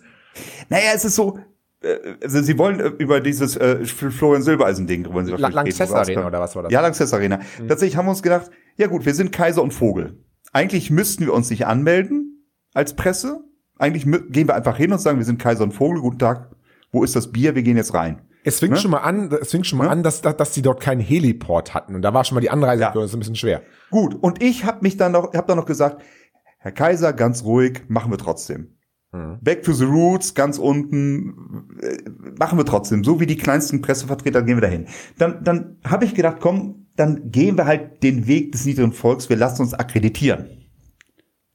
Naja, 0.69 0.91
es 0.93 1.05
ist 1.05 1.15
so, 1.15 1.39
äh, 1.81 1.97
also 2.21 2.41
Sie 2.41 2.57
wollen 2.57 2.79
äh, 2.79 2.87
über 2.87 3.21
dieses 3.21 3.55
äh, 3.55 3.85
Florian 3.85 4.41
Silbereisen-Ding 4.41 5.11
wollen 5.13 5.25
Sie 5.25 5.33
Lanxess 5.33 5.91
Arena 5.91 6.27
oder 6.27 6.39
was 6.39 6.55
war 6.55 6.63
das? 6.63 6.71
Ja, 6.71 6.81
Lanxess 6.81 7.13
Arena. 7.13 7.39
Mhm. 7.59 7.67
Tatsächlich 7.67 7.97
haben 7.97 8.05
wir 8.05 8.11
uns 8.11 8.23
gedacht, 8.23 8.49
ja 8.77 8.87
gut, 8.87 9.05
wir 9.05 9.13
sind 9.13 9.31
Kaiser 9.31 9.61
und 9.61 9.73
Vogel. 9.73 10.17
Eigentlich 10.51 10.89
müssten 10.89 11.25
wir 11.25 11.33
uns 11.33 11.49
nicht 11.49 11.65
anmelden 11.65 12.47
als 12.73 12.95
Presse, 12.95 13.43
eigentlich 13.83 14.05
gehen 14.31 14.47
wir 14.47 14.55
einfach 14.55 14.77
hin 14.77 14.91
und 14.91 14.99
sagen, 14.99 15.17
wir 15.17 15.25
sind 15.25 15.39
Kaiser 15.39 15.63
und 15.63 15.73
Vogel, 15.73 16.01
guten 16.01 16.19
Tag, 16.19 16.49
wo 16.91 17.03
ist 17.03 17.15
das 17.15 17.31
Bier, 17.31 17.53
wir 17.55 17.63
gehen 17.63 17.77
jetzt 17.77 17.93
rein. 17.93 18.21
Es 18.45 18.59
fing 18.59 18.71
ne? 18.71 18.77
schon 18.77 18.91
mal 18.91 18.99
an, 18.99 19.31
es 19.41 19.51
fing 19.51 19.63
schon 19.63 19.77
mal 19.77 19.85
ne? 19.85 19.91
an, 19.91 20.03
dass, 20.03 20.21
dass, 20.21 20.35
dass 20.35 20.51
die 20.51 20.61
dort 20.61 20.81
keinen 20.81 21.01
Heliport 21.01 21.73
hatten 21.73 21.95
und 21.95 22.01
da 22.01 22.13
war 22.13 22.23
schon 22.23 22.35
mal 22.35 22.41
die 22.41 22.49
Anreise 22.49 22.83
ja. 22.83 22.91
für 22.91 22.99
uns 22.99 23.13
ein 23.13 23.19
bisschen 23.19 23.35
schwer. 23.35 23.61
Gut, 23.89 24.15
und 24.15 24.41
ich 24.41 24.65
habe 24.65 24.79
mich 24.81 24.97
dann 24.97 25.11
noch, 25.11 25.33
habe 25.33 25.47
dann 25.47 25.57
noch 25.57 25.65
gesagt, 25.65 26.01
Herr 26.57 26.71
Kaiser, 26.71 27.13
ganz 27.13 27.43
ruhig, 27.43 27.83
machen 27.89 28.11
wir 28.11 28.17
trotzdem. 28.17 28.77
Mhm. 29.11 29.39
Back 29.41 29.63
to 29.63 29.73
the 29.73 29.85
roots, 29.85 30.33
ganz 30.33 30.57
unten, 30.57 31.77
äh, 31.81 31.97
machen 32.39 32.57
wir 32.57 32.65
trotzdem. 32.65 33.03
So 33.03 33.19
wie 33.19 33.25
die 33.25 33.37
kleinsten 33.37 33.81
Pressevertreter 33.81 34.41
gehen 34.41 34.57
wir 34.57 34.61
dahin. 34.61 34.87
Dann, 35.17 35.43
dann 35.43 35.77
habe 35.85 36.05
ich 36.05 36.15
gedacht, 36.15 36.37
komm, 36.39 36.87
dann 36.95 37.31
gehen 37.31 37.57
wir 37.57 37.65
halt 37.65 38.03
den 38.03 38.27
Weg 38.27 38.51
des 38.51 38.65
niedrigen 38.65 38.93
Volks, 38.93 39.29
wir 39.29 39.37
lassen 39.37 39.61
uns 39.61 39.73
akkreditieren. 39.73 40.62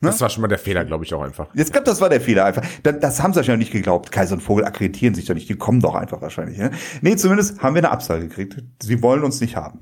Ne? 0.01 0.11
Das 0.11 0.21
war 0.21 0.31
schon 0.31 0.43
mal 0.43 0.49
der 0.49 0.59
Fehler, 0.59 0.85
glaube 0.85 1.05
ich, 1.05 1.13
auch 1.13 1.23
einfach. 1.23 1.49
Jetzt 1.55 1.73
kommt, 1.73 1.89
das 1.89 2.01
war 2.01 2.09
der 2.09 2.21
Fehler 2.21 2.45
einfach. 2.45 2.65
Das, 2.85 3.01
das 3.01 3.23
haben 3.23 3.33
sie 3.33 3.39
wahrscheinlich 3.39 3.69
nicht 3.69 3.73
geglaubt. 3.73 4.13
Kaiser 4.13 4.35
und 4.35 4.41
Vogel 4.41 4.65
akkreditieren 4.65 5.15
sich 5.15 5.25
doch 5.25 5.35
nicht. 5.35 5.49
Die 5.49 5.57
kommen 5.57 5.81
doch 5.81 5.97
einfach 5.97 6.23
wahrscheinlich. 6.23 6.57
Ne? 6.57 6.71
Nee, 7.01 7.17
zumindest 7.17 7.61
haben 7.63 7.75
wir 7.75 7.81
eine 7.81 7.91
Absage 7.91 8.29
gekriegt. 8.29 8.63
Sie 8.81 9.03
wollen 9.03 9.25
uns 9.25 9.41
nicht 9.41 9.57
haben. 9.57 9.81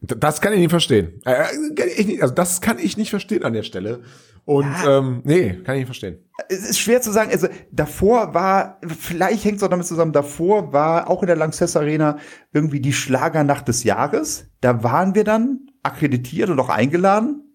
Das 0.00 0.40
kann 0.40 0.52
ich 0.52 0.58
nicht 0.58 0.70
verstehen. 0.70 1.20
Äh, 1.24 1.44
äh 1.76 2.20
also 2.20 2.34
das 2.34 2.60
kann 2.60 2.78
ich 2.80 2.96
nicht 2.96 3.10
verstehen 3.10 3.44
an 3.44 3.52
der 3.52 3.62
Stelle. 3.62 4.02
Und 4.44 4.66
ja. 4.66 4.98
ähm, 4.98 5.22
nee, 5.24 5.54
kann 5.64 5.76
ich 5.76 5.80
nicht 5.80 5.86
verstehen. 5.86 6.18
Es 6.48 6.68
ist 6.68 6.80
schwer 6.80 7.00
zu 7.00 7.12
sagen. 7.12 7.30
Also 7.30 7.46
davor 7.70 8.34
war, 8.34 8.80
vielleicht 8.86 9.44
hängt 9.44 9.58
es 9.58 9.62
auch 9.62 9.68
damit 9.68 9.86
zusammen, 9.86 10.12
davor 10.12 10.72
war 10.72 11.08
auch 11.08 11.22
in 11.22 11.28
der 11.28 11.36
Lanxess 11.36 11.76
Arena 11.76 12.18
irgendwie 12.52 12.80
die 12.80 12.92
Schlagernacht 12.92 13.68
des 13.68 13.84
Jahres. 13.84 14.48
Da 14.60 14.82
waren 14.82 15.14
wir 15.14 15.24
dann 15.24 15.60
akkreditiert 15.84 16.50
und 16.50 16.58
auch 16.58 16.68
eingeladen. 16.68 17.53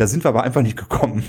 Da 0.00 0.06
sind 0.06 0.24
wir 0.24 0.30
aber 0.30 0.44
einfach 0.44 0.62
nicht 0.62 0.78
gekommen. 0.78 1.22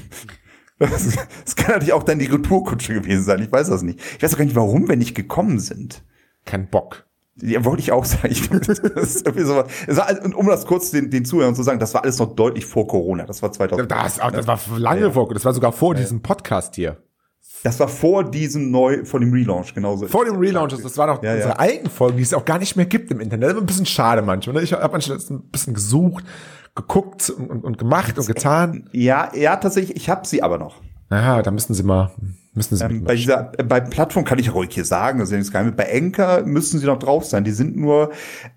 Das, 0.79 1.15
das 1.45 1.55
kann 1.57 1.73
natürlich 1.73 1.91
auch 1.91 2.03
dann 2.03 2.19
die 2.19 2.25
Retourkutsche 2.25 2.93
gewesen 2.93 3.23
sein. 3.23 3.39
Ich 3.43 3.51
weiß 3.51 3.67
das 3.67 3.83
nicht. 3.83 3.99
Ich 4.15 4.23
weiß 4.23 4.33
auch 4.33 4.37
gar 4.37 4.45
nicht, 4.45 4.55
warum 4.55 4.87
wir 4.87 4.95
nicht 4.95 5.13
gekommen 5.13 5.59
sind. 5.59 6.03
Kein 6.45 6.69
Bock. 6.69 7.05
Ja, 7.35 7.65
wollte 7.65 7.81
ich 7.81 7.91
auch 7.91 8.05
sagen. 8.05 8.29
Ich, 8.31 8.49
das 8.49 9.19
so, 9.19 9.63
und 10.23 10.33
um 10.33 10.47
das 10.47 10.65
kurz 10.65 10.89
den, 10.89 11.11
den 11.11 11.25
Zuhörern 11.25 11.53
zu 11.53 11.63
sagen, 11.63 11.79
das 11.79 11.93
war 11.93 12.03
alles 12.03 12.17
noch 12.17 12.33
deutlich 12.33 12.65
vor 12.65 12.87
Corona. 12.87 13.25
Das 13.25 13.43
war 13.43 13.51
2000. 13.51 13.91
Das, 13.91 14.17
das 14.17 14.71
war 14.71 14.79
lange 14.79 15.01
ja. 15.01 15.11
vor, 15.11 15.31
das 15.31 15.43
war 15.43 15.53
sogar 15.53 15.73
vor 15.73 15.93
ja. 15.93 15.99
diesem 15.99 16.21
Podcast 16.21 16.75
hier. 16.75 16.97
Das 17.63 17.79
war 17.79 17.89
vor 17.89 18.23
diesem 18.31 18.71
neu, 18.71 19.03
vor 19.03 19.19
dem 19.19 19.33
Relaunch, 19.33 19.75
genauso. 19.75 20.07
Vor 20.07 20.25
dem 20.25 20.37
Relaunch, 20.37 20.73
das 20.81 20.97
war 20.97 21.07
noch 21.07 21.21
ja, 21.21 21.35
unsere 21.35 21.59
alten 21.59 21.89
Folgen, 21.89 22.17
die 22.17 22.23
es 22.23 22.33
auch 22.33 22.45
gar 22.45 22.57
nicht 22.57 22.75
mehr 22.75 22.87
gibt 22.87 23.11
im 23.11 23.19
Internet. 23.19 23.49
Das 23.49 23.53
ist 23.53 23.59
ein 23.59 23.65
bisschen 23.67 23.85
schade 23.85 24.21
manchmal. 24.21 24.55
Ne? 24.55 24.61
Ich 24.63 24.73
habe 24.73 24.91
manchmal 24.91 25.17
ein 25.17 25.41
bisschen 25.51 25.73
gesucht 25.73 26.23
geguckt 26.75 27.29
und, 27.29 27.49
und, 27.49 27.63
und 27.63 27.77
gemacht 27.77 28.17
und 28.17 28.27
getan? 28.27 28.89
Ja, 28.91 29.31
ja, 29.35 29.55
tatsächlich. 29.57 29.97
Ich 29.97 30.09
habe 30.09 30.27
sie 30.27 30.41
aber 30.41 30.57
noch. 30.57 30.81
Naja, 31.09 31.41
da 31.41 31.51
müssen 31.51 31.73
sie 31.73 31.83
mal, 31.83 32.11
müssen 32.53 32.77
sie 32.77 32.85
ähm, 32.85 33.03
bei 33.03 33.15
dieser, 33.15 33.51
bei 33.67 33.81
Plattform 33.81 34.23
kann 34.23 34.39
ich 34.39 34.53
ruhig 34.53 34.69
hier 34.71 34.85
sagen, 34.85 35.19
das 35.19 35.29
ist 35.29 35.53
ja 35.53 35.61
nichts. 35.61 35.75
Bei 35.75 35.83
Enker 35.83 36.45
müssen 36.45 36.79
sie 36.79 36.85
noch 36.85 36.99
drauf 36.99 37.25
sein. 37.25 37.43
Die 37.43 37.51
sind 37.51 37.75
nur 37.75 38.11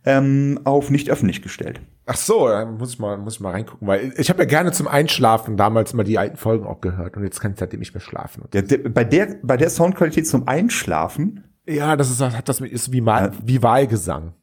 ähm, 0.04 0.60
auf 0.62 0.88
nicht 0.88 1.10
öffentlich 1.10 1.42
gestellt. 1.42 1.80
Ach 2.06 2.16
so, 2.16 2.46
da 2.46 2.64
muss 2.64 2.92
ich 2.92 2.98
mal, 3.00 3.16
muss 3.16 3.34
ich 3.34 3.40
mal 3.40 3.50
reingucken, 3.50 3.88
weil 3.88 4.12
ich 4.16 4.30
habe 4.30 4.40
ja 4.40 4.44
gerne 4.44 4.70
zum 4.70 4.86
Einschlafen 4.86 5.56
damals 5.56 5.94
immer 5.94 6.04
die 6.04 6.18
alten 6.18 6.36
Folgen 6.36 6.66
auch 6.66 6.80
gehört 6.80 7.16
und 7.16 7.24
jetzt 7.24 7.40
kann 7.40 7.52
ich 7.52 7.58
seitdem 7.58 7.80
nicht 7.80 7.94
mehr 7.94 8.00
schlafen. 8.00 8.44
Ja, 8.52 8.62
der, 8.62 8.88
bei 8.88 9.04
der, 9.04 9.36
bei 9.42 9.56
der 9.56 9.70
Soundqualität 9.70 10.28
zum 10.28 10.46
Einschlafen. 10.46 11.44
Ja, 11.66 11.96
das 11.96 12.10
ist, 12.10 12.20
hat 12.20 12.48
das 12.48 12.60
ist 12.60 12.92
wie 12.92 13.00
mal, 13.00 13.32
wie 13.42 13.62
Wahlgesang. 13.62 14.34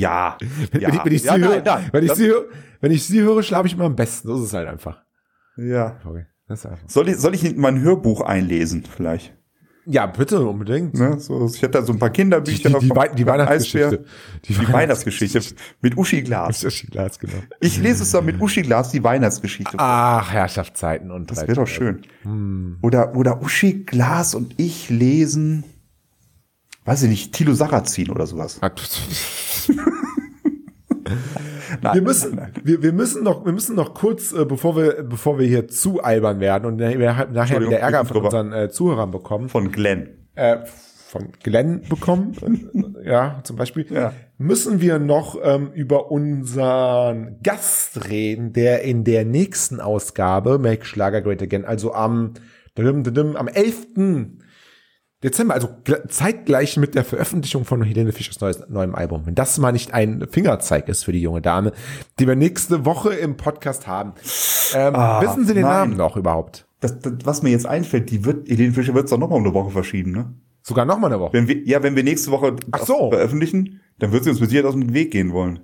Ja. 0.00 0.38
Wenn, 0.72 0.80
ja. 0.80 1.04
wenn, 1.04 1.12
ich, 1.12 1.22
sie 1.22 1.30
höre, 1.30 1.64
wenn, 1.92 2.04
ich 2.04 2.12
sie, 2.12 2.32
wenn 2.80 2.92
ich 2.92 3.04
sie 3.04 3.20
höre, 3.20 3.42
schlafe 3.42 3.66
ich 3.66 3.74
immer 3.74 3.84
am 3.84 3.96
besten. 3.96 4.28
Das 4.28 4.40
ist 4.40 4.52
halt 4.52 4.68
einfach. 4.68 5.02
Ja. 5.56 6.00
Okay. 6.04 6.26
Das 6.48 6.60
ist 6.60 6.66
einfach. 6.66 6.88
Soll 6.88 7.08
ich, 7.08 7.16
soll 7.16 7.34
ich 7.34 7.56
mein 7.56 7.80
Hörbuch 7.80 8.20
einlesen, 8.20 8.84
vielleicht? 8.84 9.34
Ja, 9.86 10.06
bitte, 10.06 10.40
unbedingt. 10.46 10.94
Ne, 10.94 11.18
so, 11.20 11.46
ich 11.46 11.60
hätte 11.60 11.78
da 11.78 11.82
so 11.82 11.92
ein 11.92 11.98
paar 11.98 12.10
Kinderbücher. 12.10 12.70
Die, 12.70 12.88
die, 12.88 12.88
die, 12.88 13.16
die 13.16 13.26
Weihnachtsgeschichte. 13.26 14.04
Die, 14.44 14.54
die 14.54 14.72
Weihnachtsgeschichte. 14.72 15.40
mit 15.82 15.96
Uschi 15.96 16.22
Glas. 16.22 16.62
Mit 16.62 16.72
Uschi 16.72 16.86
Glas, 16.86 17.18
genau. 17.18 17.34
Ich 17.60 17.78
lese 17.78 18.02
es 18.02 18.10
dann 18.10 18.24
mit 18.24 18.40
Uschi 18.40 18.62
Glas, 18.62 18.90
die 18.90 19.04
Weihnachtsgeschichte. 19.04 19.76
Ach, 19.76 20.32
Herrschaftszeiten 20.32 21.10
und 21.10 21.30
Das 21.30 21.42
wäre 21.42 21.54
doch 21.54 21.66
schön. 21.66 22.00
Hm. 22.22 22.78
Oder, 22.80 23.14
oder 23.14 23.42
Uschi 23.42 23.84
Glas 23.84 24.34
und 24.34 24.54
ich 24.56 24.88
lesen, 24.88 25.64
weiß 26.84 27.02
ich 27.04 27.08
nicht, 27.08 27.32
Tilo 27.32 27.54
Sarrazin 27.54 28.10
oder 28.10 28.26
sowas. 28.26 28.60
Nein, 31.82 31.94
wir 31.94 32.02
müssen, 32.02 32.36
nein. 32.36 32.52
Wir, 32.62 32.82
wir 32.82 32.92
müssen 32.92 33.24
noch, 33.24 33.44
wir 33.44 33.52
müssen 33.52 33.76
noch 33.76 33.94
kurz, 33.94 34.32
äh, 34.32 34.44
bevor 34.44 34.76
wir, 34.76 35.02
bevor 35.02 35.38
wir 35.38 35.46
hier 35.46 35.68
zu 35.68 36.02
albern 36.02 36.40
werden 36.40 36.66
und 36.66 36.78
wir 36.78 37.26
nachher 37.32 37.60
wieder 37.60 37.78
Ärger 37.78 38.04
von 38.04 38.18
unseren 38.18 38.52
äh, 38.52 38.70
Zuhörern 38.70 39.10
bekommen. 39.10 39.48
Von 39.48 39.70
Glenn. 39.70 40.08
Äh, 40.34 40.58
von 41.14 41.28
Glenn 41.42 41.82
bekommen, 41.88 42.96
ja, 43.04 43.40
zum 43.44 43.54
Beispiel, 43.54 43.86
ja. 43.88 44.12
müssen 44.36 44.80
wir 44.80 44.98
noch 44.98 45.38
ähm, 45.40 45.70
über 45.72 46.10
unseren 46.10 47.40
Gast 47.42 48.08
reden, 48.08 48.52
der 48.52 48.82
in 48.82 49.04
der 49.04 49.24
nächsten 49.24 49.80
Ausgabe 49.80 50.58
Make 50.58 50.84
Schlager 50.84 51.22
Great 51.22 51.40
Again, 51.40 51.64
also 51.64 51.94
am, 51.94 52.34
am 52.76 53.48
11. 53.48 53.86
Dezember, 55.24 55.54
also 55.54 55.70
zeitgleich 56.08 56.76
mit 56.76 56.94
der 56.94 57.02
Veröffentlichung 57.02 57.64
von 57.64 57.82
Helene 57.82 58.12
Fischers 58.12 58.40
neues, 58.40 58.62
neuem 58.68 58.94
Album. 58.94 59.22
Wenn 59.24 59.34
das 59.34 59.56
mal 59.58 59.72
nicht 59.72 59.94
ein 59.94 60.26
Fingerzeig 60.30 60.86
ist 60.88 61.04
für 61.04 61.12
die 61.12 61.22
junge 61.22 61.40
Dame, 61.40 61.72
die 62.20 62.28
wir 62.28 62.36
nächste 62.36 62.84
Woche 62.84 63.14
im 63.14 63.38
Podcast 63.38 63.86
haben. 63.86 64.12
Ähm, 64.74 64.94
ah, 64.94 65.22
wissen 65.22 65.46
Sie 65.46 65.54
den 65.54 65.62
nein. 65.62 65.72
Namen 65.72 65.96
noch 65.96 66.18
überhaupt? 66.18 66.66
Das, 66.80 66.98
das, 67.00 67.14
was 67.24 67.42
mir 67.42 67.50
jetzt 67.50 67.64
einfällt, 67.64 68.10
die 68.10 68.26
wird, 68.26 68.48
Helene 68.48 68.74
Fischer 68.74 68.94
wird 68.94 69.06
es 69.06 69.10
doch 69.10 69.18
noch 69.18 69.30
mal 69.30 69.36
um 69.36 69.44
eine 69.44 69.54
Woche 69.54 69.70
verschieben, 69.70 70.12
ne? 70.12 70.34
Sogar 70.62 70.84
noch 70.84 70.98
mal 70.98 71.06
eine 71.06 71.20
Woche. 71.20 71.32
Wenn 71.32 71.48
wir, 71.48 71.66
ja, 71.66 71.82
wenn 71.82 71.96
wir 71.96 72.04
nächste 72.04 72.30
Woche 72.30 72.56
so. 72.84 73.10
veröffentlichen, 73.10 73.80
dann 73.98 74.12
wird 74.12 74.24
sie 74.24 74.30
uns 74.30 74.40
mit 74.40 74.50
Sicherheit 74.50 74.68
aus 74.68 74.74
dem 74.74 74.92
Weg 74.92 75.10
gehen 75.10 75.32
wollen. 75.32 75.60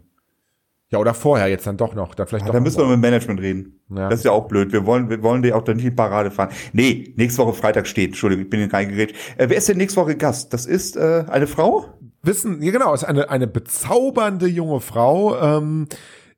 Ja, 0.93 0.99
oder 0.99 1.15
vorher 1.15 1.47
jetzt 1.49 1.67
dann 1.67 1.77
doch 1.77 1.95
noch. 1.95 2.15
Dann 2.17 2.27
vielleicht 2.27 2.43
Ja, 2.43 2.49
doch 2.49 2.55
dann 2.55 2.63
müssen 2.65 2.79
wir 2.79 2.87
mit 2.87 3.01
Management 3.01 3.41
reden. 3.41 3.81
Ja. 3.91 4.09
Das 4.09 4.21
ist 4.21 4.25
ja 4.25 4.33
auch 4.33 4.49
blöd. 4.49 4.73
Wir 4.73 4.85
wollen, 4.87 5.09
wir 5.09 5.23
wollen 5.23 5.43
die 5.43 5.53
auch 5.53 5.63
dann 5.63 5.77
nicht 5.77 5.87
in 5.87 5.95
Parade 5.95 6.31
fahren. 6.33 6.51
Nee, 6.73 7.15
nächste 7.17 7.43
Woche 7.45 7.55
Freitag 7.55 7.87
steht. 7.87 8.09
Entschuldigung, 8.11 8.45
ich 8.45 8.51
bin 8.51 8.61
hier 8.61 8.73
reingeredet. 8.73 9.15
Äh, 9.37 9.49
wer 9.49 9.57
ist 9.57 9.69
denn 9.69 9.77
nächste 9.77 10.01
Woche 10.01 10.17
Gast? 10.17 10.53
Das 10.53 10.67
ist 10.67 10.97
äh, 10.97 11.25
eine 11.29 11.47
Frau? 11.47 11.87
Wissen, 12.23 12.61
ja 12.61 12.73
genau, 12.73 12.93
ist 12.93 13.05
eine, 13.05 13.31
eine 13.31 13.47
bezaubernde 13.47 14.47
junge 14.49 14.81
Frau. 14.81 15.39
Ähm, 15.41 15.87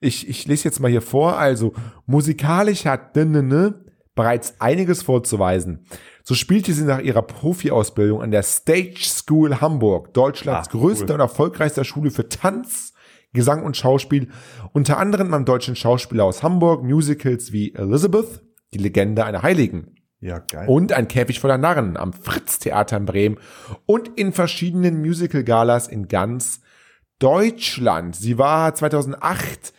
ich, 0.01 0.29
ich 0.29 0.47
lese 0.47 0.65
jetzt 0.65 0.81
mal 0.81 0.91
hier 0.91 1.03
vor. 1.03 1.39
Also, 1.39 1.73
musikalisch 2.07 2.85
hat 2.85 3.17
Dennene 3.17 3.85
bereits 4.15 4.57
einiges 4.61 5.03
vorzuweisen. 5.03 5.87
So 6.25 6.35
spielte 6.35 6.73
sie 6.73 6.85
nach 6.85 7.01
ihrer 7.01 7.23
Profi-Ausbildung 7.23 8.21
an 8.23 8.31
der 8.31 8.43
Stage 8.43 9.01
School 9.01 9.61
Hamburg, 9.61 10.13
Deutschlands 10.15 10.69
Ah, 10.69 10.71
cool. 10.75 10.81
größter 10.83 11.15
und 11.15 11.21
erfolgreichster 11.21 11.85
Schule 11.85 12.11
für 12.11 12.29
Tanz, 12.29 12.92
Gesang 13.33 13.65
und 13.65 13.77
Schauspiel, 13.77 14.29
unter 14.73 14.99
anderem 14.99 15.31
beim 15.31 15.45
deutschen 15.45 15.77
Schauspieler 15.77 16.25
aus 16.25 16.43
Hamburg, 16.43 16.83
Musicals 16.85 17.53
wie 17.53 17.75
Elizabeth, 17.75 18.43
die 18.75 18.79
Legende 18.79 19.25
einer 19.25 19.43
Heiligen, 19.43 19.95
Ja, 20.21 20.39
geil. 20.39 20.69
und 20.69 20.93
ein 20.93 21.09
Käfig 21.09 21.41
voller 21.41 21.59
Narren 21.59 21.97
am 21.97 22.13
Fritz-Theater 22.13 22.99
in 22.99 23.07
Bremen 23.07 23.39
und 23.87 24.09
in 24.19 24.33
verschiedenen 24.33 25.01
Musical-Galas 25.01 25.89
in 25.89 26.09
ganz 26.09 26.61
Deutschland. 27.19 28.17
Sie 28.17 28.37
war 28.37 28.75
2008 28.75 29.73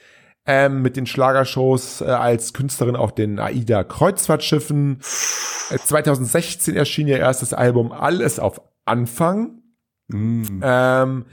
ähm, 0.45 0.81
mit 0.81 0.97
den 0.97 1.05
Schlagershows 1.05 2.01
äh, 2.01 2.05
als 2.05 2.53
Künstlerin 2.53 2.95
auf 2.95 3.13
den 3.13 3.39
AIDA-Kreuzfahrtschiffen. 3.39 4.99
Äh, 5.69 5.77
2016 5.77 6.75
erschien 6.75 7.07
ihr 7.07 7.19
erstes 7.19 7.53
Album 7.53 7.91
Alles 7.91 8.39
auf 8.39 8.61
Anfang. 8.85 9.61
Mm. 10.07 10.59
Ähm, 10.61 11.25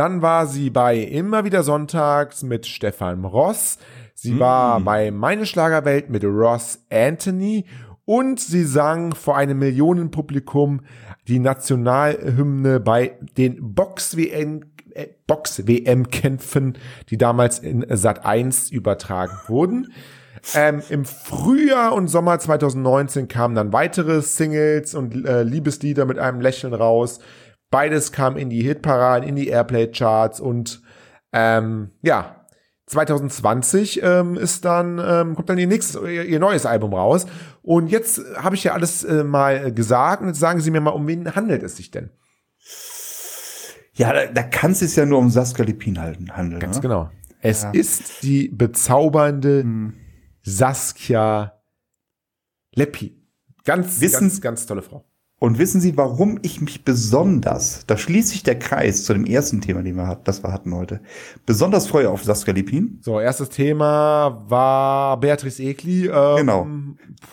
dann 0.00 0.22
war 0.22 0.46
sie 0.46 0.70
bei 0.70 0.96
Immer 0.96 1.44
wieder 1.44 1.62
Sonntags 1.62 2.42
mit 2.42 2.66
Stefan 2.66 3.22
Ross. 3.26 3.76
Sie 4.14 4.40
war 4.40 4.80
bei 4.80 5.10
Meine 5.10 5.44
Schlagerwelt 5.44 6.08
mit 6.08 6.24
Ross 6.24 6.78
Anthony. 6.90 7.66
Und 8.06 8.40
sie 8.40 8.64
sang 8.64 9.14
vor 9.14 9.36
einem 9.36 9.58
Millionenpublikum 9.58 10.80
die 11.28 11.38
Nationalhymne 11.38 12.80
bei 12.80 13.18
den 13.36 13.74
Box-WM 13.74 14.62
äh, 14.94 15.08
Box-WM-Kämpfen, 15.26 16.78
die 17.10 17.18
damals 17.18 17.58
in 17.58 17.84
Sat 17.90 18.24
1 18.24 18.70
übertragen 18.70 19.36
wurden. 19.48 19.92
Ähm, 20.54 20.82
Im 20.88 21.04
Frühjahr 21.04 21.92
und 21.92 22.08
Sommer 22.08 22.38
2019 22.38 23.28
kamen 23.28 23.54
dann 23.54 23.74
weitere 23.74 24.22
Singles 24.22 24.94
und 24.94 25.26
äh, 25.26 25.42
Liebeslieder 25.42 26.06
mit 26.06 26.18
einem 26.18 26.40
Lächeln 26.40 26.72
raus. 26.72 27.20
Beides 27.70 28.12
kam 28.12 28.36
in 28.36 28.50
die 28.50 28.62
Hitparaden, 28.62 29.28
in 29.28 29.36
die 29.36 29.48
Airplay-Charts 29.48 30.40
und 30.40 30.82
ähm, 31.32 31.90
ja, 32.02 32.44
2020 32.86 34.02
ähm, 34.02 34.36
ist 34.36 34.64
dann 34.64 34.98
ähm, 34.98 35.36
kommt 35.36 35.48
dann 35.48 35.58
ihr 35.58 35.68
nächstes 35.68 35.94
ihr, 36.02 36.24
ihr 36.24 36.40
neues 36.40 36.66
Album 36.66 36.92
raus. 36.92 37.26
Und 37.62 37.88
jetzt 37.88 38.20
habe 38.36 38.56
ich 38.56 38.64
ja 38.64 38.72
alles 38.72 39.04
äh, 39.04 39.22
mal 39.22 39.72
gesagt 39.72 40.22
und 40.22 40.28
jetzt 40.28 40.40
sagen 40.40 40.60
Sie 40.60 40.72
mir 40.72 40.80
mal 40.80 40.90
um 40.90 41.06
wen 41.06 41.32
handelt 41.36 41.62
es 41.62 41.76
sich 41.76 41.92
denn? 41.92 42.10
Ja, 43.94 44.12
da, 44.12 44.26
da 44.26 44.42
kann 44.42 44.72
es 44.72 44.80
sich 44.80 44.96
ja 44.96 45.06
nur 45.06 45.18
um 45.18 45.30
Saskia 45.30 45.64
Lipin 45.64 46.00
halten, 46.00 46.36
handeln. 46.36 46.58
ganz 46.60 46.76
ne? 46.76 46.82
genau. 46.82 47.10
Es 47.42 47.64
ist 47.72 48.22
die 48.24 48.48
bezaubernde 48.48 49.64
Saskia 50.42 51.60
Leppi. 52.74 53.16
Ganz 53.64 54.00
Wissen- 54.00 54.20
ganz 54.20 54.40
ganz 54.40 54.66
tolle 54.66 54.82
Frau 54.82 55.04
Und 55.42 55.58
wissen 55.58 55.80
Sie, 55.80 55.96
warum 55.96 56.38
ich 56.42 56.60
mich 56.60 56.84
besonders, 56.84 57.84
da 57.86 57.96
schließt 57.96 58.28
sich 58.28 58.42
der 58.42 58.58
Kreis 58.58 59.04
zu 59.04 59.14
dem 59.14 59.24
ersten 59.24 59.62
Thema, 59.62 59.82
den 59.82 59.96
wir 59.96 60.06
hatten, 60.06 60.24
das 60.24 60.42
wir 60.44 60.52
hatten 60.52 60.74
heute, 60.74 61.00
besonders 61.46 61.86
freue 61.86 62.10
auf 62.10 62.22
Saskia 62.22 62.52
Lipin? 62.52 62.98
so 63.00 63.18
erstes 63.18 63.48
Thema 63.48 64.44
war 64.48 65.18
Beatrice 65.18 65.62
Egli 65.62 66.08
ähm, 66.08 66.36
Genau. 66.36 66.66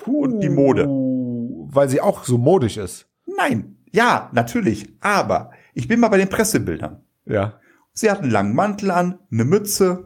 puh, 0.06 0.24
Und 0.24 0.40
die 0.40 0.48
Mode. 0.50 0.86
weil 0.88 1.90
sie 1.90 2.00
auch 2.00 2.24
so 2.24 2.38
modisch 2.38 2.78
ist 2.78 3.08
Nein, 3.26 3.76
ja, 3.92 4.30
natürlich, 4.34 4.88
aber 5.02 5.52
ich 5.74 5.90
bin 5.90 6.00
mal 6.00 6.08
bei 6.08 6.18
den 6.18 6.30
Pressebildern. 6.30 7.02
ja 7.26 7.60
Sie 7.94 8.10
hat 8.10 8.22
einen 8.22 8.32
langen 8.32 8.56
Mantel 8.56 8.92
an, 8.92 9.20
eine 9.32 9.44
Mütze 9.44 10.06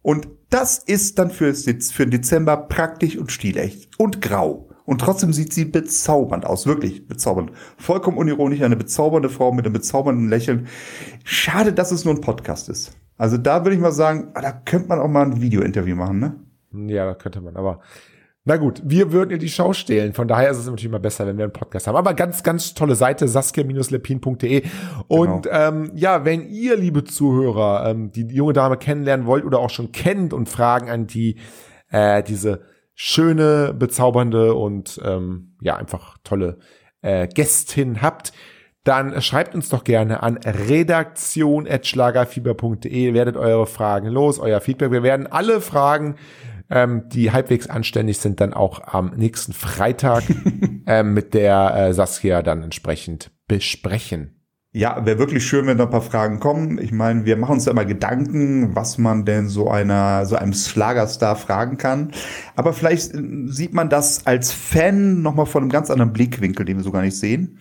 und 0.00 0.28
das 0.48 0.78
ist 0.78 1.18
dann 1.18 1.30
für, 1.30 1.52
für 1.52 2.06
den 2.06 2.10
Dezember 2.10 2.56
praktisch 2.56 3.18
und 3.18 3.32
stilecht 3.32 3.98
und 3.98 4.22
grau. 4.22 4.70
Und 4.86 5.00
trotzdem 5.00 5.32
sieht 5.32 5.52
sie 5.52 5.64
bezaubernd 5.64 6.44
aus, 6.44 6.66
wirklich 6.66 7.08
bezaubernd. 7.08 7.52
Vollkommen 7.78 8.18
unironisch, 8.18 8.60
eine 8.62 8.76
bezaubernde 8.76 9.30
Frau 9.30 9.52
mit 9.52 9.64
einem 9.64 9.72
bezaubernden 9.72 10.28
Lächeln. 10.28 10.66
Schade, 11.24 11.72
dass 11.72 11.90
es 11.90 12.04
nur 12.04 12.14
ein 12.14 12.20
Podcast 12.20 12.68
ist. 12.68 12.96
Also 13.16 13.38
da 13.38 13.64
würde 13.64 13.76
ich 13.76 13.80
mal 13.80 13.92
sagen, 13.92 14.30
ah, 14.34 14.42
da 14.42 14.52
könnte 14.52 14.88
man 14.88 15.00
auch 15.00 15.08
mal 15.08 15.24
ein 15.24 15.40
Video-Interview 15.40 15.96
machen, 15.96 16.18
ne? 16.18 16.90
Ja, 16.92 17.06
das 17.06 17.18
könnte 17.18 17.40
man, 17.40 17.56
aber 17.56 17.80
na 18.46 18.58
gut, 18.58 18.82
wir 18.84 19.10
würden 19.10 19.30
ihr 19.30 19.38
die 19.38 19.48
Schau 19.48 19.72
stehlen. 19.72 20.12
Von 20.12 20.28
daher 20.28 20.50
ist 20.50 20.58
es 20.58 20.66
natürlich 20.66 20.84
immer 20.84 20.98
besser, 20.98 21.26
wenn 21.26 21.38
wir 21.38 21.44
einen 21.44 21.52
Podcast 21.54 21.86
haben. 21.86 21.96
Aber 21.96 22.12
ganz, 22.12 22.42
ganz 22.42 22.74
tolle 22.74 22.94
Seite, 22.94 23.26
saskia-lepin.de. 23.26 24.64
Und 25.08 25.48
ähm, 25.50 25.92
ja, 25.94 26.26
wenn 26.26 26.50
ihr, 26.50 26.76
liebe 26.76 27.04
Zuhörer, 27.04 27.88
ähm, 27.88 28.12
die 28.12 28.26
junge 28.26 28.52
Dame 28.52 28.76
kennenlernen 28.76 29.24
wollt 29.24 29.46
oder 29.46 29.60
auch 29.60 29.70
schon 29.70 29.92
kennt 29.92 30.34
und 30.34 30.50
Fragen 30.50 30.90
an 30.90 31.06
die 31.06 31.38
äh, 31.90 32.22
diese 32.22 32.60
schöne, 32.94 33.74
bezaubernde 33.74 34.54
und 34.54 35.00
ähm, 35.04 35.56
ja, 35.60 35.76
einfach 35.76 36.16
tolle 36.24 36.58
äh, 37.02 37.28
Gästin 37.28 38.02
habt, 38.02 38.32
dann 38.84 39.20
schreibt 39.22 39.54
uns 39.54 39.70
doch 39.70 39.84
gerne 39.84 40.22
an 40.22 40.36
redaktion.schlagerfieber.de, 40.36 43.14
werdet 43.14 43.36
eure 43.36 43.66
Fragen 43.66 44.08
los, 44.08 44.38
euer 44.38 44.60
Feedback. 44.60 44.92
Wir 44.92 45.02
werden 45.02 45.26
alle 45.26 45.62
Fragen, 45.62 46.16
ähm, 46.70 47.08
die 47.08 47.32
halbwegs 47.32 47.68
anständig 47.68 48.18
sind, 48.18 48.40
dann 48.40 48.52
auch 48.52 48.86
am 48.86 49.14
nächsten 49.16 49.54
Freitag 49.54 50.22
ähm, 50.86 51.14
mit 51.14 51.34
der 51.34 51.74
äh, 51.74 51.92
Saskia 51.94 52.42
dann 52.42 52.62
entsprechend 52.62 53.32
besprechen. 53.48 54.33
Ja, 54.76 55.06
wäre 55.06 55.20
wirklich 55.20 55.46
schön, 55.46 55.68
wenn 55.68 55.78
da 55.78 55.84
ein 55.84 55.90
paar 55.90 56.02
Fragen 56.02 56.40
kommen. 56.40 56.80
Ich 56.82 56.90
meine, 56.90 57.24
wir 57.24 57.36
machen 57.36 57.52
uns 57.52 57.64
ja 57.64 57.70
immer 57.70 57.84
Gedanken, 57.84 58.74
was 58.74 58.98
man 58.98 59.24
denn 59.24 59.48
so 59.48 59.70
einer, 59.70 60.26
so 60.26 60.34
einem 60.34 60.52
Schlagerstar 60.52 61.36
fragen 61.36 61.76
kann. 61.76 62.10
Aber 62.56 62.72
vielleicht 62.72 63.14
äh, 63.14 63.22
sieht 63.46 63.72
man 63.72 63.88
das 63.88 64.26
als 64.26 64.50
Fan 64.50 65.22
nochmal 65.22 65.46
von 65.46 65.62
einem 65.62 65.70
ganz 65.70 65.90
anderen 65.90 66.12
Blickwinkel, 66.12 66.66
den 66.66 66.78
wir 66.78 66.82
so 66.82 66.90
gar 66.90 67.02
nicht 67.02 67.16
sehen. 67.16 67.60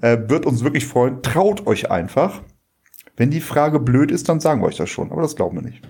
Äh, 0.00 0.30
wird 0.30 0.46
uns 0.46 0.64
wirklich 0.64 0.86
freuen. 0.86 1.20
Traut 1.20 1.66
euch 1.66 1.90
einfach. 1.90 2.40
Wenn 3.14 3.30
die 3.30 3.42
Frage 3.42 3.78
blöd 3.78 4.10
ist, 4.10 4.30
dann 4.30 4.40
sagen 4.40 4.62
wir 4.62 4.68
euch 4.68 4.78
das 4.78 4.88
schon. 4.88 5.12
Aber 5.12 5.20
das 5.20 5.36
glauben 5.36 5.58
wir 5.58 5.62
nicht. 5.62 5.86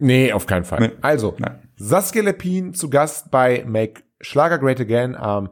Nee, 0.00 0.32
auf 0.32 0.46
keinen 0.46 0.64
Fall. 0.64 0.80
Nee. 0.80 0.90
Also, 1.02 1.36
Nein. 1.38 1.60
Saskia 1.76 2.24
Lepin 2.24 2.74
zu 2.74 2.90
Gast 2.90 3.30
bei 3.30 3.64
Make 3.64 4.02
Schlager 4.20 4.58
Great 4.58 4.80
Again 4.80 5.14
am 5.14 5.50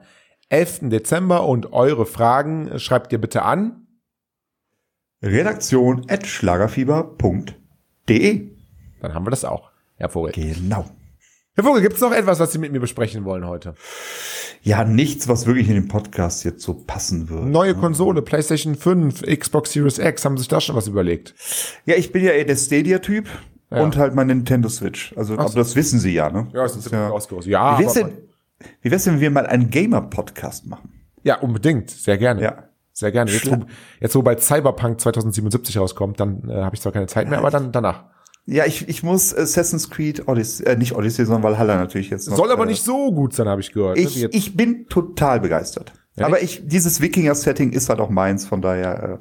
11. 0.49 0.91
Dezember 0.91 1.47
und 1.47 1.73
eure 1.73 2.07
Fragen 2.07 2.81
schreibt 2.81 3.13
ihr 3.13 3.21
bitte 3.21 3.43
an. 3.43 3.82
Redaktion 5.23 6.05
at 6.09 6.27
schlagerfieber.de. 6.27 8.51
Dann 9.01 9.15
haben 9.15 9.27
wir 9.27 9.31
das 9.31 9.45
auch. 9.45 9.71
Herr 9.97 10.09
Vogel. 10.09 10.33
Genau. 10.33 10.85
Herr 11.55 11.65
Vogel, 11.65 11.83
gibt 11.83 11.95
es 11.95 12.01
noch 12.01 12.13
etwas, 12.13 12.41
was 12.41 12.53
Sie 12.53 12.59
mit 12.59 12.73
mir 12.73 12.81
besprechen 12.81 13.25
wollen 13.25 13.47
heute? 13.47 13.75
Ja, 14.63 14.85
nichts, 14.85 15.29
was 15.29 15.47
wirklich 15.47 15.69
in 15.69 15.75
den 15.75 15.89
Podcast 15.89 16.45
jetzt 16.45 16.63
so 16.63 16.75
passen 16.75 17.29
würde. 17.29 17.47
Neue 17.47 17.75
Konsole, 17.75 18.23
PlayStation 18.23 18.75
5, 18.75 19.23
Xbox 19.23 19.73
Series 19.73 19.99
X, 19.99 20.25
haben 20.25 20.37
Sie 20.37 20.43
sich 20.43 20.49
da 20.49 20.61
schon 20.61 20.77
was 20.77 20.87
überlegt? 20.89 21.35
Ja, 21.85 21.97
ich 21.97 22.13
bin 22.13 22.25
ja 22.25 22.31
eher 22.33 22.45
der 22.45 22.57
Stadia-Typ 22.57 23.29
Ja. 23.71 23.83
und 23.83 23.97
halt 23.97 24.15
mein 24.15 24.29
Nintendo 24.29 24.69
Switch. 24.69 25.13
Also, 25.17 25.35
aber 25.37 25.51
das 25.53 25.77
wissen 25.77 25.99
Sie 26.01 26.15
ja, 26.15 26.31
ne? 26.31 26.49
Ja, 26.55 26.65
es 26.65 26.77
ist 26.77 26.91
ja 26.91 27.11
ausgerüstet. 27.11 27.53
Ja, 27.53 27.79
Wie 27.79 27.85
wär's, 27.85 27.95
denn, 27.95 28.13
wie 28.81 28.91
wär's 28.91 29.05
denn, 29.05 29.15
wenn 29.15 29.21
wir 29.21 29.31
mal 29.31 29.47
einen 29.47 29.71
Gamer-Podcast 29.71 30.67
machen? 30.67 30.91
ja, 31.25 31.39
unbedingt. 31.41 31.91
Sehr 31.91 32.19
gerne. 32.19 32.43
Ja. 32.43 32.65
Sehr 32.93 33.11
gerne. 33.13 33.31
Jetzt 33.31 33.51
wo, 33.51 33.57
jetzt, 34.01 34.15
wo 34.15 34.23
bald 34.23 34.41
Cyberpunk 34.43 35.01
2077 35.01 35.79
rauskommt, 35.79 36.21
dann 36.21 36.49
äh, 36.49 36.55
habe 36.63 36.75
ich 36.77 36.83
zwar 36.83 36.93
keine 36.93 37.07
Zeit 37.07 37.29
mehr, 37.29 37.39
aber 37.39 37.51
dann 37.51 37.73
danach. 37.73 38.05
Ja, 38.45 38.67
ich, 38.67 38.89
ich 38.89 39.03
muss 39.05 39.33
Assassin's 39.35 39.89
Creed 39.89 40.27
Odyssey, 40.29 40.67
äh, 40.67 40.77
nicht 40.77 40.95
Odyssey, 40.97 41.25
sondern 41.25 41.43
Valhalla 41.45 41.77
natürlich 41.77 42.11
jetzt 42.11 42.29
noch. 42.29 42.37
Soll 42.37 42.51
aber 42.51 42.65
äh, 42.65 42.67
nicht 42.67 42.83
so 42.83 43.13
gut 43.13 43.35
sein, 43.35 43.47
habe 43.49 43.61
ich 43.61 43.73
gehört. 43.73 43.97
ne? 43.97 44.03
Ich, 44.03 44.17
jetzt- 44.17 44.35
ich 44.35 44.57
bin 44.57 44.87
total 44.89 45.41
begeistert. 45.41 45.93
Ja, 46.17 46.27
aber 46.27 46.43
ich, 46.43 46.67
dieses 46.67 47.01
Wikinger-Setting 47.01 47.71
ist 47.73 47.89
halt 47.89 47.99
auch 48.01 48.11
meins, 48.11 48.45
von 48.45 48.61
daher 48.61 49.19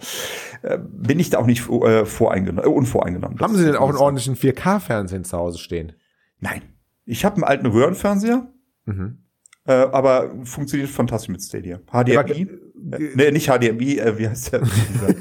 äh, 0.63 0.73
äh, 0.73 0.79
bin 0.91 1.19
ich 1.19 1.29
da 1.29 1.37
auch 1.37 1.45
nicht 1.45 1.69
äh, 1.69 2.03
voreingenommen, 2.05 2.65
äh, 2.69 2.73
unvoreingenommen. 2.73 3.39
haben 3.39 3.55
Sie 3.55 3.63
denn 3.63 3.77
auch 3.77 3.87
einen 3.87 3.97
ordentlichen 3.97 4.35
4K-Fernsehen 4.35 5.23
zu 5.23 5.37
Hause 5.37 5.57
stehen? 5.59 5.93
Nein. 6.39 6.63
Ich 7.05 7.23
habe 7.23 7.35
einen 7.35 7.43
alten 7.45 7.67
Röhrenfernseher, 7.67 8.51
Mhm. 8.85 9.19
äh, 9.67 9.71
aber 9.73 10.31
funktioniert 10.43 10.89
fantastisch 10.89 11.29
mit 11.29 11.41
Stadia. 11.41 11.79
HDMI? 11.91 12.49
Äh, 12.91 13.09
nee, 13.15 13.31
nicht 13.31 13.47
HDMI, 13.49 13.99
äh, 13.99 14.17
wie 14.17 14.29
heißt 14.29 14.53
der? 14.53 14.63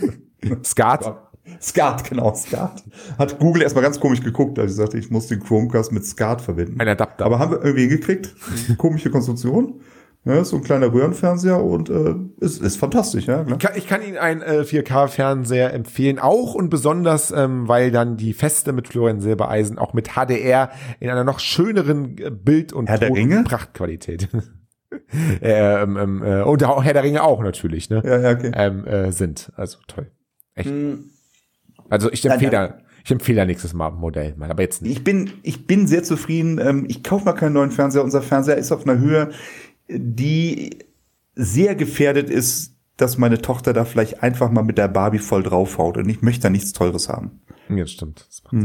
Skat? 0.64 1.30
Skat, 1.60 2.08
genau, 2.08 2.34
Skat. 2.34 2.84
Hat 3.18 3.38
Google 3.38 3.62
erstmal 3.62 3.82
ganz 3.82 3.98
komisch 3.98 4.22
geguckt, 4.22 4.58
als 4.58 4.72
ich 4.72 4.76
sagte, 4.76 4.98
ich 4.98 5.10
muss 5.10 5.26
den 5.26 5.40
Chromecast 5.40 5.92
mit 5.92 6.04
Skat 6.04 6.40
verbinden. 6.40 6.80
Ein 6.80 6.88
Adapter. 6.88 7.24
Aber 7.24 7.38
haben 7.38 7.52
wir 7.52 7.64
irgendwie 7.64 7.88
gekriegt. 7.88 8.34
Komische 8.78 9.10
Konstruktion. 9.10 9.80
Ja, 10.26 10.44
so 10.44 10.56
ein 10.56 10.62
kleiner 10.62 10.92
Röhrenfernseher 10.92 11.62
und 11.64 11.88
äh, 11.88 12.14
ist, 12.40 12.60
ist 12.60 12.76
fantastisch, 12.76 13.26
ja. 13.26 13.46
Ich 13.48 13.58
kann, 13.58 13.72
ich 13.74 13.86
kann 13.86 14.02
Ihnen 14.02 14.18
einen 14.18 14.42
äh, 14.42 14.60
4K-Fernseher 14.60 15.72
empfehlen, 15.72 16.18
auch 16.18 16.54
und 16.54 16.68
besonders, 16.68 17.30
ähm, 17.30 17.68
weil 17.68 17.90
dann 17.90 18.18
die 18.18 18.34
Feste 18.34 18.72
mit 18.72 18.88
Florian 18.88 19.20
Silbereisen 19.20 19.78
auch 19.78 19.94
mit 19.94 20.10
HDR 20.16 20.72
in 21.00 21.08
einer 21.08 21.24
noch 21.24 21.40
schöneren 21.40 22.18
äh, 22.18 22.30
Bild- 22.30 22.74
und? 22.74 22.90
Prachtqualität. 23.44 24.28
ähm, 25.42 25.96
ähm, 25.96 26.22
äh, 26.22 26.42
und 26.42 26.62
Herr 26.62 26.92
der 26.92 27.02
Ringe 27.02 27.22
auch 27.22 27.42
natürlich, 27.42 27.90
ne? 27.90 28.02
Ja, 28.04 28.20
ja, 28.20 28.30
okay. 28.32 28.52
Ähm, 28.54 28.84
äh, 28.86 29.12
sind. 29.12 29.52
Also 29.56 29.78
toll. 29.86 30.10
Echt. 30.54 30.68
Hm. 30.68 31.10
Also 31.88 32.10
ich 32.12 32.24
empfehle 32.24 32.50
da, 32.50 32.78
ich 33.04 33.10
empfehle 33.10 33.36
da 33.36 33.44
nächstes 33.44 33.74
Mal 33.74 33.88
ein 33.88 33.94
Modell 33.94 34.34
mal, 34.36 34.50
aber 34.50 34.62
jetzt 34.62 34.82
nicht. 34.82 34.92
Ich 34.92 35.04
bin, 35.04 35.30
ich 35.42 35.66
bin 35.66 35.86
sehr 35.86 36.02
zufrieden. 36.02 36.58
Ähm, 36.58 36.86
Ich 36.88 37.02
kaufe 37.02 37.24
mal 37.24 37.32
keinen 37.32 37.54
neuen 37.54 37.70
Fernseher. 37.70 38.04
Unser 38.04 38.22
Fernseher 38.22 38.56
ist 38.56 38.72
auf 38.72 38.86
einer 38.86 38.98
Höhe, 38.98 39.30
die 39.88 40.78
sehr 41.34 41.74
gefährdet 41.74 42.30
ist, 42.30 42.76
dass 42.96 43.18
meine 43.18 43.40
Tochter 43.40 43.72
da 43.72 43.84
vielleicht 43.84 44.22
einfach 44.22 44.50
mal 44.50 44.62
mit 44.62 44.78
der 44.78 44.88
Barbie 44.88 45.18
voll 45.18 45.42
draufhaut. 45.42 45.96
Und 45.96 46.08
ich 46.08 46.22
möchte 46.22 46.42
da 46.42 46.50
nichts 46.50 46.72
Teures 46.72 47.08
haben. 47.08 47.40
Ja, 47.68 47.86
stimmt. 47.86 48.26
Das. 48.28 48.42
Ja. 48.52 48.58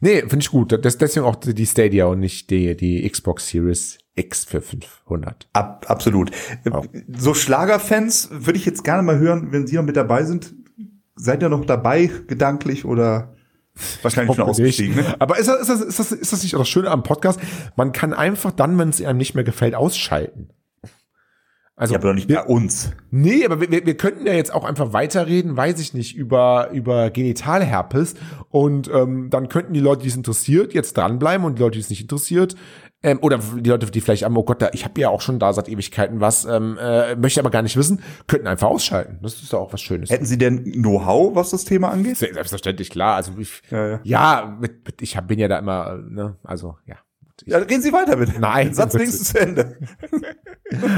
Nee, 0.00 0.20
finde 0.20 0.38
ich 0.38 0.50
gut. 0.50 0.84
Das, 0.84 0.98
deswegen 0.98 1.26
auch 1.26 1.36
die 1.36 1.66
Stadia 1.66 2.06
und 2.06 2.20
nicht 2.20 2.50
die, 2.50 2.76
die 2.76 3.08
Xbox 3.08 3.48
Series 3.48 3.98
X 4.14 4.44
für 4.44 4.60
500. 4.60 5.48
Ab, 5.52 5.86
absolut. 5.88 6.30
Auch. 6.70 6.86
So 7.16 7.34
Schlagerfans 7.34 8.28
würde 8.32 8.58
ich 8.58 8.66
jetzt 8.66 8.84
gerne 8.84 9.02
mal 9.02 9.18
hören, 9.18 9.48
wenn 9.50 9.66
Sie 9.66 9.76
noch 9.76 9.84
mit 9.84 9.96
dabei 9.96 10.24
sind. 10.24 10.54
Seid 11.16 11.42
ihr 11.42 11.48
noch 11.48 11.64
dabei, 11.64 12.10
gedanklich 12.26 12.84
oder 12.84 13.34
wahrscheinlich 14.02 14.36
schon 14.36 14.44
ausgestiegen? 14.44 14.96
Ne? 14.96 15.16
Aber 15.18 15.38
ist 15.38 15.48
das, 15.48 15.62
ist, 15.62 15.68
das, 15.68 15.80
ist, 15.80 15.98
das, 15.98 16.12
ist 16.12 16.32
das 16.32 16.42
nicht 16.42 16.54
auch 16.54 16.60
das 16.60 16.68
Schöne 16.68 16.90
am 16.90 17.02
Podcast? 17.02 17.40
Man 17.76 17.92
kann 17.92 18.12
einfach 18.12 18.52
dann, 18.52 18.78
wenn 18.78 18.90
es 18.90 19.02
einem 19.02 19.18
nicht 19.18 19.34
mehr 19.34 19.44
gefällt, 19.44 19.74
ausschalten. 19.74 20.50
Also, 21.78 21.94
Ja, 21.94 22.00
aber 22.00 22.08
doch 22.08 22.14
nicht 22.14 22.28
bei 22.28 22.42
uns. 22.42 22.90
Nee, 23.10 23.44
aber 23.44 23.60
wir, 23.60 23.70
wir, 23.70 23.86
wir 23.86 23.96
könnten 23.96 24.26
ja 24.26 24.32
jetzt 24.32 24.52
auch 24.52 24.64
einfach 24.64 24.92
weiterreden, 24.92 25.56
weiß 25.56 25.78
ich 25.80 25.94
nicht, 25.94 26.16
über, 26.16 26.70
über 26.72 27.10
Genitalherpes. 27.10 28.14
Und 28.50 28.90
ähm, 28.92 29.30
dann 29.30 29.48
könnten 29.48 29.72
die 29.74 29.80
Leute, 29.80 30.02
die 30.02 30.08
es 30.08 30.16
interessiert, 30.16 30.74
jetzt 30.74 30.96
dranbleiben 30.96 31.46
und 31.46 31.56
die 31.58 31.62
Leute, 31.62 31.74
die 31.74 31.80
es 31.80 31.88
nicht 31.90 32.02
interessiert, 32.02 32.56
ähm, 33.04 33.20
oder 33.22 33.38
die 33.38 33.70
Leute, 33.70 33.86
die 33.92 34.00
vielleicht 34.00 34.24
haben, 34.24 34.36
oh 34.36 34.42
Gott, 34.42 34.60
da, 34.60 34.70
ich 34.72 34.84
habe 34.84 35.00
ja 35.00 35.08
auch 35.08 35.20
schon 35.20 35.38
da 35.38 35.52
seit 35.52 35.68
Ewigkeiten 35.68 36.20
was, 36.20 36.44
ähm, 36.46 36.76
äh, 36.80 37.14
möchte 37.14 37.38
aber 37.38 37.50
gar 37.50 37.62
nicht 37.62 37.76
wissen, 37.76 38.02
könnten 38.26 38.48
einfach 38.48 38.66
ausschalten. 38.66 39.20
Das 39.22 39.34
ist 39.40 39.52
doch 39.52 39.60
auch 39.60 39.72
was 39.72 39.80
Schönes. 39.80 40.10
Hätten 40.10 40.24
Sie 40.26 40.36
denn 40.36 40.64
Know-how, 40.64 41.36
was 41.36 41.50
das 41.50 41.64
Thema 41.64 41.90
angeht? 41.90 42.16
Se- 42.16 42.30
Selbstverständlich, 42.34 42.90
klar. 42.90 43.14
Also 43.14 43.32
ich, 43.38 43.62
Ja, 43.70 43.86
ja. 43.88 44.00
ja, 44.02 44.58
mit, 44.60 44.84
mit, 44.84 45.00
ich 45.00 45.16
hab, 45.16 45.28
bin 45.28 45.38
ja 45.38 45.46
da 45.46 45.60
immer, 45.60 45.92
äh, 46.04 46.12
ne, 46.12 46.36
also 46.42 46.76
ja. 46.86 46.96
Ich, 47.44 47.52
Ja, 47.52 47.58
reden 47.58 47.82
Sie 47.82 47.92
weiter 47.92 48.16
bitte. 48.16 48.40
Nein, 48.40 48.74
Satz 48.74 48.94
wenigstens 48.98 49.28
zu 49.28 49.38
Ende. 49.38 49.76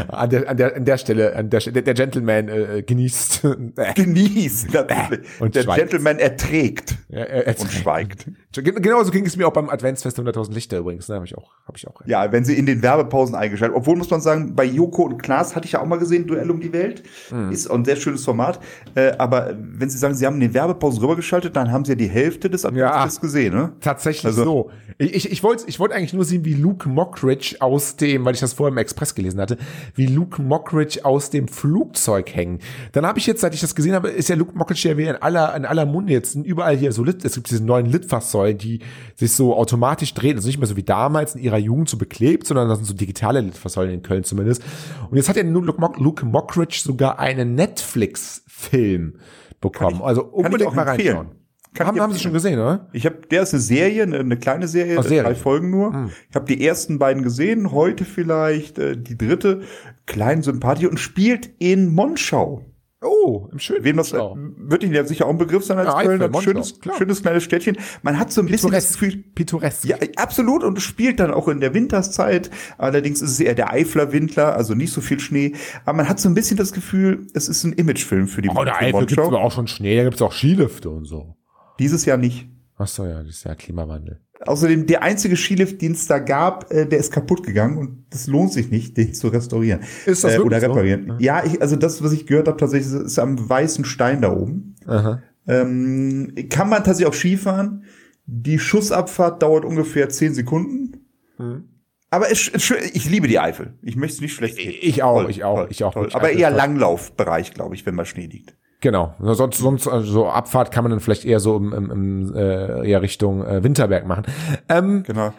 An, 0.09 0.31
der, 0.31 0.49
an, 0.49 0.57
der, 0.57 0.77
an 0.77 0.85
der 0.85 0.99
Stelle, 0.99 1.37
an 1.37 1.49
der, 1.51 1.61
Stelle- 1.61 1.83
der 1.83 1.95
Gentleman 1.95 2.49
äh, 2.49 2.83
genießt. 2.87 3.43
Genießt. 3.95 4.73
natürlich. 4.73 5.21
Und 5.41 5.55
der 5.55 5.63
schweigt. 5.63 5.79
Gentleman 5.81 6.19
erträgt 6.19 6.97
Ja, 7.09 7.21
er, 7.21 7.47
er, 7.47 7.61
und 7.61 7.71
schweigt. 7.71 8.27
Genauso 8.53 9.11
ging 9.13 9.25
es 9.27 9.37
mir 9.37 9.47
auch 9.47 9.53
beim 9.53 9.69
Adventsfest 9.71 10.19
100.000 10.19 10.53
Lichter 10.53 10.79
übrigens. 10.79 11.09
Ne, 11.09 11.15
habe 11.15 11.25
ich 11.25 11.37
auch, 11.37 11.53
habe 11.67 11.77
ich 11.77 11.87
auch. 11.87 12.03
Ja, 12.07 12.33
wenn 12.33 12.45
sie 12.45 12.55
in 12.59 12.67
den 12.67 12.83
Werbepausen 12.83 13.35
eingeschaltet. 13.37 13.77
Obwohl 13.77 13.97
muss 13.97 14.11
man 14.11 14.21
sagen, 14.21 14.55
bei 14.57 14.65
Joko 14.65 15.03
und 15.05 15.23
Klaas 15.23 15.55
hatte 15.55 15.67
ich 15.67 15.73
ja 15.73 15.81
auch 15.83 15.87
mal 15.87 15.99
gesehen, 15.99 16.27
Duell 16.27 16.51
um 16.51 16.61
die 16.61 16.73
Welt. 16.73 17.03
Hm. 17.29 17.53
Ist 17.53 17.71
auch 17.71 17.77
ein 17.77 17.85
sehr 17.85 17.97
schönes 17.97 18.25
Format. 18.25 18.59
Äh, 18.97 19.13
aber 19.19 19.57
wenn 19.57 19.89
sie 19.89 19.99
sagen, 19.99 20.15
sie 20.15 20.27
haben 20.27 20.35
in 20.35 20.41
den 20.41 20.55
Werbepausen 20.55 21.01
rübergeschaltet, 21.01 21.55
dann 21.55 21.71
haben 21.71 21.85
sie 21.85 21.93
ja 21.93 21.97
die 21.97 22.09
Hälfte 22.09 22.51
des 22.51 22.65
Adventsfests 22.65 23.21
gesehen, 23.21 23.55
ne? 23.55 23.73
Tatsächlich 23.81 24.25
Also- 24.27 24.45
so. 24.45 24.71
Ich, 24.99 25.15
ich, 25.15 25.33
ich 25.33 25.43
wollte 25.43 25.65
ich 25.67 25.81
wollte 25.81 25.95
eigentlich 25.95 26.13
nur 26.13 26.27
sehen, 26.27 26.45
wie 26.45 26.53
Luke 26.53 26.87
Mockridge 26.87 27.57
aus 27.61 27.97
dem, 27.97 28.27
weil 28.27 28.35
ich 28.35 28.41
das 28.41 28.53
vorher 28.53 28.71
im 28.71 28.77
Express 28.77 29.15
gelesen 29.15 29.41
hatte, 29.41 29.57
wie 29.95 30.07
Luke 30.07 30.41
Mockridge 30.41 31.05
aus 31.05 31.31
dem 31.31 31.49
Flugzeug 31.49 32.35
hängen. 32.35 32.61
Dann 32.93 33.07
habe 33.07 33.19
ich 33.19 33.27
jetzt, 33.27 33.41
seit 33.41 33.55
ich 33.55 33.61
das 33.61 33.75
gesehen 33.75 33.95
habe, 33.95 34.09
ist 34.09 34.29
ja 34.29 34.37
Luke 34.37 34.57
Mockridge 34.57 34.89
ja 34.89 34.97
wieder 34.97 35.11
in 35.11 35.23
aller, 35.23 35.55
in 35.57 35.65
aller 35.65 35.87
Munde 35.87 36.13
jetzt 36.13 36.35
überall 36.35 36.77
hier 36.77 36.93
so 36.93 37.05
Lit, 37.05 37.25
es 37.25 37.35
gibt 37.35 37.51
diese 37.51 37.65
neuen 37.65 37.87
Litfaßsäulen, 37.87 38.59
die 38.59 38.81
sich 39.17 39.33
so 39.33 39.57
automatisch 39.57 40.15
drehen. 40.15 40.37
Also 40.37 40.49
nicht 40.49 40.59
mehr 40.59 40.67
so 40.67 40.77
wie 40.77 40.83
damals 40.83 41.35
in 41.35 41.43
ihrer 41.43 41.59
Jugend 41.59 41.89
so 41.89 41.97
beklebt, 41.97 42.47
sondern 42.47 42.69
das 42.69 42.79
sind 42.79 42.87
so 42.87 42.95
digitale 42.95 43.41
Litfaßsäulen 43.41 43.93
in 43.95 44.03
Köln 44.03 44.25
zumindest. 44.25 44.63
Und 45.11 45.17
jetzt 45.17 45.29
hat 45.29 45.37
ja 45.37 45.43
Luke, 45.43 45.81
Mock, 45.81 45.99
Luke 45.99 46.25
Mockridge 46.25 46.81
sogar 46.83 47.19
einen 47.19 47.55
Netflix-Film 47.55 49.15
bekommen. 49.61 50.01
also 50.03 50.25
unbedingt 50.25 50.75
mal 50.75 50.89
reinschauen. 50.89 51.40
Kann 51.75 51.87
haben, 51.87 52.01
haben 52.01 52.13
Sie 52.13 52.19
schon 52.19 52.33
gesehen, 52.33 52.59
oder? 52.59 52.89
Ich 52.93 53.07
habe, 53.07 53.19
der 53.31 53.43
ist 53.43 53.55
eine 53.55 53.61
Serie, 53.63 54.03
eine, 54.03 54.19
eine 54.19 54.37
kleine 54.37 54.67
Serie, 54.67 54.97
Ach, 54.99 55.05
Serie. 55.05 55.23
drei 55.23 55.35
Folgen 55.37 55.71
nur. 55.71 56.11
Ich 56.29 56.35
habe 56.35 56.47
die 56.47 56.67
ersten 56.67 56.99
beiden 56.99 57.23
gesehen, 57.23 57.71
heute 57.71 58.05
vielleicht 58.05 58.79
äh, 58.79 58.97
die 58.97 59.17
dritte, 59.17 59.63
klein 60.07 60.43
sympathisch 60.43 60.89
und 60.89 60.99
spielt 60.99 61.49
in 61.59 61.95
Monschau. 61.95 62.67
Oh, 63.03 63.49
im 63.51 63.59
schönen 63.59 63.83
Wem 63.85 63.97
das 63.97 64.13
äh, 64.13 64.17
Schau. 64.19 64.37
wird 64.59 64.83
Ihnen 64.85 64.93
ja 64.93 65.05
sicher 65.07 65.25
auch 65.25 65.31
ein 65.31 65.39
Begriff 65.39 65.65
sein 65.65 65.79
als 65.79 65.89
Ja, 65.89 66.03
Köln, 66.03 66.21
ein 66.21 66.31
Monschau, 66.31 66.51
schönes, 66.51 66.81
klar. 66.81 66.97
schönes 66.99 67.23
kleines 67.23 67.45
Städtchen. 67.45 67.79
Man 68.03 68.19
hat 68.19 68.31
so 68.31 68.43
ein 68.43 68.47
bisschen 68.47 68.73
das 68.73 68.93
Gefühl, 68.93 69.17
Pittoresk. 69.35 69.87
Ja, 69.87 69.97
absolut. 70.17 70.63
Und 70.65 70.79
spielt 70.83 71.19
dann 71.19 71.31
auch 71.33 71.49
in 71.49 71.61
der 71.61 71.73
Winterszeit. 71.73 72.51
Allerdings 72.77 73.23
ist 73.23 73.31
es 73.31 73.41
eher 73.41 73.55
der 73.55 73.73
Eifler 73.73 74.13
Winter, 74.13 74.55
also 74.55 74.75
nicht 74.75 74.93
so 74.93 75.01
viel 75.01 75.19
Schnee. 75.19 75.55
Aber 75.87 75.97
man 75.97 76.09
hat 76.11 76.21
so 76.21 76.29
ein 76.29 76.35
bisschen 76.35 76.59
das 76.59 76.73
Gefühl, 76.73 77.27
es 77.33 77.49
ist 77.49 77.65
ein 77.65 77.73
Imagefilm 77.73 78.27
für 78.29 78.43
die 78.43 78.51
Oh, 78.51 78.65
der 78.65 78.77
Eifel 78.77 79.01
gibt's 79.01 79.17
Monschau. 79.17 79.29
aber 79.29 79.41
auch 79.45 79.53
schon 79.53 79.67
Schnee, 79.67 79.97
da 79.97 80.05
gibt's 80.05 80.21
auch 80.21 80.33
Skilifte 80.35 80.91
und 80.91 81.07
so. 81.07 81.37
Dieses 81.81 82.05
Jahr 82.05 82.19
nicht. 82.19 82.49
Ach 82.77 82.87
so, 82.87 83.05
ja, 83.05 83.23
das 83.23 83.37
ist 83.37 83.45
ja 83.45 83.55
Klimawandel. 83.55 84.21
Außerdem, 84.47 84.87
der 84.87 85.03
einzige 85.03 85.37
Skilift, 85.37 85.83
den 85.83 85.93
es 85.93 86.07
da 86.07 86.19
gab, 86.19 86.73
äh, 86.73 86.87
der 86.87 86.99
ist 86.99 87.13
kaputt 87.13 87.43
gegangen 87.43 87.77
und 87.77 88.05
das 88.11 88.27
lohnt 88.27 88.53
sich 88.53 88.71
nicht, 88.71 88.97
den 88.97 89.13
zu 89.13 89.29
restaurieren. 89.29 89.81
Ist 90.07 90.25
das 90.25 90.35
äh, 90.35 90.39
oder 90.39 90.57
wirklich 90.57 90.61
so? 90.61 90.67
reparieren. 90.69 91.17
Ja, 91.19 91.45
ich, 91.45 91.61
also 91.61 91.77
das, 91.77 92.03
was 92.03 92.13
ich 92.13 92.27
gehört 92.27 92.49
habe, 92.49 92.57
tatsächlich 92.57 92.93
ist 92.93 93.19
am 93.19 93.49
weißen 93.49 93.85
Stein 93.85 94.23
da 94.23 94.33
oben. 94.33 94.77
Aha. 94.87 95.23
Ähm, 95.47 96.35
kann 96.49 96.69
man 96.69 96.85
tatsächlich 96.85 97.09
auch 97.09 97.15
Skifahren. 97.15 97.85
Die 98.27 98.59
Schussabfahrt 98.59 99.43
dauert 99.43 99.65
ungefähr 99.65 100.09
zehn 100.09 100.33
Sekunden. 100.33 101.07
Mhm. 101.39 101.65
Aber 102.11 102.31
es, 102.31 102.49
es, 102.49 102.71
ich 102.71 103.09
liebe 103.09 103.29
die 103.29 103.39
Eifel. 103.39 103.75
Ich 103.83 103.97
möchte 103.97 104.17
es 104.17 104.21
nicht 104.21 104.35
schlecht 104.35 104.59
reden. 104.59 104.79
Ich 104.81 105.03
auch, 105.03 105.29
ich 105.29 105.45
auch, 105.45 105.69
ich 105.71 105.85
auch. 105.85 105.93
Toll. 105.93 106.09
Aber 106.13 106.31
eher 106.31 106.49
toll. 106.49 106.57
Langlaufbereich, 106.57 107.53
glaube 107.55 107.75
ich, 107.75 107.87
wenn 107.87 107.95
mal 107.95 108.07
Schnee 108.07 108.27
liegt. 108.27 108.57
Genau. 108.81 109.15
Sonst, 109.21 109.59
sonst 109.59 109.87
also 109.87 110.11
so 110.11 110.29
Abfahrt 110.29 110.73
kann 110.73 110.85
man 110.85 110.91
dann 110.91 111.01
vielleicht 111.01 111.27
eher 111.27 111.39
so 111.39 111.57
im, 111.57 111.73
im, 111.73 111.91
im 111.91 112.35
äh, 112.35 112.89
eher 112.89 113.03
Richtung 113.03 113.45
äh, 113.45 113.63
Winterberg 113.63 114.07
machen. 114.07 114.25
Ähm, 114.69 115.03
Genau. 115.03 115.33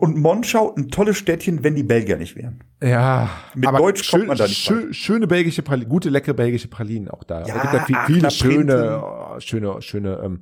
Und 0.00 0.18
Monschau, 0.18 0.74
ein 0.76 0.88
tolles 0.88 1.16
Städtchen, 1.16 1.64
wenn 1.64 1.74
die 1.74 1.82
Belgier 1.82 2.16
nicht 2.16 2.36
wären. 2.36 2.60
ja, 2.82 3.30
Mit 3.54 3.70
Deutsch 3.70 4.10
kommt 4.10 4.26
man 4.26 4.36
da 4.36 4.44
nicht 4.44 4.58
schön, 4.58 4.92
schöne 4.92 5.26
belgische 5.26 5.62
Pralinen, 5.62 5.88
gute 5.88 6.10
leckere 6.10 6.34
belgische 6.34 6.68
Pralinen 6.68 7.08
auch 7.08 7.24
da. 7.24 7.46
Ja, 7.46 7.56
es 7.56 7.62
gibt 7.62 7.74
ja 7.74 7.84
viel, 7.84 7.96
viele 8.06 8.30
schöne, 8.30 9.02
oh, 9.02 9.40
schöne, 9.40 9.80
schöne 9.80 10.20
ähm, 10.22 10.40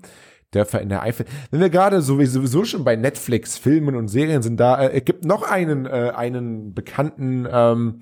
Dörfer 0.51 0.81
in 0.81 0.89
der 0.89 1.03
Eifel. 1.03 1.27
Wenn 1.51 1.61
wir 1.61 1.71
gerade 1.71 2.03
sowieso 2.03 2.41
sowieso 2.41 2.65
schon 2.65 2.85
bei 2.85 2.97
Netflix 2.97 3.57
Filmen 3.57 3.95
und 3.95 4.09
Serien 4.09 4.43
sind, 4.43 4.59
da 4.59 4.83
äh, 4.83 4.99
es 4.99 5.05
gibt 5.05 5.25
noch 5.25 5.43
einen 5.43 5.87
äh, 5.87 6.13
einen 6.15 6.75
bekannten 6.75 7.47
ähm, 7.51 8.01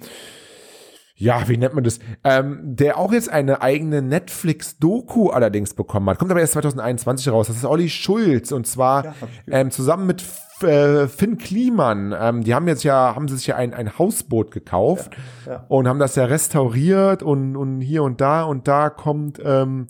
ja, 1.21 1.49
wie 1.49 1.57
nennt 1.57 1.75
man 1.75 1.83
das? 1.83 1.99
Ähm, 2.23 2.61
der 2.63 2.97
auch 2.97 3.13
jetzt 3.13 3.29
eine 3.29 3.61
eigene 3.61 4.03
Netflix-Doku 4.03 5.31
allerdings 5.31 5.75
bekommen 5.75 6.09
hat. 6.09 6.19
Kommt 6.19 6.31
aber 6.31 6.41
erst 6.41 6.53
2021 6.53 7.29
raus. 7.31 7.49
Das 7.49 7.57
ist 7.57 7.65
Olli 7.65 7.89
Schulz 7.89 8.53
und 8.53 8.67
zwar 8.69 9.05
Ja, 9.05 9.15
ähm, 9.51 9.73
zusammen 9.73 10.07
mit 10.07 10.25
äh, 10.63 11.09
Finn 11.09 11.37
Kliman. 11.37 12.15
Ähm, 12.19 12.45
die 12.45 12.55
haben 12.55 12.69
jetzt 12.69 12.85
ja, 12.85 13.15
haben 13.17 13.27
sie 13.27 13.37
sich 13.37 13.49
ja 13.49 13.57
ein, 13.57 13.75
ein 13.75 13.99
Hausboot 13.99 14.53
gekauft 14.53 15.11
Ja, 15.45 15.53
ja. 15.53 15.65
und 15.69 15.89
haben 15.89 15.99
das 15.99 16.15
ja 16.15 16.25
restauriert 16.25 17.25
und, 17.25 17.57
und 17.57 17.81
hier 17.81 18.05
und 18.05 18.21
da 18.21 18.45
und 18.45 18.69
da 18.69 18.89
kommt 18.89 19.41
ähm, 19.45 19.89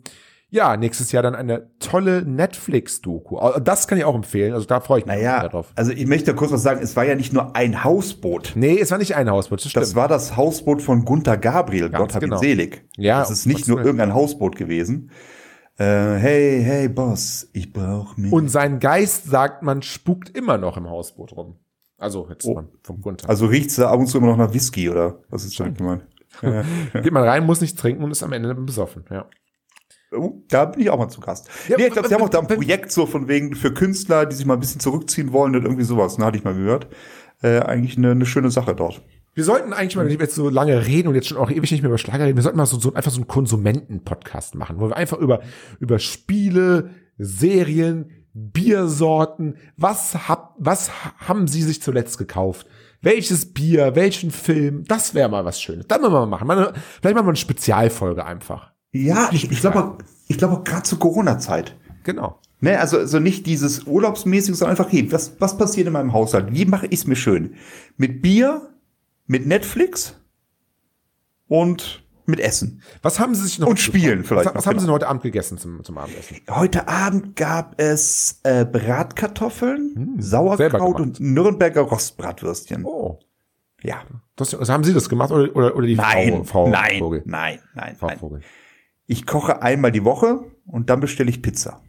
ja 0.50 0.76
nächstes 0.76 1.12
Jahr 1.12 1.22
dann 1.22 1.34
eine 1.34 1.70
tolle 1.78 2.22
Netflix-Doku. 2.24 3.38
Das 3.60 3.86
kann 3.88 3.98
ich 3.98 4.04
auch 4.04 4.14
empfehlen. 4.14 4.54
Also 4.54 4.66
da 4.66 4.80
freue 4.80 5.00
ich 5.00 5.06
mich 5.06 5.14
Naja, 5.16 5.40
sehr 5.40 5.48
drauf. 5.50 5.72
also 5.76 5.92
ich 5.92 6.06
möchte 6.06 6.34
kurz 6.34 6.52
was 6.52 6.62
sagen. 6.62 6.80
Es 6.82 6.96
war 6.96 7.04
ja 7.04 7.14
nicht 7.14 7.32
nur 7.32 7.54
ein 7.56 7.84
Hausboot. 7.84 8.52
Nee, 8.54 8.78
es 8.78 8.90
war 8.90 8.98
nicht 8.98 9.14
ein 9.16 9.30
Hausboot. 9.30 9.64
Das, 9.64 9.72
Das 9.72 9.94
war 9.94 10.08
das 10.08 10.36
Hausboot 10.36 10.82
von 10.82 11.04
Gunther 11.04 11.36
Gabriel, 11.36 11.90
Ganz 11.90 11.98
Gott 12.02 12.14
hab 12.14 12.20
genau. 12.22 12.36
ihn 12.36 12.40
selig. 12.40 12.84
Ja, 12.96 13.20
Das 13.20 13.30
ist 13.30 13.46
nicht 13.46 13.68
nur 13.68 13.78
irgendein 13.80 14.14
Hausboot 14.14 14.56
gewesen. 14.56 15.10
Äh, 15.78 15.84
hey, 15.84 16.62
hey, 16.64 16.88
Boss, 16.88 17.48
ich 17.52 17.72
brauch 17.72 18.16
mich. 18.16 18.32
Und 18.32 18.48
sein 18.48 18.80
Geist, 18.80 19.26
sagt 19.26 19.62
man, 19.62 19.82
spukt 19.82 20.28
immer 20.36 20.58
noch 20.58 20.76
im 20.76 20.88
Hausboot 20.90 21.36
rum. 21.36 21.56
Also 21.98 22.26
jetzt 22.30 22.44
Oh. 22.46 22.62
vom 22.82 23.00
Gunther. 23.00 23.28
also 23.28 23.46
riecht's 23.46 23.76
da 23.76 23.90
ab 23.90 23.98
und 23.98 24.06
zu 24.06 24.18
immer 24.18 24.28
noch 24.28 24.36
nach 24.36 24.54
Whisky, 24.54 24.88
oder? 24.88 25.18
Was 25.30 25.44
ist 25.44 25.58
damit 25.58 25.78
gemeint? 25.78 26.02
Geht 26.92 27.12
man 27.12 27.22
rein, 27.24 27.44
muss 27.46 27.60
nichts 27.60 27.80
trinken 27.80 28.02
und 28.04 28.10
ist 28.12 28.22
am 28.22 28.32
Ende 28.32 28.54
besoffen. 28.54 29.04
Ja. 29.10 29.26
Oh, 30.12 30.42
da 30.48 30.64
bin 30.64 30.80
ich 30.82 30.90
auch 30.90 30.98
mal 30.98 31.08
zu 31.08 31.20
Gast. 31.20 31.48
Ja, 31.68 31.76
nee, 31.76 31.86
ich 31.86 31.92
glaube, 31.92 32.08
sie 32.08 32.14
haben 32.14 32.22
auch 32.22 32.28
da 32.30 32.38
ein 32.38 32.46
Projekt 32.46 32.90
so 32.92 33.04
von 33.06 33.28
wegen 33.28 33.54
für 33.54 33.72
Künstler, 33.74 34.24
die 34.26 34.34
sich 34.36 34.46
mal 34.46 34.54
ein 34.54 34.60
bisschen 34.60 34.80
zurückziehen 34.80 35.32
wollen 35.32 35.54
und 35.54 35.64
irgendwie 35.64 35.84
sowas. 35.84 36.16
Ne, 36.18 36.24
hatte 36.24 36.38
ich 36.38 36.44
mal 36.44 36.54
gehört. 36.54 36.86
Äh, 37.42 37.60
eigentlich 37.60 37.96
eine, 37.98 38.12
eine 38.12 38.26
schöne 38.26 38.50
Sache 38.50 38.74
dort. 38.74 39.02
Wir 39.34 39.44
sollten 39.44 39.72
eigentlich 39.72 39.94
mal, 39.96 40.04
wenn 40.06 40.12
wir 40.12 40.18
jetzt 40.18 40.34
so 40.34 40.48
lange 40.48 40.86
reden 40.86 41.08
und 41.08 41.14
jetzt 41.14 41.28
schon 41.28 41.36
auch 41.36 41.50
ewig 41.50 41.70
nicht 41.70 41.82
mehr 41.82 41.90
über 41.90 41.98
Schlager 41.98 42.24
reden, 42.24 42.36
wir 42.36 42.42
sollten 42.42 42.56
mal 42.58 42.66
so, 42.66 42.78
so 42.80 42.94
einfach 42.94 43.12
so 43.12 43.18
einen 43.18 43.28
Konsumenten-Podcast 43.28 44.54
machen, 44.56 44.80
wo 44.80 44.88
wir 44.88 44.96
einfach 44.96 45.18
über, 45.18 45.40
über 45.78 45.98
Spiele, 46.00 46.90
Serien, 47.18 48.10
Biersorten, 48.32 49.56
was 49.76 50.28
hab, 50.28 50.54
was 50.58 50.90
ha- 50.90 51.12
haben 51.18 51.46
Sie 51.48 51.62
sich 51.62 51.82
zuletzt 51.82 52.18
gekauft? 52.18 52.66
welches 53.00 53.52
Bier, 53.54 53.94
welchen 53.94 54.32
Film, 54.32 54.82
das 54.88 55.14
wäre 55.14 55.28
mal 55.28 55.44
was 55.44 55.60
Schönes. 55.62 55.86
Das 55.86 56.00
müssen 56.00 56.12
wir 56.12 56.18
mal 56.18 56.26
machen. 56.26 56.48
Mal 56.48 56.72
vielleicht 57.00 57.14
machen 57.14 57.26
wir 57.26 57.30
eine 57.30 57.36
Spezialfolge 57.36 58.24
einfach. 58.24 58.72
Ja, 58.92 59.28
ich, 59.32 59.50
ich 59.50 59.60
glaube 59.60 59.98
ich 60.28 60.38
glaube 60.38 60.54
auch 60.54 60.64
gerade 60.64 60.82
zur 60.82 60.98
Corona-Zeit. 60.98 61.76
Genau. 62.04 62.38
Ne, 62.60 62.78
also, 62.78 62.98
also 62.98 63.20
nicht 63.20 63.46
dieses 63.46 63.84
urlaubsmäßig, 63.84 64.56
sondern 64.56 64.76
einfach, 64.76 64.90
hey, 64.92 65.10
was, 65.12 65.32
was 65.38 65.56
passiert 65.56 65.86
in 65.86 65.92
meinem 65.92 66.12
Haushalt? 66.12 66.52
Wie 66.52 66.64
mache 66.64 66.86
ich 66.86 67.00
es 67.00 67.06
mir 67.06 67.14
schön? 67.14 67.54
Mit 67.96 68.20
Bier, 68.20 68.68
mit 69.26 69.46
Netflix 69.46 70.16
und 71.46 72.02
mit 72.26 72.40
Essen. 72.40 72.82
Was 73.00 73.20
haben 73.20 73.34
Sie 73.34 73.42
sich 73.42 73.58
noch 73.58 73.68
Und 73.68 73.78
Spielen 73.78 74.24
vielleicht 74.24 74.48
Was, 74.48 74.54
was 74.54 74.66
haben 74.66 74.78
Sie 74.78 74.84
genau. 74.86 74.98
denn 74.98 75.02
heute 75.02 75.08
Abend 75.08 75.22
gegessen 75.22 75.56
zum, 75.56 75.82
zum 75.84 75.96
Abendessen? 75.96 76.36
Heute 76.50 76.88
Abend 76.88 77.36
gab 77.36 77.80
es 77.80 78.40
äh, 78.42 78.66
Bratkartoffeln, 78.66 79.92
Hm, 79.94 80.14
Sauerkraut 80.20 81.00
und 81.00 81.20
Nürnberger 81.20 81.82
Rostbratwürstchen. 81.82 82.84
Oh. 82.84 83.20
Ja. 83.82 84.02
Das, 84.36 84.54
also 84.54 84.72
haben 84.72 84.84
Sie 84.84 84.92
das 84.92 85.08
gemacht 85.08 85.30
oder, 85.30 85.54
oder, 85.54 85.76
oder 85.76 85.86
die 85.86 85.94
Nein, 85.94 86.44
Frau, 86.44 86.44
Frau 86.44 86.68
nein, 86.68 86.98
Vogel? 86.98 87.22
nein, 87.24 87.60
nein, 87.74 87.96
Frau 87.96 88.06
nein. 88.08 88.18
Vogel. 88.18 88.40
Ich 89.10 89.26
koche 89.26 89.62
einmal 89.62 89.90
die 89.90 90.04
Woche 90.04 90.40
und 90.66 90.90
dann 90.90 91.00
bestelle 91.00 91.30
ich 91.30 91.40
Pizza. 91.42 91.80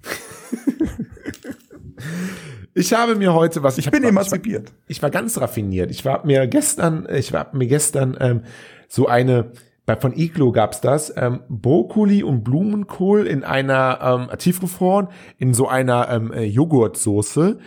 Ich 2.74 2.94
habe 2.94 3.16
mir 3.16 3.34
heute 3.34 3.62
was. 3.62 3.78
Ich, 3.78 3.86
Ich 3.88 3.92
bin 3.92 4.04
hab- 4.04 4.10
emanzipiert. 4.10 4.72
Ich 4.88 5.02
war 5.04 5.10
ganz 5.10 5.40
raffiniert. 5.40 5.92
Ich 5.92 6.06
war 6.06 6.26
mir 6.26 6.48
gestern, 6.48 7.08
ich 7.14 7.34
war 7.34 7.54
mir 7.54 7.68
gestern 7.68 8.16
ähm, 8.22 8.42
so 8.88 9.08
eine, 9.08 9.52
bei 9.86 9.98
von 9.98 10.18
Iglo 10.18 10.52
gab's 10.54 10.80
das, 10.80 11.14
ähm, 11.18 11.42
Brokkoli 11.50 12.24
und 12.24 12.44
Blumenkohl 12.46 13.28
in 13.28 13.44
einer 13.44 14.30
ähm, 14.32 14.38
tiefgefroren, 14.38 15.10
in 15.38 15.54
so 15.54 15.68
einer 15.68 16.10
ähm, 16.10 16.32
äh, 16.32 16.44
Joghurtsoße. 16.46 17.60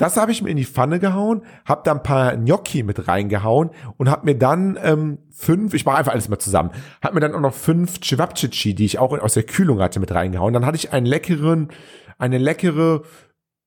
Das 0.00 0.16
habe 0.16 0.32
ich 0.32 0.40
mir 0.40 0.48
in 0.48 0.56
die 0.56 0.64
Pfanne 0.64 0.98
gehauen, 0.98 1.42
habe 1.66 1.82
da 1.84 1.92
ein 1.92 2.02
paar 2.02 2.34
Gnocchi 2.34 2.82
mit 2.82 3.06
reingehauen 3.06 3.68
und 3.98 4.08
habe 4.10 4.24
mir 4.24 4.34
dann 4.34 4.78
ähm, 4.82 5.18
fünf, 5.30 5.74
ich 5.74 5.84
mache 5.84 5.98
einfach 5.98 6.12
alles 6.12 6.30
mal 6.30 6.38
zusammen, 6.38 6.70
habe 7.02 7.14
mir 7.14 7.20
dann 7.20 7.34
auch 7.34 7.40
noch 7.40 7.52
fünf 7.52 8.00
Cevapcici, 8.02 8.74
die 8.74 8.86
ich 8.86 8.98
auch 8.98 9.12
aus 9.18 9.34
der 9.34 9.42
Kühlung 9.42 9.78
hatte, 9.80 10.00
mit 10.00 10.10
reingehauen. 10.14 10.54
Dann 10.54 10.64
hatte 10.64 10.76
ich 10.76 10.94
einen 10.94 11.04
leckeren, 11.04 11.68
eine 12.16 12.38
leckere 12.38 13.02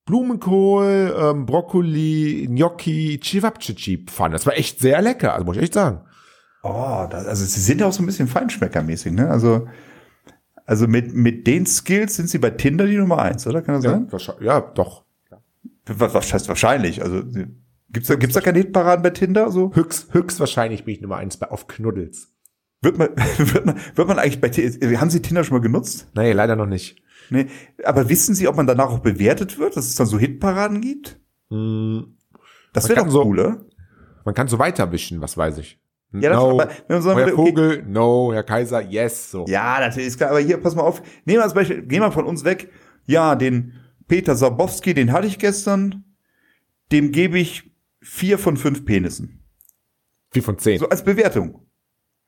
Blumenkohl, 0.05 1.15
ähm, 1.17 1.45
Brokkoli, 1.45 2.47
Gnocchi, 2.49 3.19
Cevapcici-Pfanne. 3.23 4.33
Das 4.33 4.47
war 4.47 4.57
echt 4.57 4.79
sehr 4.79 5.01
lecker, 5.03 5.33
also 5.33 5.45
muss 5.45 5.55
ich 5.57 5.61
echt 5.63 5.75
sagen. 5.75 6.01
Oh, 6.63 7.05
das, 7.11 7.27
also 7.27 7.45
sie 7.45 7.59
sind 7.59 7.79
ja 7.79 7.87
auch 7.87 7.93
so 7.93 8.01
ein 8.01 8.07
bisschen 8.07 8.27
feinschmeckermäßig, 8.27 9.13
ne? 9.13 9.29
Also, 9.29 9.67
also 10.65 10.87
mit, 10.87 11.13
mit 11.13 11.45
den 11.45 11.67
Skills 11.67 12.15
sind 12.15 12.27
sie 12.27 12.39
bei 12.39 12.49
Tinder 12.49 12.87
die 12.87 12.97
Nummer 12.97 13.19
eins, 13.21 13.45
oder? 13.45 13.61
Kann 13.61 13.75
das 13.75 13.83
Ja, 13.83 13.91
sein? 13.91 14.35
ja 14.41 14.61
doch. 14.61 15.03
Was, 15.85 16.33
heißt 16.33 16.47
wahrscheinlich? 16.47 17.01
Also 17.01 17.23
gibt's 17.89 18.07
da, 18.07 18.15
gibt's 18.15 18.35
da 18.35 18.41
keine 18.41 18.59
Hitparaden 18.59 19.03
bei 19.03 19.09
Tinder? 19.09 19.51
So 19.51 19.71
Höchst, 19.75 20.13
höchstwahrscheinlich 20.13 20.85
bin 20.85 20.95
ich 20.95 21.01
Nummer 21.01 21.17
eins 21.17 21.37
bei, 21.37 21.49
auf 21.51 21.67
Knuddels. 21.67 22.29
wird 22.81 22.97
man, 22.97 23.09
wird 23.37 23.65
man, 23.65 23.75
wird 23.95 24.07
man 24.07 24.19
eigentlich 24.19 24.39
bei 24.41 24.49
Tinder, 24.49 24.99
haben 25.01 25.09
Sie 25.09 25.21
Tinder 25.21 25.43
schon 25.43 25.57
mal 25.57 25.61
genutzt? 25.63 26.07
Nee, 26.15 26.31
leider 26.31 26.55
noch 26.55 26.65
nicht. 26.67 27.01
Nee. 27.29 27.47
Aber 27.83 28.09
wissen 28.09 28.35
Sie, 28.35 28.47
ob 28.47 28.55
man 28.55 28.67
danach 28.67 28.89
auch 28.89 28.99
bewertet 28.99 29.57
wird, 29.59 29.75
dass 29.77 29.87
es 29.87 29.95
dann 29.95 30.07
so 30.07 30.17
Hitparaden 30.19 30.81
gibt? 30.81 31.19
Hm, 31.49 32.17
Das 32.73 32.87
wäre 32.89 33.03
doch 33.03 33.09
so- 33.09 33.23
cool, 33.25 33.39
oder? 33.39 33.65
man 34.25 34.33
kann 34.35 34.47
so 34.47 34.57
weiterwischen, 34.59 35.19
was 35.21 35.37
weiß 35.37 35.57
ich. 35.57 35.79
Ja, 36.13 36.29
das- 36.29 36.37
no, 36.39 36.51
aber 36.51 36.69
wenn 36.87 36.95
man 36.97 37.01
sagen 37.01 37.17
Herr 37.17 37.27
würde, 37.27 37.37
okay- 37.39 37.49
Vogel, 37.49 37.83
no, 37.87 38.31
Herr 38.33 38.43
Kaiser, 38.43 38.81
yes, 38.81 39.31
so. 39.31 39.45
Ja, 39.47 39.79
natürlich 39.79 40.07
ist 40.09 40.17
klar. 40.17 40.29
Aber 40.29 40.39
hier, 40.39 40.57
pass 40.57 40.75
mal 40.75 40.83
auf. 40.83 41.01
Nehmen 41.25 41.39
wir 41.39 41.43
als 41.43 41.53
Beispiel, 41.53 41.81
gehen 41.81 42.01
wir 42.01 42.11
von 42.11 42.25
uns 42.25 42.43
weg. 42.45 42.69
Ja, 43.05 43.35
den 43.35 43.73
Peter 44.13 44.35
Sabowski, 44.35 44.93
den 44.93 45.11
hatte 45.11 45.25
ich 45.25 45.39
gestern. 45.39 46.03
Dem 46.91 47.11
gebe 47.11 47.39
ich 47.39 47.73
vier 47.99 48.37
von 48.37 48.57
fünf 48.57 48.85
Penissen. 48.85 49.43
Vier 50.29 50.43
von 50.43 50.59
zehn. 50.59 50.77
So 50.77 50.87
als 50.87 51.03
Bewertung. 51.03 51.67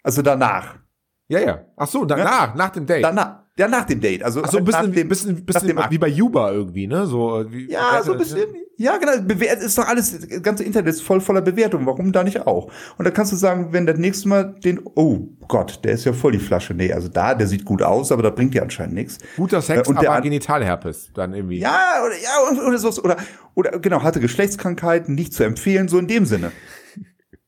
Also 0.01 0.23
danach. 0.23 0.79
ja, 1.27 1.41
ja. 1.41 1.65
Ach 1.77 1.87
so, 1.87 2.03
danach, 2.03 2.55
nach 2.55 2.71
dem 2.71 2.87
Date. 2.87 3.03
Danach. 3.03 3.43
Ja, 3.57 3.69
nach 3.69 3.85
dem 3.85 4.01
Date. 4.01 4.21
Also 4.21 4.41
Ach 4.43 4.51
so, 4.51 4.57
ein 4.57 4.63
nach 4.65 4.81
bisschen, 4.81 4.91
dem, 4.91 5.07
bisschen, 5.07 5.45
bisschen 5.45 5.67
dem 5.69 5.79
wie 5.89 5.97
bei 5.97 6.09
Juba 6.09 6.51
irgendwie, 6.51 6.87
ne? 6.87 7.05
So, 7.07 7.39
äh, 7.39 7.51
wie, 7.51 7.71
Ja, 7.71 8.01
so 8.03 8.11
ein 8.11 8.17
bisschen. 8.17 8.47
Ja, 8.77 8.97
genau. 8.97 9.13
Bewert 9.21 9.61
ist 9.61 9.77
doch 9.77 9.87
alles, 9.87 10.11
das 10.27 10.41
ganze 10.41 10.65
Internet 10.65 10.95
ist 10.95 11.01
voll 11.01 11.21
voller 11.21 11.41
Bewertung. 11.41 11.85
Warum 11.85 12.11
da 12.11 12.25
nicht 12.25 12.45
auch? 12.45 12.69
Und 12.97 13.05
da 13.05 13.11
kannst 13.11 13.31
du 13.31 13.37
sagen, 13.37 13.69
wenn 13.71 13.85
das 13.85 13.97
nächste 13.97 14.27
Mal 14.27 14.55
den, 14.61 14.81
oh 14.95 15.29
Gott, 15.47 15.79
der 15.85 15.93
ist 15.93 16.03
ja 16.03 16.11
voll 16.11 16.33
die 16.33 16.39
Flasche. 16.39 16.73
Nee, 16.73 16.91
also 16.91 17.07
da, 17.07 17.33
der 17.33 17.47
sieht 17.47 17.63
gut 17.63 17.81
aus, 17.81 18.11
aber 18.11 18.23
das 18.23 18.35
bringt 18.35 18.53
dir 18.53 18.63
anscheinend 18.63 18.95
nichts. 18.95 19.19
Guter 19.37 19.61
Sex, 19.61 19.87
Äh, 19.87 19.89
und 19.89 20.01
der 20.01 20.11
aber 20.11 20.21
Genitalherpes 20.21 21.11
dann 21.13 21.33
irgendwie. 21.33 21.59
Ja, 21.59 22.03
oder, 22.05 22.15
ja, 22.21 22.51
oder, 22.51 22.67
oder 22.67 22.77
sowas. 22.77 23.01
Oder, 23.01 23.15
oder 23.53 23.79
genau, 23.79 24.03
hatte 24.03 24.19
Geschlechtskrankheiten, 24.19 25.15
nicht 25.15 25.33
zu 25.33 25.45
empfehlen, 25.45 25.87
so 25.87 25.97
in 25.97 26.07
dem 26.07 26.25
Sinne. 26.25 26.51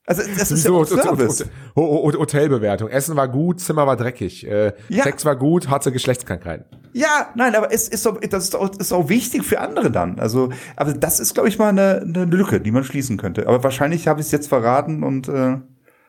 Also, 0.08 0.24
das 0.38 0.52
ist 0.52 0.64
ja 0.64 0.70
So, 0.70 0.78
Hotel- 0.80 1.04
Service. 1.04 1.46
Ho- 1.76 2.12
Ho- 2.12 2.18
Hotelbewertung. 2.18 2.88
Essen 2.90 3.16
war 3.18 3.28
gut, 3.28 3.60
Zimmer 3.60 3.86
war 3.86 3.98
dreckig. 3.98 4.48
Äh, 4.48 4.72
Ja. 4.90 5.04
Sex 5.04 5.26
war 5.26 5.36
gut, 5.36 5.70
hatte 5.70 5.92
Geschlechtskrankheiten. 5.92 6.66
Ja, 6.94 7.30
nein, 7.36 7.54
aber 7.56 7.72
es 7.74 7.90
ist 7.90 8.06
doch, 8.06 8.20
das 8.22 8.46
ist 8.46 8.56
auch, 8.56 8.72
ist 8.80 8.94
auch 8.94 9.10
wichtig 9.10 9.44
für 9.44 9.60
andere 9.60 9.92
dann. 9.92 10.18
Also, 10.20 10.50
aber 10.78 10.94
das 10.94 11.20
ist, 11.20 11.34
glaube 11.34 11.50
ich, 11.50 11.60
mal 11.60 11.70
eine, 11.70 12.02
eine 12.02 12.24
Lücke, 12.26 12.60
die 12.62 12.72
man 12.72 12.84
schließen 12.86 13.18
könnte. 13.18 13.48
Aber 13.48 13.64
wahrscheinlich 13.64 14.08
habe 14.08 14.22
ich 14.22 14.28
es 14.28 14.32
jetzt 14.32 14.48
verraten 14.48 15.04
und 15.04 15.28
äh, 15.28 15.58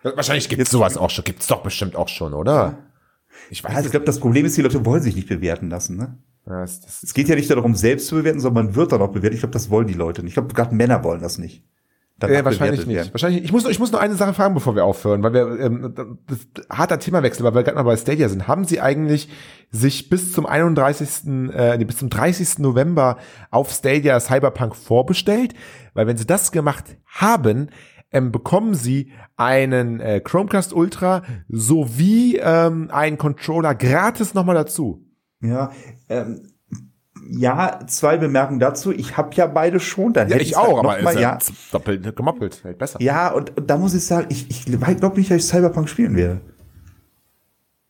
Wahrscheinlich 0.05 0.49
gibt's 0.49 0.71
sowas 0.71 0.97
auch 0.97 1.11
schon. 1.11 1.25
Gibt's 1.25 1.49
doch 1.49 1.63
bestimmt 1.65 1.97
auch 1.97 2.09
schon, 2.09 2.33
oder? 2.33 2.79
Ich 3.51 3.65
weiß 3.65 3.75
also 3.75 3.87
ich 3.87 3.91
glaube, 3.91 4.07
das 4.07 4.21
Problem 4.21 4.47
ist, 4.47 4.57
die 4.57 4.63
Leute 4.63 4.87
wollen 4.87 5.03
sich 5.03 5.17
nicht 5.17 5.29
bewerten 5.29 5.71
lassen. 5.71 5.97
Ne? 5.97 6.19
Ja, 6.47 6.61
das, 6.61 6.81
das 6.81 7.03
Es 7.03 7.15
geht 7.15 7.29
ja 7.29 7.35
nicht 7.35 7.51
darum, 7.51 7.75
selbst 7.75 8.07
zu 8.07 8.15
bewerten, 8.15 8.39
sondern 8.41 8.67
man 8.67 8.75
wird 8.77 8.93
dann 8.93 9.03
auch 9.03 9.09
bewertet. 9.11 9.35
Ich 9.35 9.41
glaube, 9.41 9.53
das 9.53 9.71
wollen 9.71 9.89
die 9.89 9.95
Leute 9.95 10.23
nicht. 10.23 10.31
Ich 10.31 10.35
glaube, 10.35 10.55
gerade 10.55 10.73
Männer 10.75 11.03
wollen 11.03 11.21
das 11.21 11.39
nicht. 11.39 11.65
Danach 12.21 12.37
äh, 12.41 12.45
wahrscheinlich 12.45 12.87
nicht. 12.87 12.97
werden. 12.97 13.13
Wahrscheinlich, 13.13 13.45
ich 13.45 13.53
muss, 13.53 13.63
noch- 13.65 13.71
ich 13.71 13.79
muss 13.79 13.93
noch 13.93 14.01
eine 14.01 14.15
Sache 14.15 14.35
fragen, 14.35 14.55
bevor 14.55 14.75
wir 14.75 14.85
aufhören, 14.85 15.23
weil 15.23 15.33
wir, 15.35 15.61
ähm, 15.61 15.95
das, 16.27 16.39
harter 16.69 16.99
Themawechsel, 16.99 17.45
weil 17.45 17.55
wir 17.55 17.63
gerade 17.63 17.77
mal 17.77 17.85
bei 17.85 17.97
Stadia 17.97 18.29
sind. 18.29 18.49
Haben 18.49 18.65
Sie 18.65 18.81
eigentlich 18.81 19.29
sich 19.71 20.09
bis 20.09 20.33
zum 20.33 20.45
31., 20.47 21.53
äh, 21.55 21.77
nee, 21.79 21.85
bis 21.85 21.99
zum 21.99 22.11
30. 22.11 22.59
November 22.59 23.19
auf 23.51 23.71
Stadia 23.71 24.19
Cyberpunk 24.19 24.75
vorbestellt? 24.75 25.55
Weil 25.95 26.07
wenn 26.09 26.17
Sie 26.17 26.27
das 26.27 26.51
gemacht 26.51 26.97
haben, 27.07 27.69
ähm, 28.11 28.33
bekommen 28.33 28.75
Sie 28.75 29.13
einen 29.37 30.01
äh, 30.01 30.21
Chromecast 30.21 30.73
Ultra 30.73 31.23
sowie 31.49 32.37
ähm, 32.43 32.89
einen 32.91 33.19
Controller 33.19 33.75
gratis 33.75 34.35
nochmal 34.35 34.55
dazu. 34.57 35.05
Ja, 35.41 35.71
ähm, 36.09 36.49
ja, 37.29 37.81
zwei 37.87 38.17
Bemerkungen 38.17 38.61
dazu. 38.61 38.93
Ich 38.93 39.17
habe 39.17 39.35
ja 39.35 39.47
beide 39.47 39.81
schon. 39.81 40.13
Dann 40.13 40.29
Ja, 40.29 40.35
hätte 40.35 40.45
ich 40.45 40.51
ich's 40.51 40.59
halt 40.63 40.71
auch, 40.71 40.79
aber 40.79 41.01
mal, 41.01 41.01
ist 41.01 41.15
ja 41.15 41.21
ja, 41.21 41.39
doppelt 41.71 42.17
gemoppelt, 42.17 42.63
halt 42.65 42.79
besser. 42.79 43.01
ja, 43.01 43.31
und, 43.33 43.57
und 43.57 43.69
da 43.69 43.77
muss 43.77 43.95
ich 43.95 44.05
sagen, 44.05 44.27
ich, 44.31 44.51
ich 44.51 44.65
glaube 44.67 45.19
nicht, 45.19 45.31
dass 45.31 45.39
ich 45.39 45.45
Cyberpunk 45.45 45.89
spielen 45.89 46.17
werde. 46.17 46.41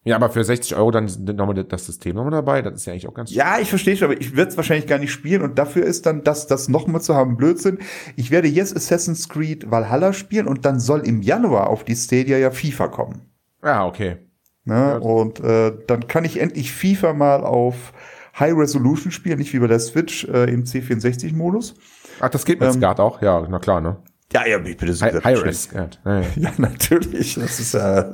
Ja, 0.05 0.16
aber 0.16 0.31
für 0.31 0.43
60 0.43 0.74
Euro 0.76 0.91
dann 0.91 1.11
nochmal 1.37 1.64
das 1.64 1.85
System 1.85 2.16
nochmal 2.16 2.31
dabei, 2.31 2.62
das 2.62 2.74
ist 2.74 2.87
ja 2.87 2.93
eigentlich 2.93 3.09
auch 3.09 3.14
ganz 3.14 3.31
Ja, 3.31 3.59
ich 3.59 3.68
verstehe 3.68 3.95
schon, 3.97 4.11
aber 4.11 4.20
ich 4.20 4.35
werde 4.37 4.51
es 4.51 4.57
wahrscheinlich 4.57 4.87
gar 4.87 4.99
nicht 4.99 5.12
spielen 5.12 5.43
und 5.43 5.59
dafür 5.59 5.85
ist 5.85 6.07
dann 6.07 6.24
das, 6.24 6.47
das 6.47 6.68
nochmal 6.68 7.03
zu 7.03 7.14
haben 7.14 7.37
Blödsinn. 7.37 7.79
Ich 8.16 8.31
werde 8.31 8.49
jetzt 8.49 8.74
Assassin's 8.74 9.29
Creed 9.29 9.70
Valhalla 9.70 10.14
spielen 10.14 10.47
und 10.47 10.64
dann 10.64 10.81
soll 10.81 11.01
im 11.07 11.20
Januar 11.20 11.68
auf 11.68 11.85
die 11.85 11.95
Stadia 11.95 12.39
ja 12.39 12.51
FIFA 12.51 12.89
kommen. 12.89 13.22
Ja, 13.62 13.85
okay. 13.87 14.16
Ne? 14.64 14.99
Und 15.01 15.41
äh, 15.41 15.72
dann 15.87 16.07
kann 16.07 16.24
ich 16.24 16.41
endlich 16.41 16.72
FIFA 16.72 17.12
mal 17.12 17.45
auf 17.45 17.93
High 18.41 18.55
Resolution 18.57 19.11
spielen, 19.12 19.39
nicht 19.39 19.53
wie 19.53 19.59
bei 19.59 19.66
der 19.66 19.80
Switch 19.80 20.24
äh, 20.24 20.53
im 20.53 20.64
C64-Modus. 20.64 21.74
Ach, 22.20 22.28
das 22.30 22.45
geht 22.45 22.61
mit 22.61 22.68
Ähm, 22.68 22.74
Skat 22.76 23.01
auch? 23.01 23.22
Ja, 23.22 23.47
na 23.49 23.59
klar, 23.59 23.80
ne? 23.80 23.97
Ja, 24.32 24.47
ja, 24.47 24.59
ich 24.59 24.76
bitte 24.76 24.93
High, 25.01 25.24
High 25.24 25.43
Risk. 25.45 25.72
Ja, 25.74 25.89
ja. 26.05 26.22
Ja, 26.36 26.51
natürlich. 26.59 27.36
Das 27.36 27.59
ist, 27.61 27.72
äh, 27.74 28.05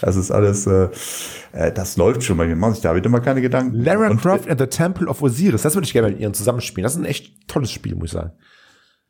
das 0.00 0.16
ist 0.16 0.30
alles, 0.32 0.66
äh, 0.66 0.88
äh, 1.52 1.72
das 1.72 1.96
läuft 1.96 2.24
schon 2.24 2.36
bei 2.36 2.46
mir. 2.48 2.56
Machen 2.56 2.74
sich 2.74 2.82
da 2.82 2.92
bitte 2.92 3.08
mal 3.08 3.20
keine 3.20 3.40
Gedanken. 3.40 3.76
Lara 3.76 4.08
Und, 4.08 4.20
Croft 4.20 4.50
and 4.50 4.58
the 4.60 4.66
Temple 4.66 5.06
of 5.06 5.22
Osiris, 5.22 5.62
das 5.62 5.74
würde 5.76 5.84
ich 5.86 5.92
gerne 5.92 6.08
mit 6.10 6.18
ihren 6.18 6.34
zusammenspielen. 6.34 6.82
Das 6.82 6.94
ist 6.94 6.98
ein 6.98 7.04
echt 7.04 7.46
tolles 7.48 7.70
Spiel, 7.70 7.94
muss 7.94 8.06
ich 8.06 8.12
sagen. 8.12 8.32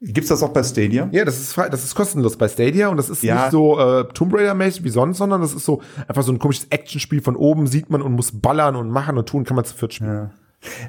Gibt's 0.05 0.29
das 0.31 0.43
auch 0.43 0.49
bei 0.53 0.63
Stadia? 0.65 1.09
Ja, 1.13 1.25
das 1.25 1.39
ist 1.41 1.53
frei, 1.53 1.69
das 1.69 1.85
ist 1.85 1.95
kostenlos 1.95 2.37
bei 2.37 2.49
Stadia 2.49 2.89
und 2.89 2.97
das 2.97 3.09
ist 3.09 3.23
Ja. 3.23 3.37
nicht 3.43 3.53
so 3.53 3.79
äh, 3.79 4.05
Tomb 4.13 4.35
Raider-mäßig 4.35 4.83
wie 4.83 4.91
sonst, 4.91 5.19
sondern 5.19 5.41
das 5.41 5.55
ist 5.55 5.65
so 5.65 5.81
einfach 6.09 6.25
so 6.25 6.33
ein 6.33 6.41
komisches 6.41 6.67
Actionspiel 6.71 7.23
von 7.23 7.37
oben, 7.37 7.69
sieht 7.69 7.89
man 7.89 8.03
und 8.03 8.13
muss 8.13 8.33
ballern 8.41 8.75
und 8.75 8.91
machen 8.91 9.17
und 9.17 9.29
tun, 9.29 9.45
kann 9.45 9.55
man 9.55 9.65
zu 9.65 9.75
viert 9.77 9.95
spielen. 9.95 10.33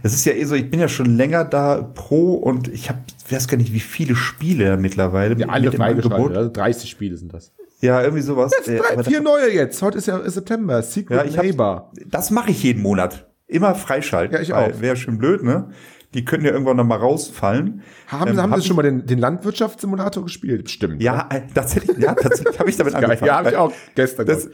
Es 0.03 0.13
ist 0.13 0.25
ja 0.25 0.33
eh 0.33 0.43
so, 0.45 0.55
ich 0.55 0.69
bin 0.69 0.79
ja 0.79 0.87
schon 0.87 1.17
länger 1.17 1.43
da 1.45 1.81
pro 1.81 2.33
und 2.35 2.67
ich 2.67 2.89
habe, 2.89 2.99
weiß 3.29 3.47
gar 3.47 3.57
nicht, 3.57 3.73
wie 3.73 3.79
viele 3.79 4.15
Spiele 4.15 4.77
mittlerweile. 4.77 5.35
Ja, 5.37 5.47
alle 5.47 5.71
freigeschaltet, 5.71 6.37
also 6.37 6.51
30 6.51 6.89
Spiele 6.89 7.17
sind 7.17 7.33
das. 7.33 7.51
Ja, 7.81 8.01
irgendwie 8.01 8.21
sowas. 8.21 8.51
Äh, 8.65 8.77
Drei, 8.77 8.93
aber 8.93 9.03
vier 9.03 9.21
neue 9.21 9.51
jetzt. 9.53 9.81
Heute 9.81 9.97
ist 9.97 10.07
ja 10.07 10.29
September. 10.29 10.81
Secret 10.83 11.17
Ja, 11.17 11.25
ich 11.25 11.37
hab- 11.37 11.91
das 12.05 12.31
mache 12.31 12.51
ich 12.51 12.63
jeden 12.63 12.81
Monat. 12.81 13.27
Immer 13.47 13.75
freischalten. 13.75 14.35
Ja, 14.35 14.41
ich 14.41 14.53
auch. 14.53 14.79
Wäre 14.79 14.95
schön 14.95 15.17
blöd, 15.17 15.43
ne? 15.43 15.69
Die 16.13 16.25
können 16.25 16.45
ja 16.45 16.51
irgendwann 16.51 16.77
noch 16.77 16.83
mal 16.85 16.97
rausfallen. 16.97 17.81
Haben, 18.07 18.31
Ähm, 18.31 18.37
haben 18.37 18.51
hab 18.51 18.59
Sie 18.59 18.67
schon 18.67 18.75
mal 18.75 18.83
den, 18.83 19.05
den 19.05 19.19
Landwirtschaftssimulator 19.19 20.23
gespielt? 20.23 20.65
Bestimmt. 20.65 21.01
Ja, 21.01 21.27
äh, 21.31 21.41
tatsächlich, 21.53 21.97
ja, 21.97 22.13
tatsächlich 22.13 22.59
habe 22.59 22.69
ich 22.69 22.77
damit 22.77 22.95
angefangen. 22.95 23.25
Ja, 23.25 23.37
habe 23.37 23.49
ich 23.49 23.55
auch 23.55 23.71
gestern. 23.95 24.25
Das, 24.27 24.49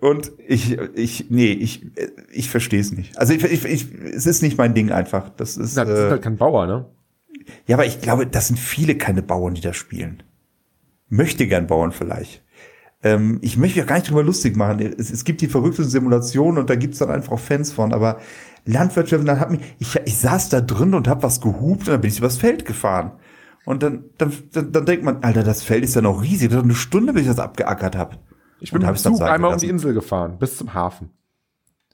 und 0.00 0.32
ich, 0.46 0.78
ich, 0.94 1.30
nee, 1.30 1.52
ich, 1.52 1.86
ich 2.32 2.50
verstehe 2.50 2.80
es 2.80 2.92
nicht. 2.92 3.16
Also 3.18 3.32
ich, 3.32 3.44
ich, 3.44 3.64
ich, 3.64 3.94
es 4.14 4.26
ist 4.26 4.42
nicht 4.42 4.58
mein 4.58 4.74
Ding 4.74 4.90
einfach. 4.90 5.28
Das 5.30 5.56
ist, 5.56 5.76
Na, 5.76 5.84
das 5.84 5.96
sind 5.98 6.06
äh, 6.08 6.10
halt 6.10 6.22
kein 6.22 6.36
Bauer, 6.36 6.66
ne? 6.66 6.86
ja, 7.66 7.76
aber 7.76 7.86
ich 7.86 8.00
glaube, 8.00 8.26
das 8.26 8.48
sind 8.48 8.58
viele 8.58 8.96
keine 8.96 9.22
Bauern, 9.22 9.54
die 9.54 9.60
das 9.60 9.76
spielen. 9.76 10.22
möchte 11.08 11.46
gern 11.46 11.66
Bauern 11.66 11.92
vielleicht. 11.92 12.42
Ähm, 13.02 13.38
ich 13.42 13.56
möchte 13.58 13.78
mich 13.78 13.84
auch 13.84 13.88
gar 13.88 13.96
nicht 13.96 14.08
drüber 14.08 14.22
lustig 14.22 14.56
machen. 14.56 14.80
Es, 14.80 15.10
es 15.10 15.24
gibt 15.24 15.42
die 15.42 15.46
verrückten 15.46 15.84
Simulationen 15.84 16.58
und 16.58 16.70
da 16.70 16.74
gibt's 16.74 16.98
dann 16.98 17.10
einfach 17.10 17.32
auch 17.32 17.40
Fans 17.40 17.70
von, 17.70 17.92
aber 17.92 18.18
Landwirtschaft, 18.66 19.26
dann 19.26 19.40
hat 19.40 19.50
mich, 19.50 19.60
ich, 19.78 19.94
ich 20.04 20.16
saß 20.18 20.48
da 20.48 20.60
drin 20.60 20.94
und 20.94 21.08
habe 21.08 21.22
was 21.22 21.40
gehupt 21.40 21.80
und 21.80 21.88
dann 21.88 22.00
bin 22.00 22.10
ich 22.10 22.18
übers 22.18 22.38
Feld 22.38 22.64
gefahren. 22.64 23.12
Und 23.64 23.82
dann, 23.82 24.04
dann, 24.18 24.32
dann, 24.52 24.72
dann 24.72 24.86
denkt 24.86 25.04
man, 25.04 25.22
Alter, 25.22 25.42
das 25.42 25.62
Feld 25.62 25.84
ist 25.84 25.94
ja 25.94 26.02
noch 26.02 26.22
riesig. 26.22 26.50
Das 26.50 26.58
hat 26.58 26.64
eine 26.64 26.74
Stunde, 26.74 27.12
bis 27.12 27.22
ich 27.22 27.28
das 27.28 27.38
abgeackert 27.38 27.96
habe. 27.96 28.18
Ich 28.60 28.72
bin 28.72 28.82
mit 28.82 28.98
Zug 28.98 29.20
einmal 29.22 29.52
um 29.52 29.58
die 29.58 29.68
Insel 29.68 29.94
gefahren, 29.94 30.38
bis 30.38 30.56
zum 30.56 30.74
Hafen. 30.74 31.10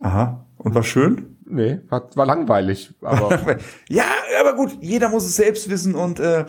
Aha. 0.00 0.46
Und 0.56 0.74
war 0.74 0.82
schön? 0.82 1.36
Nee, 1.44 1.80
war, 1.88 2.08
war 2.14 2.26
langweilig. 2.26 2.94
Aber 3.00 3.38
ja, 3.88 4.04
aber 4.40 4.54
gut, 4.54 4.76
jeder 4.80 5.08
muss 5.08 5.24
es 5.24 5.36
selbst 5.36 5.68
wissen 5.68 5.94
und 5.94 6.20
äh, 6.20 6.46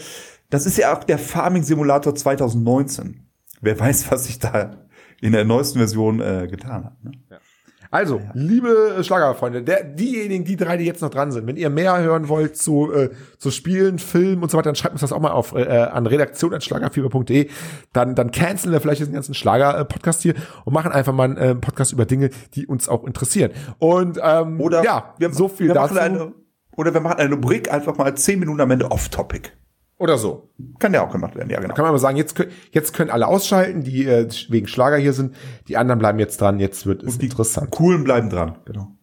das 0.49 0.65
ist 0.65 0.77
ja 0.77 0.93
auch 0.93 1.03
der 1.03 1.17
Farming 1.17 1.63
Simulator 1.63 2.13
2019. 2.13 3.25
Wer 3.61 3.79
weiß, 3.79 4.11
was 4.11 4.25
sich 4.25 4.39
da 4.39 4.71
in 5.21 5.33
der 5.33 5.45
neuesten 5.45 5.79
Version 5.79 6.19
äh, 6.19 6.47
getan 6.49 6.85
hat. 6.85 7.03
Ne? 7.03 7.11
Ja. 7.29 7.37
Also, 7.91 8.19
ja. 8.19 8.31
liebe 8.33 8.99
Schlagerfreunde, 9.01 9.63
der, 9.63 9.83
diejenigen, 9.83 10.45
die 10.45 10.55
drei, 10.55 10.77
die 10.77 10.85
jetzt 10.85 11.01
noch 11.01 11.09
dran 11.09 11.33
sind, 11.33 11.45
wenn 11.45 11.57
ihr 11.57 11.69
mehr 11.69 11.99
hören 11.99 12.29
wollt 12.29 12.55
zu, 12.55 12.91
äh, 12.93 13.09
zu 13.37 13.51
Spielen, 13.51 13.99
Filmen 13.99 14.41
und 14.41 14.49
so 14.49 14.57
weiter, 14.57 14.69
dann 14.69 14.75
schreibt 14.75 14.93
uns 14.93 15.01
das 15.01 15.11
auch 15.11 15.19
mal 15.19 15.31
auf 15.31 15.53
äh, 15.53 15.65
an 15.67 16.07
redaktion.schlagerfieber.de. 16.07 17.49
Dann, 17.91 18.15
dann 18.15 18.31
canceln 18.31 18.71
wir 18.71 18.79
vielleicht 18.79 19.01
diesen 19.01 19.13
ganzen 19.13 19.33
Schlager-Podcast 19.33 20.21
hier 20.21 20.35
und 20.63 20.73
machen 20.73 20.93
einfach 20.93 21.11
mal 21.11 21.25
einen 21.25 21.37
äh, 21.37 21.53
Podcast 21.55 21.91
über 21.91 22.05
Dinge, 22.05 22.29
die 22.55 22.65
uns 22.65 22.87
auch 22.87 23.03
interessieren. 23.03 23.51
Und 23.77 24.17
ähm, 24.23 24.61
oder 24.61 24.85
ja, 24.85 25.13
wir, 25.17 25.33
so 25.33 25.49
viel 25.49 25.67
wir 25.67 25.73
dazu. 25.73 25.99
Eine, 25.99 26.31
oder 26.77 26.93
wir 26.93 27.01
machen 27.01 27.19
eine 27.19 27.35
Rubrik 27.35 27.73
einfach 27.73 27.97
mal 27.97 28.15
zehn 28.15 28.39
Minuten 28.39 28.61
am 28.61 28.71
Ende 28.71 28.89
off-topic. 28.89 29.51
Oder 30.01 30.17
so. 30.17 30.49
Kann 30.79 30.95
ja 30.95 31.05
auch 31.05 31.11
gemacht 31.11 31.35
werden, 31.35 31.51
ja, 31.51 31.59
genau. 31.59 31.75
Kann 31.75 31.83
man 31.83 31.89
aber 31.89 31.99
sagen, 31.99 32.17
jetzt, 32.17 32.35
jetzt 32.71 32.91
können 32.93 33.11
alle 33.11 33.27
ausschalten, 33.27 33.83
die 33.83 34.07
äh, 34.07 34.27
wegen 34.49 34.65
Schlager 34.65 34.97
hier 34.97 35.13
sind. 35.13 35.35
Die 35.67 35.77
anderen 35.77 35.99
bleiben 35.99 36.17
jetzt 36.17 36.41
dran, 36.41 36.59
jetzt 36.59 36.87
wird 36.87 37.03
es 37.03 37.17
interessant. 37.17 37.69
Coolen 37.69 38.03
bleiben 38.03 38.31
dran, 38.31 38.57
genau. 38.65 38.95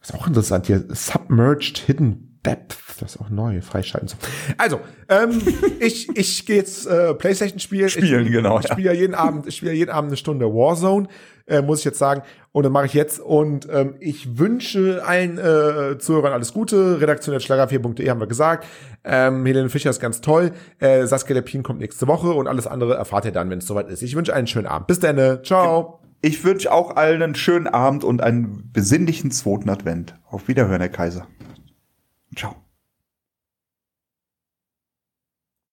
ist 0.00 0.14
auch 0.14 0.26
interessant 0.26 0.66
hier. 0.66 0.82
Submerged 0.88 1.76
Hidden 1.76 2.40
Depth. 2.46 2.78
Das 3.00 3.16
ist 3.16 3.20
auch 3.20 3.28
neu, 3.28 3.60
freischalten. 3.60 4.08
Also, 4.56 4.80
ähm, 5.10 5.42
ich, 5.80 6.08
ich 6.16 6.46
gehe 6.46 6.56
jetzt 6.56 6.86
äh, 6.86 7.12
Playstation 7.12 7.58
spielen. 7.58 7.90
Spielen, 7.90 8.24
ich, 8.24 8.32
genau. 8.32 8.58
Ich 8.58 8.68
spiele 8.68 8.94
ja 8.94 8.98
jeden 8.98 9.14
Abend, 9.14 9.46
ich 9.46 9.56
spiele 9.56 9.72
ja 9.72 9.76
jeden 9.76 9.90
Abend 9.90 10.08
eine 10.08 10.16
Stunde 10.16 10.46
Warzone 10.46 11.06
äh, 11.46 11.62
muss 11.62 11.80
ich 11.80 11.84
jetzt 11.84 11.98
sagen. 11.98 12.22
Und 12.52 12.62
dann 12.64 12.72
mache 12.72 12.86
ich 12.86 12.94
jetzt. 12.94 13.20
Und 13.20 13.68
ähm, 13.70 13.96
ich 14.00 14.38
wünsche 14.38 15.02
allen 15.04 15.38
äh, 15.38 15.98
Zuhörern 15.98 16.32
alles 16.32 16.52
Gute. 16.52 17.00
Redaktion 17.00 17.36
schlager4.de 17.36 18.08
haben 18.08 18.20
wir 18.20 18.26
gesagt. 18.26 18.66
Ähm, 19.04 19.44
Helene 19.46 19.68
Fischer 19.68 19.90
ist 19.90 20.00
ganz 20.00 20.20
toll. 20.20 20.52
Äh, 20.78 21.06
Saskia 21.06 21.34
Lepin 21.34 21.62
kommt 21.62 21.80
nächste 21.80 22.06
Woche 22.06 22.28
und 22.30 22.48
alles 22.48 22.66
andere 22.66 22.94
erfahrt 22.94 23.24
ihr 23.24 23.32
dann, 23.32 23.50
wenn 23.50 23.58
es 23.58 23.66
soweit 23.66 23.88
ist. 23.88 24.02
Ich 24.02 24.16
wünsche 24.16 24.34
einen 24.34 24.46
schönen 24.46 24.66
Abend. 24.66 24.86
Bis 24.86 25.00
dann. 25.00 25.44
Ciao. 25.44 26.00
Ich 26.22 26.42
wünsche 26.44 26.72
auch 26.72 26.96
allen 26.96 27.22
einen 27.22 27.34
schönen 27.34 27.66
Abend 27.66 28.02
und 28.02 28.22
einen 28.22 28.70
besinnlichen 28.72 29.30
zweiten 29.30 29.68
Advent. 29.68 30.14
Auf 30.28 30.48
Wiederhören, 30.48 30.80
Herr 30.80 30.88
Kaiser. 30.88 31.26
Ciao. 32.34 32.65